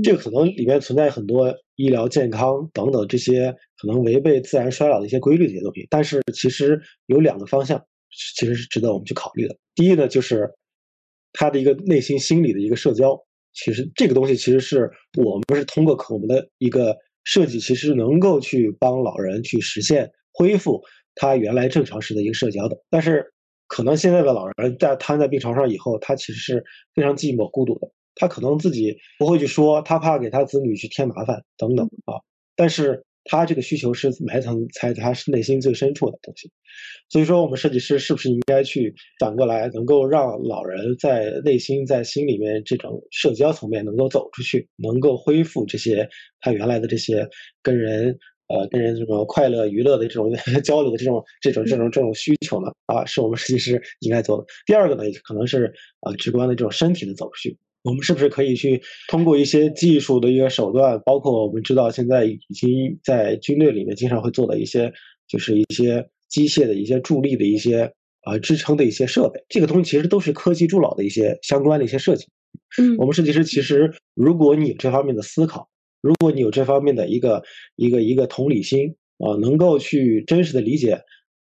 [0.04, 7.84] 这个可能里面存在很多医疗健康等等这些可能违背自然衰老的一些规律的一些东西，但是其实有两个方向。
[8.12, 9.56] 其实是值得我们去考虑的。
[9.74, 10.50] 第一呢，就是
[11.32, 13.18] 他的一个内心心理的一个社交。
[13.54, 20.82] 其实这个东西其实是我们是通过我们的一个设计，其实能够去帮老人去实现恢复
[21.14, 22.78] 他原来正常时的一个社交的。
[22.88, 23.32] 但是
[23.66, 26.64] 可能现在的老人在瘫在病床上以后，他其实是
[26.94, 27.90] 非常寂寞孤独的。
[28.14, 32.20] 他可能自己不会去说，他怕给他子女去添麻烦等等啊。
[32.56, 36.50] 但是他这个需求是埋藏在他内心最深处的东西，
[37.08, 46.08] 所以说我们设计师是不是应该去反过来，能够让老人在内心在心里面这种社交层面能够走出去，能够恢复这些
[46.40, 47.28] 他原来的这些
[47.62, 48.18] 跟人
[48.48, 50.32] 呃跟人这种快乐娱乐的这种
[50.64, 52.72] 交流的这种这种这种这种需求呢？
[52.86, 54.44] 啊，是我们设计师应该做的。
[54.66, 57.56] 第二个呢，可能是啊直观的这种身体的走序。
[57.82, 64.92] 我们是不是可以去通过一些技术的一个手段，包括我们知道现在已经在军队里面经常会做的一些，
[65.26, 67.92] 就是一些机械的一些助力的一些
[68.24, 72.26] 呃支撑的一些设备，这个东西其实都是科技助老的一些相关的一些设计。
[72.78, 75.68] 嗯，我们设计师其实，如果你有这方面的思考，
[76.00, 77.42] 如果你有这方面的一个
[77.76, 81.00] 一个一个同理心啊，能够去真实的理解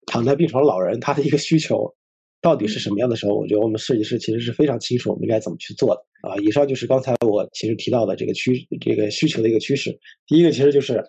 [0.06, 1.94] 躺在病床老人他的一个需求。
[2.40, 3.34] 到底是什么样的时候？
[3.34, 6.36] 我觉得我们设计师其实是非常清楚我们应该怎么去做的啊。
[6.42, 9.98] 以上就是刚才我其实提到的这个趋这个需求的一个趋势。
[10.26, 11.04] 第一个其实就是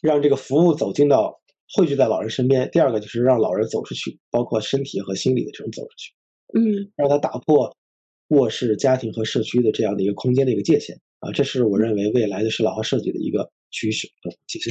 [0.00, 1.40] 让这个服务走进到
[1.74, 6.12] 汇聚在老人身边；第二个就是让老人走出去，包括身体和心理的这种走出去。
[6.54, 7.74] 嗯，让他打破
[8.28, 11.32] 卧室、家庭和社区的这样的一个空间的一个界限啊。
[11.32, 14.08] 这是我认为未来的适老化设计的一个趋势。
[14.48, 14.70] 谢谢。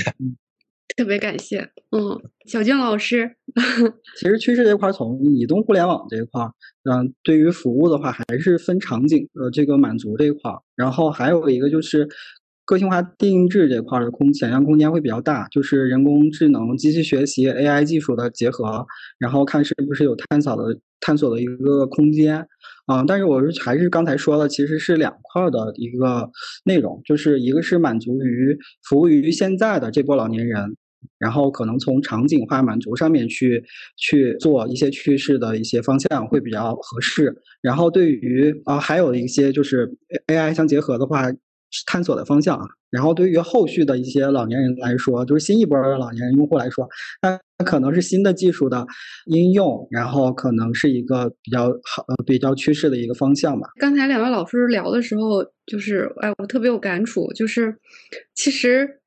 [0.98, 1.60] 特别感谢，
[1.92, 3.38] 嗯，小静老师。
[4.18, 6.42] 其实趋势这块从移动互联网这一块，
[6.90, 12.08] 嗯，对于服务的话还是分场景呃这个满足这一块，然后还有一个就是
[12.66, 18.86] 个性化定制这块的空想象空间会比较大，就是人工智能、机器学习、AI 技术的结合，
[19.18, 22.48] 然后看是不是有探索的探索的一个空间
[22.86, 23.04] 啊。
[23.06, 26.30] 但是我是还是刚才说的，其实是两块的一个
[26.64, 28.58] 内容，就是一个是满足于
[28.88, 30.78] 服务于现在的这波老年人。
[31.18, 33.64] 然后可能从场景化满足上面去
[33.98, 37.36] 去做一些趋势的一些方向会比较合适。
[37.62, 39.90] 然后对于啊还有一些就是
[40.28, 41.32] AI 相结合的话，
[41.86, 42.66] 探索的方向啊。
[42.90, 46.88] 然后对于后续的一些老年人来说，就是新一波的老年人用户来说，
[47.22, 48.86] 那可能是新的技术的
[49.28, 53.70] 应用，然后可能是一个比较好呃比较趋势的一个方向吧。
[53.80, 57.78] 刚才两位老师聊的时候，就是哎我特别有感触，就是
[58.36, 59.01] 其实。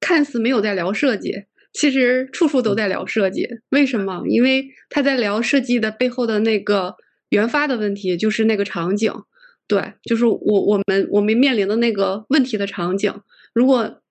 [0.00, 3.46] 看似没有在聊设计，其实处处都在聊设计。
[3.70, 4.22] 为什么？
[4.28, 6.96] 因为他在聊设计的背后的那个
[7.28, 9.12] 原发的问题，就是那个场景。
[9.68, 13.14] 对，就是我我们我们面临的那个问题的场景。
[13.54, 14.02] 如果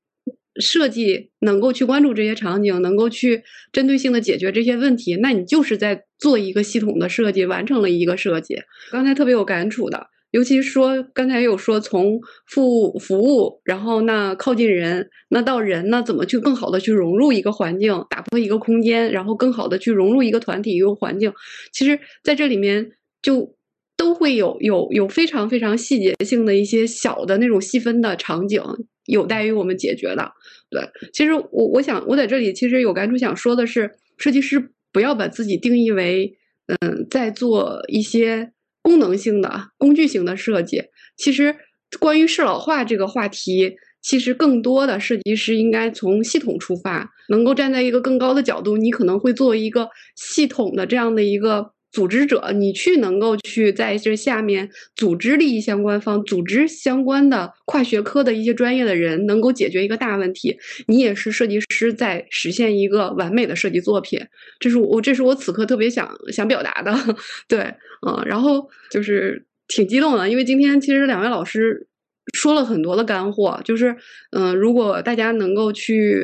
[0.61, 3.43] 设计能够去关注这些场景，能够去
[3.73, 8.61] 针对性的解决这些问题，那你就是在做一个系统的设计，完成了一个设计。
[8.91, 10.07] 刚才特别有感触的。
[10.31, 21.33] 尤其说，刚才有说从服务服务，然后那靠近人，那到人呢，怎么去更好的去融入一个环境，打破一个空间，然后更好的去融入一个团体一个环境。
[21.73, 22.91] 其实，在这里面
[23.23, 23.55] 就
[23.97, 28.61] 都会有有有非常非常细节性的一些小的那种细分的场景，
[29.07, 30.31] 有待于我们解决的。
[30.69, 33.89] 对，其实我我想我在这里其实有感触想说的是，
[34.19, 36.37] 设计师不要把自己定义为
[36.67, 38.51] 嗯，在做一些。
[38.89, 40.81] 功能性的工具型的设计，
[41.15, 41.55] 其实
[41.99, 60.57] 关于适老化这个话题，其实更多的设计师应该从系统出发，能够站在一个更高的角度，你可能会作为一个系统的这样的一个组织者，你去能够去在这下面组织利益相关方，组织相关的跨学科的一些专业的人，能够解决一个大问题。
[60.87, 64.19] 你也是设计师在实现一个完美的设计作品，
[64.59, 66.95] 这是我这是我此刻特别想想表达的，
[67.47, 67.73] 对。
[68.07, 71.85] 嗯，然后就是挺激动的，因为今天其实两位老师
[72.33, 73.93] 说了很多的干货，就是
[74.31, 76.23] 嗯，如果大家能够去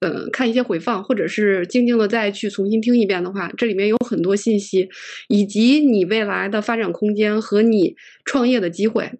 [0.00, 4.88] 嗯看一些回放，或者是静静的再去重新听一遍的话，这里面有很多信息，
[5.28, 7.94] 以及你未来的发展空间和你
[8.24, 9.12] 创业的机会，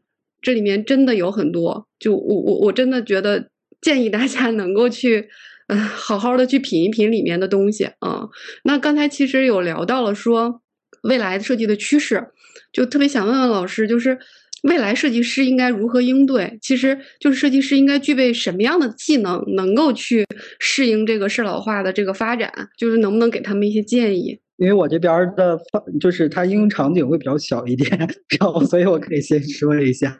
[0.43, 1.87] 这里面真的有很多。
[1.99, 3.49] 就我我我真的觉得
[3.81, 5.29] 建议大家能够去
[5.69, 8.29] 嗯好好的去品一品里面的东西啊。
[8.65, 10.61] 那刚才其实有聊到了说。
[11.03, 12.29] 未来设计的趋势，
[12.73, 14.19] 就特别想问问老师，就是
[14.65, 16.59] 未来设计师应该如何应对？
[16.61, 20.27] 其实就是设计师应该具备什么样的技能，能够去
[20.59, 22.51] 适应这个适老化的这个发展？
[22.78, 24.41] 就是能不能给他们一些建议？
[24.57, 27.91] 因为我这边的放就是它应用场景会比较小一点，
[28.39, 30.17] 然后所以我可以先说一下。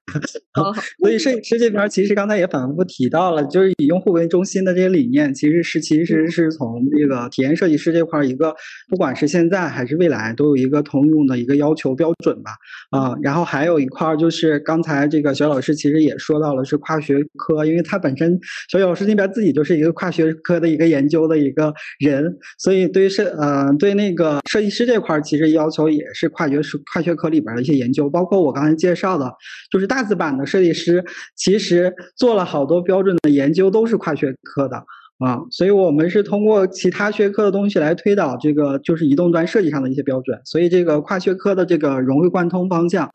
[0.53, 8.53] 好，所以设计师这边其实刚才也反复提到了，就是以用户为中心的这些理念，其实是其实是从这个体验设计师这块一个，
[8.89, 12.51] 不管是现在还是未来，都有一个通用的一个要求标准吧。
[12.91, 18.37] 啊，然后还有一块就是刚才这个小老师其实也说到了是跨学科，因为他本身
[18.69, 24.24] 小老师那边自己就是一个跨学科的一个研究的一个人，所以对是呃对那个。
[24.25, 26.59] 呃，设计师这块其实要求也是跨学
[26.93, 29.31] 跨学科里边的一些研究，包括我刚才介绍的，
[29.71, 31.05] 就是大字版的设计师，
[31.37, 34.79] 其实做了好多标准的研究，都是跨学科的
[35.19, 35.41] 啊。
[35.51, 40.41] 所以我们是通过其他学科的东西来推导这个就是移动端设计上的一些标准。
[40.47, 43.11] 所以这个跨学科的这个融会贯通方向，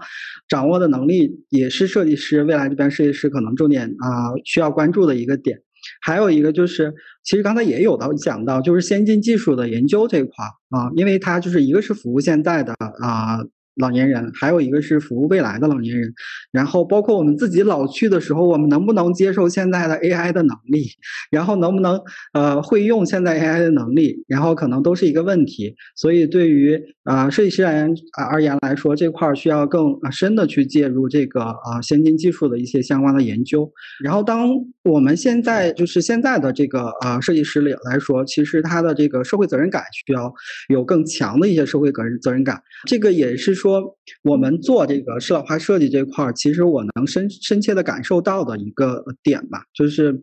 [0.47, 5.59] 掌握的能力也是设计师未来这边设计师可能重点啊需要关注的一个点。
[6.01, 6.93] 还有一个就是，
[7.23, 13.39] 其实刚才也有到讲到，就是先进技术的研究这一块啊，因为它就是一个是服务现在的啊。
[13.79, 16.13] 老年人，还有一个是服务未来的老年人，
[16.51, 20.85] 然后包括我们自己老去的时候，我们能不能接受现在的 AI 的能力，
[21.31, 21.99] 然后能不能
[22.33, 25.73] 呃会用现在 AI 的能力，然后可能都是一个问题。
[25.95, 27.95] 所以对于啊设计师而言
[28.29, 33.71] 而言来说，这块需要更深的去介入这个啊先进技术的一些相关的研究。
[34.03, 34.49] 然后当
[34.83, 40.33] 我们现在就是现在的这个啊设计师里来说，其实他的这个社会责任感需要
[40.67, 42.61] 有更强的一些社会责任责任感。
[42.85, 43.68] 这个也是说。
[43.69, 50.19] 说我们做这个适老化设计这块儿，其实我能深深切的感受到的一个点吧，就是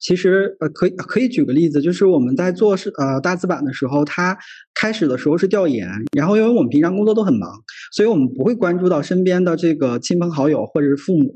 [0.00, 4.38] 其实呃可以可以举个例子，就是我们在做是呃大字版的时候，它
[4.74, 7.50] 开始的时候是调研，然后因为我们平常工作都很忙，
[7.92, 11.34] 所以我们不会关注到身边的这个亲朋好友或者是父母，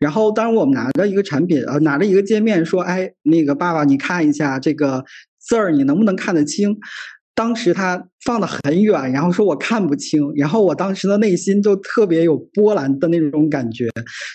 [0.00, 5.04] 然后当我们拿着一个产品呃拿着一个界面说，哎那个爸爸你看一下这个
[5.38, 6.78] 字儿，你能不能看得清？
[7.38, 13.88] 当时他放的很远，然后说我看不清，然后我当时的内心就特别有波澜的那种感觉，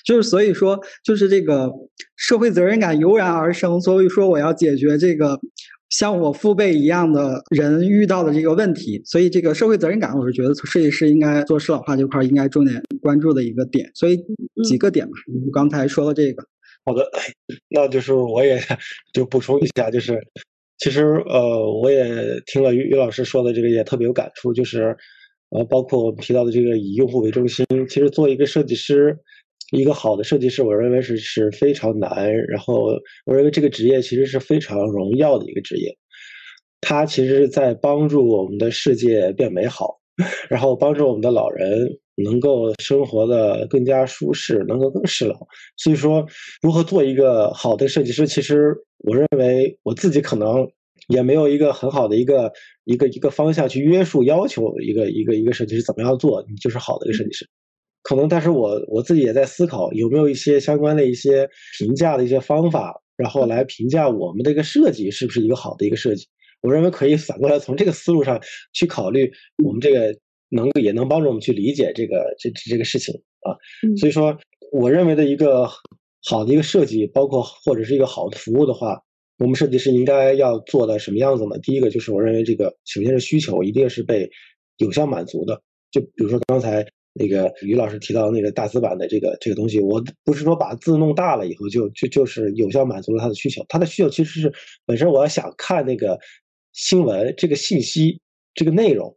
[0.06, 1.70] 就是所以说就是这个
[2.16, 5.38] 社会责任感油然而生，所以说我要解决这个
[5.90, 14.18] 像我父辈一样的人遇到的这个问题，所以这个社会责任感，我是觉得设计师应该做适老化这块应该重点关注的一个点，所以
[14.64, 15.12] 几个点吧，
[15.46, 16.42] 我刚才说的这个，
[16.86, 17.06] 好的，
[17.70, 18.64] 那就是我也
[19.14, 20.18] 就补充一下，就是。
[20.84, 22.04] 其实，呃，我也
[22.46, 24.52] 听了于于老师说的这个，也特别有感触。
[24.52, 24.94] 就是，
[25.52, 27.66] 呃，包括我们提到的这个以用户为中心。
[27.88, 29.18] 其实，做一个设计师，
[29.72, 32.36] 一个好的设计师，我认为是是非常难。
[32.48, 35.96] 然后，我认为这个职业其实是非常荣耀的一个职业。
[36.82, 40.02] 它其实在帮助我们的世界变美好，
[40.50, 45.36] 然后帮助我们的老人能够生活的更加舒适，能够更适老。
[45.78, 46.26] 所以说，
[46.62, 48.76] 如何做一个好的设计师，其实。
[49.06, 50.66] 我认为我自己可能
[51.10, 52.50] 也没有一个很好的一个
[52.86, 57.46] 一个一个方向去约束要求一个一个一个设计师怎么样做，你就是好的一个设计师。
[58.02, 66.26] 可能，但是我我自己也在思考有没有一些相关的一些评价的一些方法，然后来评价我们这个设计是不是一个好的一个设计。
[66.62, 68.40] 我认为可以反过来从这个思路上
[68.72, 69.30] 去考虑，
[69.62, 70.18] 我们这个
[70.54, 73.58] 能也能帮助我们去理解这个这这个事情啊。
[73.98, 74.38] 所以说，
[74.72, 75.68] 我认为的一个。
[76.26, 78.98] 好的一个设计，包括或者是一个好的服务的话，
[79.40, 81.60] 我们设计师应该要做的什么样子呢？
[81.62, 84.32] 第一个就是我认为这个首先是需求一定是被
[84.78, 85.62] 有效满足的。
[85.92, 94.54] 就比如说刚才那个于老师提到那个大字版的这个这个东西，我不是说把字弄大了以后就就就是有效满足了他的需求，他的需求其实是
[94.86, 96.18] 本身我要想看那个
[96.72, 98.22] 新闻这个信息
[98.54, 99.14] 这个内容。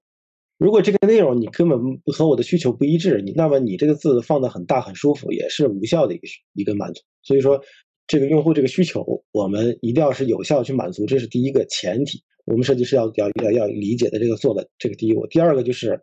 [0.59, 7.03] 如果这个内容你根本和我的需求不一致，你那么你这个字放的很大很舒服也是无效的一个一个满足。
[7.23, 7.61] 所以说，
[8.07, 12.23] 这个用户这个需求我们一定要是有效去满足，这是第一个前提。
[12.47, 15.27] 我们设计师要要要要理解的这个做的这个第一步。
[15.27, 16.01] 第二个就是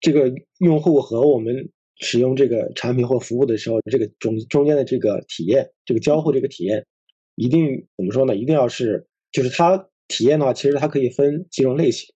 [0.00, 6.86] 这个用户和我们使用这个产品或服务的时候，这个中中间的这个体验，这个交互这个体验，
[7.34, 8.34] 一定怎么说呢？
[8.36, 12.13] 一定要是就是它体验的话，其实它可以分几种类型。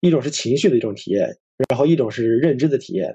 [0.00, 1.36] 一种是情绪的一种体验，
[1.68, 3.14] 然后一种是认知的体验，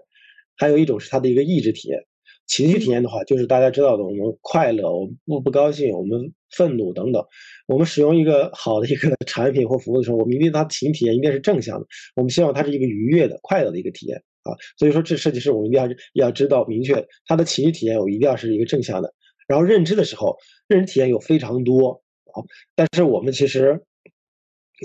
[0.57, 1.99] 还有一种是它的一个意志体验。
[2.47, 7.23] 情绪体验的话，就是大家知道的，我们快乐，我们不不高兴，我们愤怒等等。
[7.65, 14.51] 我们使用一个好的一个产品或服务的时候，我们一定它情体验一定是正向的，我们希望它是一个愉悦的、快乐的一个体验啊。
[14.77, 19.13] 所以说，这设计师我们一定要要知道明确它的情绪体验，我一定要是一个正向的。
[19.47, 20.35] 然后认知的时候，
[20.67, 22.03] 认知体验有非常多
[22.33, 22.43] 啊，
[22.75, 23.81] 但是我们其实。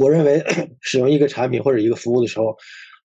[0.02, 0.43] 我认为
[0.81, 2.56] 使用一个产品或者一个服务的时候，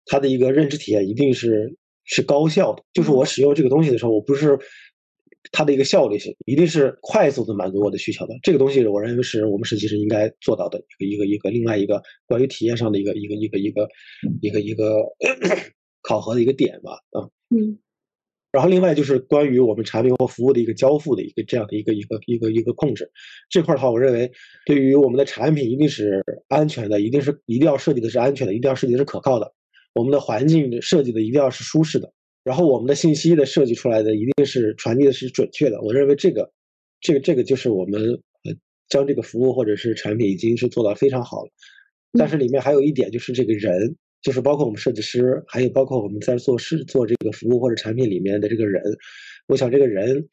[0.07, 2.83] 它的一个认知体验一定是是高效的。
[2.93, 4.59] 就是我使用这个东西的时候，我不是
[5.51, 8.35] 它的一个效率性，一定是快速的满足我的需求的。
[8.43, 13.89] 这个东西，我认为是我们设计师应该做到的一个一个一个另外一个关于体验上的一个一个一个一个
[14.41, 14.97] 一个一个
[16.03, 16.93] 考核的一个点吧。
[17.11, 17.79] 啊，嗯。
[18.53, 23.11] 然后另外就是关于我们产品或服务的一个交付的一个这样的一个一个一个一个控制
[23.49, 24.31] 这块的话，我认为
[24.67, 29.55] 对于我们的产品一定是安全的，一定是一定要设计的是安全的，一定要设计的是可靠的。
[29.95, 32.13] 我们的环境设计的一定要是舒适的，
[32.45, 35.81] 然后我们的信息的设计出来的一定是传递的是准确的。
[35.81, 36.53] 我认为这个
[37.01, 38.03] 这个这个就是我们
[38.45, 38.53] 呃
[38.91, 41.51] 将这个服务或者是产品已经是做到非常好了。
[42.19, 43.97] 但是里面还有一点就是这个人。
[44.23, 48.83] 就是包括我们设计师，还有包括我们在做事做这个服务或者产品里面的这个人，
[49.49, 50.29] 我想这个人，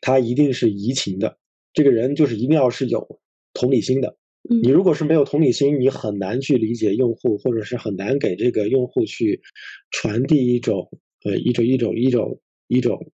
[0.00, 1.36] 他一定是移情的。
[1.72, 3.20] 这个人就是一定要是有
[3.52, 4.16] 同理心的。
[4.48, 9.42] 你如果是没有同理心，你很难去理解用户，或者是很难给这个用户去
[9.90, 10.88] 传递一种
[11.24, 13.10] 呃一种一种一种一种，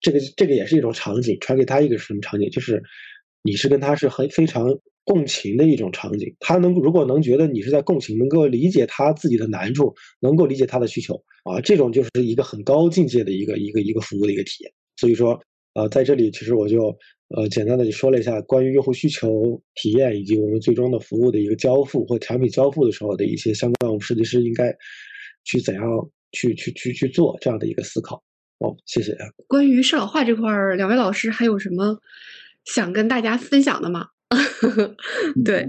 [0.00, 2.48] 这个这个也是一种场景，传给他一个什么场景？
[2.50, 2.82] 就是
[3.42, 4.66] 你是跟他是很非常
[5.04, 6.34] 共情的一种场景。
[6.40, 11.14] 他能如果能觉得你是在共情，能够理解他自己的难处，能够理解他的需求
[11.44, 14.72] 啊，这种就是一个很高境界的一个一个一个服务的一个体验。
[14.96, 15.40] 所以说，
[15.74, 16.96] 呃，在这里其实我就
[17.28, 24.74] 呃简单的就说了一下关于用户需求体验以及我们最终的服务的一个交付或产品交付的时候的一些相关，我们设计师应该
[25.44, 25.82] 去怎样
[26.32, 28.22] 去去去去做这样的一个思考。
[28.60, 29.16] 哦，谢谢。
[29.48, 31.98] 关于适老化这块儿，两位老师还有什么
[32.64, 34.06] 想跟大家分享的吗？
[35.44, 35.68] 对，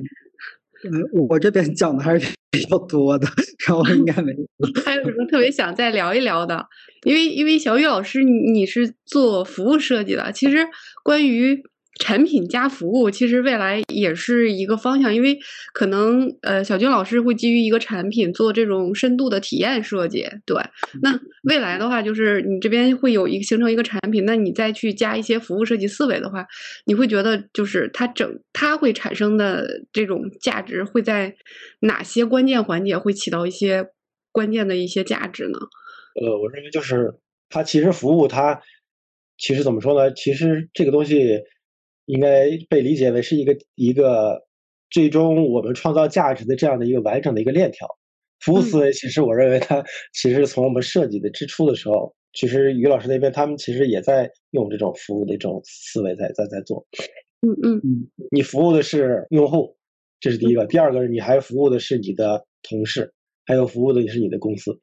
[0.83, 3.27] 嗯，我这边讲的还是比较多的，
[3.67, 4.37] 然后应该没有。
[4.85, 6.65] 还有什么特别想再聊一聊的？
[7.03, 10.67] 因为因为小雨老师你是做服务设计的，其实
[11.03, 11.63] 关于。
[11.97, 15.39] 产品加服务，其实未来也是一个方向，因为
[15.73, 20.57] 可能呃，小军老师会基于一个产品做这种深度的体验设计，对。
[21.01, 26.45] 那未来的话，就是你这边会有一个形成一个产品，那你再去加一些服务设计思维的话，
[26.85, 31.33] 你会觉得就是它整它会产生的这种价值会在
[31.79, 33.87] 哪些关键环节会起到一些
[34.33, 35.57] 关键的一些价值呢？
[36.21, 37.15] 呃，我认为就是
[37.49, 38.61] 它其实服务它
[39.37, 40.13] 其实怎么说呢？
[40.13, 41.39] 其实这个东西。
[42.05, 44.45] 应该被理解为是一个一个
[44.89, 47.87] 最终我们创造价值的这样的一个完整的一个链条。
[48.39, 49.83] 服务思维其实我认为它
[50.13, 56.85] 其实从我们设计的之初的时候，其实于老师那边他们其实也在用这种服务的这种思维在在在做。
[57.41, 59.75] 嗯嗯嗯，你服务的是用户，
[60.19, 60.65] 这是第一个。
[60.67, 63.13] 第二个，你还服务的是你的同事，
[63.45, 64.79] 还有服务的也是你的公司。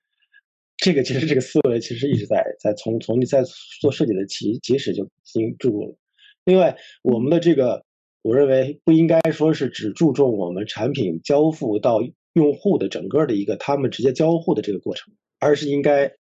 [0.78, 3.44] 这个其实这个思维其实一直在在从从你在
[3.80, 5.96] 做设计的起起始就已经注入了。
[6.44, 7.84] 另外，我们的这个，
[8.22, 12.00] 我认为不应该说是只注重我们产品交付到
[12.32, 16.12] 用户的整个的一个他们直接交互的这个过程，而是应该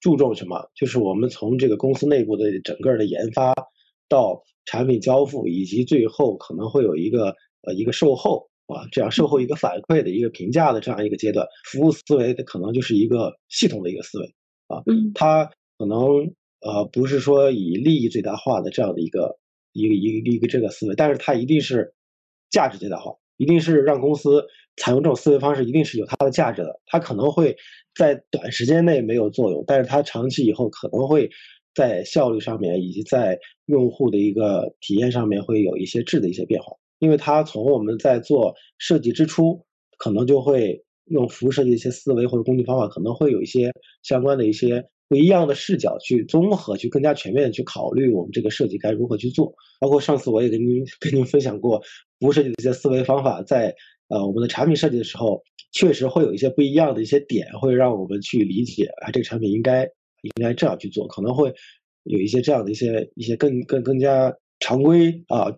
[0.00, 0.70] 注重什么？
[0.76, 3.54] 就是我们从这个公司内部的整个的研发
[4.08, 14.26] 到产品交付，以及最后可能会有一个呃一个售后啊，这样售后一个反馈的一个评价的这样一个阶段，服务思维的可能就是一个系统的一个思维
[14.68, 15.98] 啊，它可能
[16.60, 19.36] 呃不是说以利益最大化的这样的一个。
[19.76, 21.92] 一个一个一个这个思维，但是它一定是
[22.50, 24.44] 价值最大化，一定是让公司
[24.76, 26.80] 采用这种思维方式，一定是有它的价值的。
[26.86, 27.56] 它可能会
[27.94, 31.28] 在短时间内没有作用，但是它长期以后可能会
[31.74, 36.72] 在效率上面以及在用户的一个体验上面会有一些质的一些变化。
[36.98, 39.64] 因为它从我们在做设计之初，
[39.98, 43.70] 可能就会用服务设计一些思维或者工具方法，可能会有一些
[44.02, 44.86] 相关的一些。
[45.08, 49.54] 不一样的视角去综合，去更加全面的去考虑我们这个设计该如何去做。
[49.80, 51.80] 包括上次我也跟您跟您分享过
[52.18, 53.74] 服务设计的一些思维方法，在
[54.08, 55.42] 呃我们的产品设计的时候，
[55.72, 59.84] 确实会有一些不一样的一些点，会让我们去理解啊这个产品应该
[60.22, 61.52] 应该这样去做，可能会
[62.02, 65.52] 有一些这样的一些一些更更更加常规啊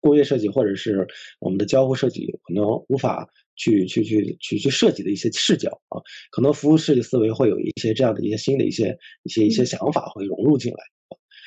[0.00, 1.06] 工业设计或者是
[1.38, 3.28] 我们的交互设计可能无法。
[3.60, 6.00] 去去去去去设计的一些视角啊，
[6.30, 10.78] 可能服务设计思维会有一些这样的一些新的一些一些一些想法会融入进来。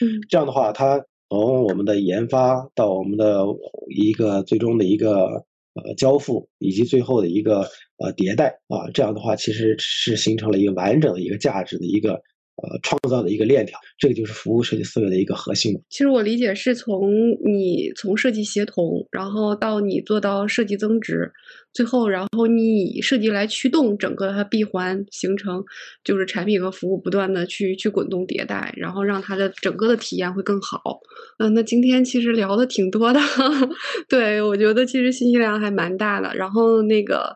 [0.01, 3.43] 嗯，这样的话，它从我们的研发到我们的
[3.89, 7.61] 一个最终的一个呃交付，以及最后的一个
[7.97, 12.21] 呃迭代啊，这样的话其实是形成了一个完整的一个价值的一个。
[12.55, 15.81] 呃，创造的一个链条，这个就是服务设计思维的一个核心。
[15.89, 17.09] 其实我理解是从
[17.43, 21.31] 你从设计协同，然后到你做到设计增值，
[21.73, 25.63] 最后然后你以设计来驱动整个它闭环形成，
[26.03, 30.99] 就是产品和服务不断的去去滚动迭代，然后让它的整个的体验会更好。
[31.39, 33.19] 嗯，那今天其实聊的挺多的，
[34.07, 36.35] 对我觉得其实信息量还蛮大的。
[36.35, 37.35] 然后那个。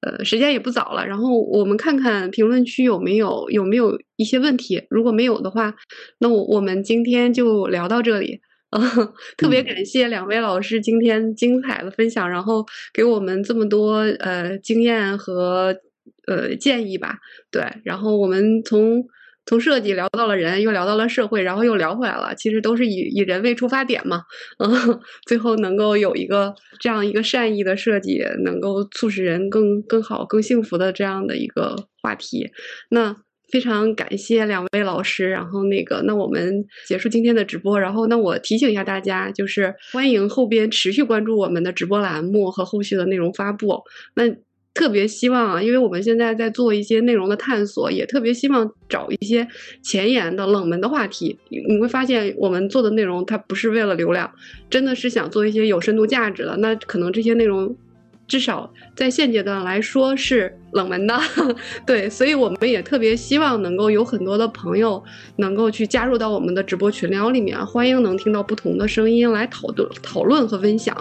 [0.00, 4.82] 呃，时间也不早了，然后我们看看评论区有没有有没有一些问题。
[4.90, 5.74] 如果没有的话，
[6.18, 8.40] 那我我们今天就聊到这里。
[8.70, 8.80] 嗯，
[9.38, 15.74] 特别感谢两位老师今天精彩的分享，然后给我们这么多呃经验和
[16.26, 17.18] 呃建议吧。
[17.50, 19.04] 对，然后我们从。
[19.48, 22.34] 从设计聊到了人，又聊到了社会，然后又聊回来了。
[22.34, 24.24] 其实都是以以人为出发点嘛，
[24.58, 24.68] 嗯，
[25.26, 32.50] 最后能够有一个这样一个善意的设计，能够促使人更更好、更幸福的这样的一个话题。
[32.90, 33.16] 那
[33.50, 35.30] 非常感谢两位老师。
[35.30, 37.80] 然后那个，那我们结束今天的直播。
[37.80, 43.82] 然后那我提醒一下大家，就是欢迎后边持续关注我们的直播栏目和后续的内容发布。
[44.14, 44.24] 那。
[44.78, 49.44] 特别希望啊，因为我们现在在做一些内容的探索，也特别希望找一些
[49.82, 51.36] 前沿的、冷门的话题。
[51.48, 54.32] 你会发现，我们做的内容它不是为了流量，
[54.70, 56.56] 真的是想做一些有深度价值的。
[56.58, 57.76] 那可能这些内容，
[58.28, 61.14] 至少在现阶段来说是冷门的，
[61.86, 65.02] 对，所以我们也特别希望能够有很多的朋友
[65.36, 70.96] 能够去加入到我们的直播群聊里面，欢迎能听到不同的声音来讨论、讨论和分享。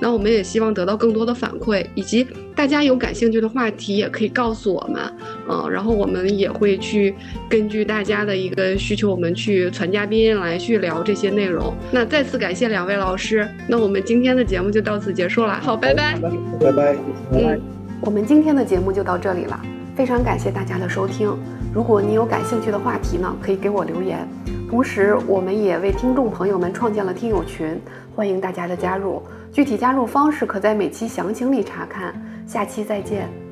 [0.00, 5.02] 那我们也希望得到更多的反馈，以及大家有感兴趣的话题也可以告诉我们，
[5.48, 7.14] 嗯，然后我们也会去
[7.48, 11.74] 根据大家的一个需求，我们去传嘉宾来去聊这些内容。
[11.90, 16.18] 那再次感谢两位老师，那我们今天的节目就到此结束了，好，拜拜，
[16.60, 16.96] 拜拜，
[17.32, 17.77] 嗯。
[18.00, 19.60] 我们今天的节目就到这里了，
[19.96, 21.36] 非常感谢大家的收听。
[21.74, 24.26] 如果你有感兴趣的话题呢，可以给我留言。
[24.70, 27.80] 同时，我们也为听众朋友们创建了听友群，
[28.14, 29.20] 欢迎大家的加入。
[29.52, 32.14] 具体加入方式可在每期详情里查看。
[32.46, 33.47] 下期再见。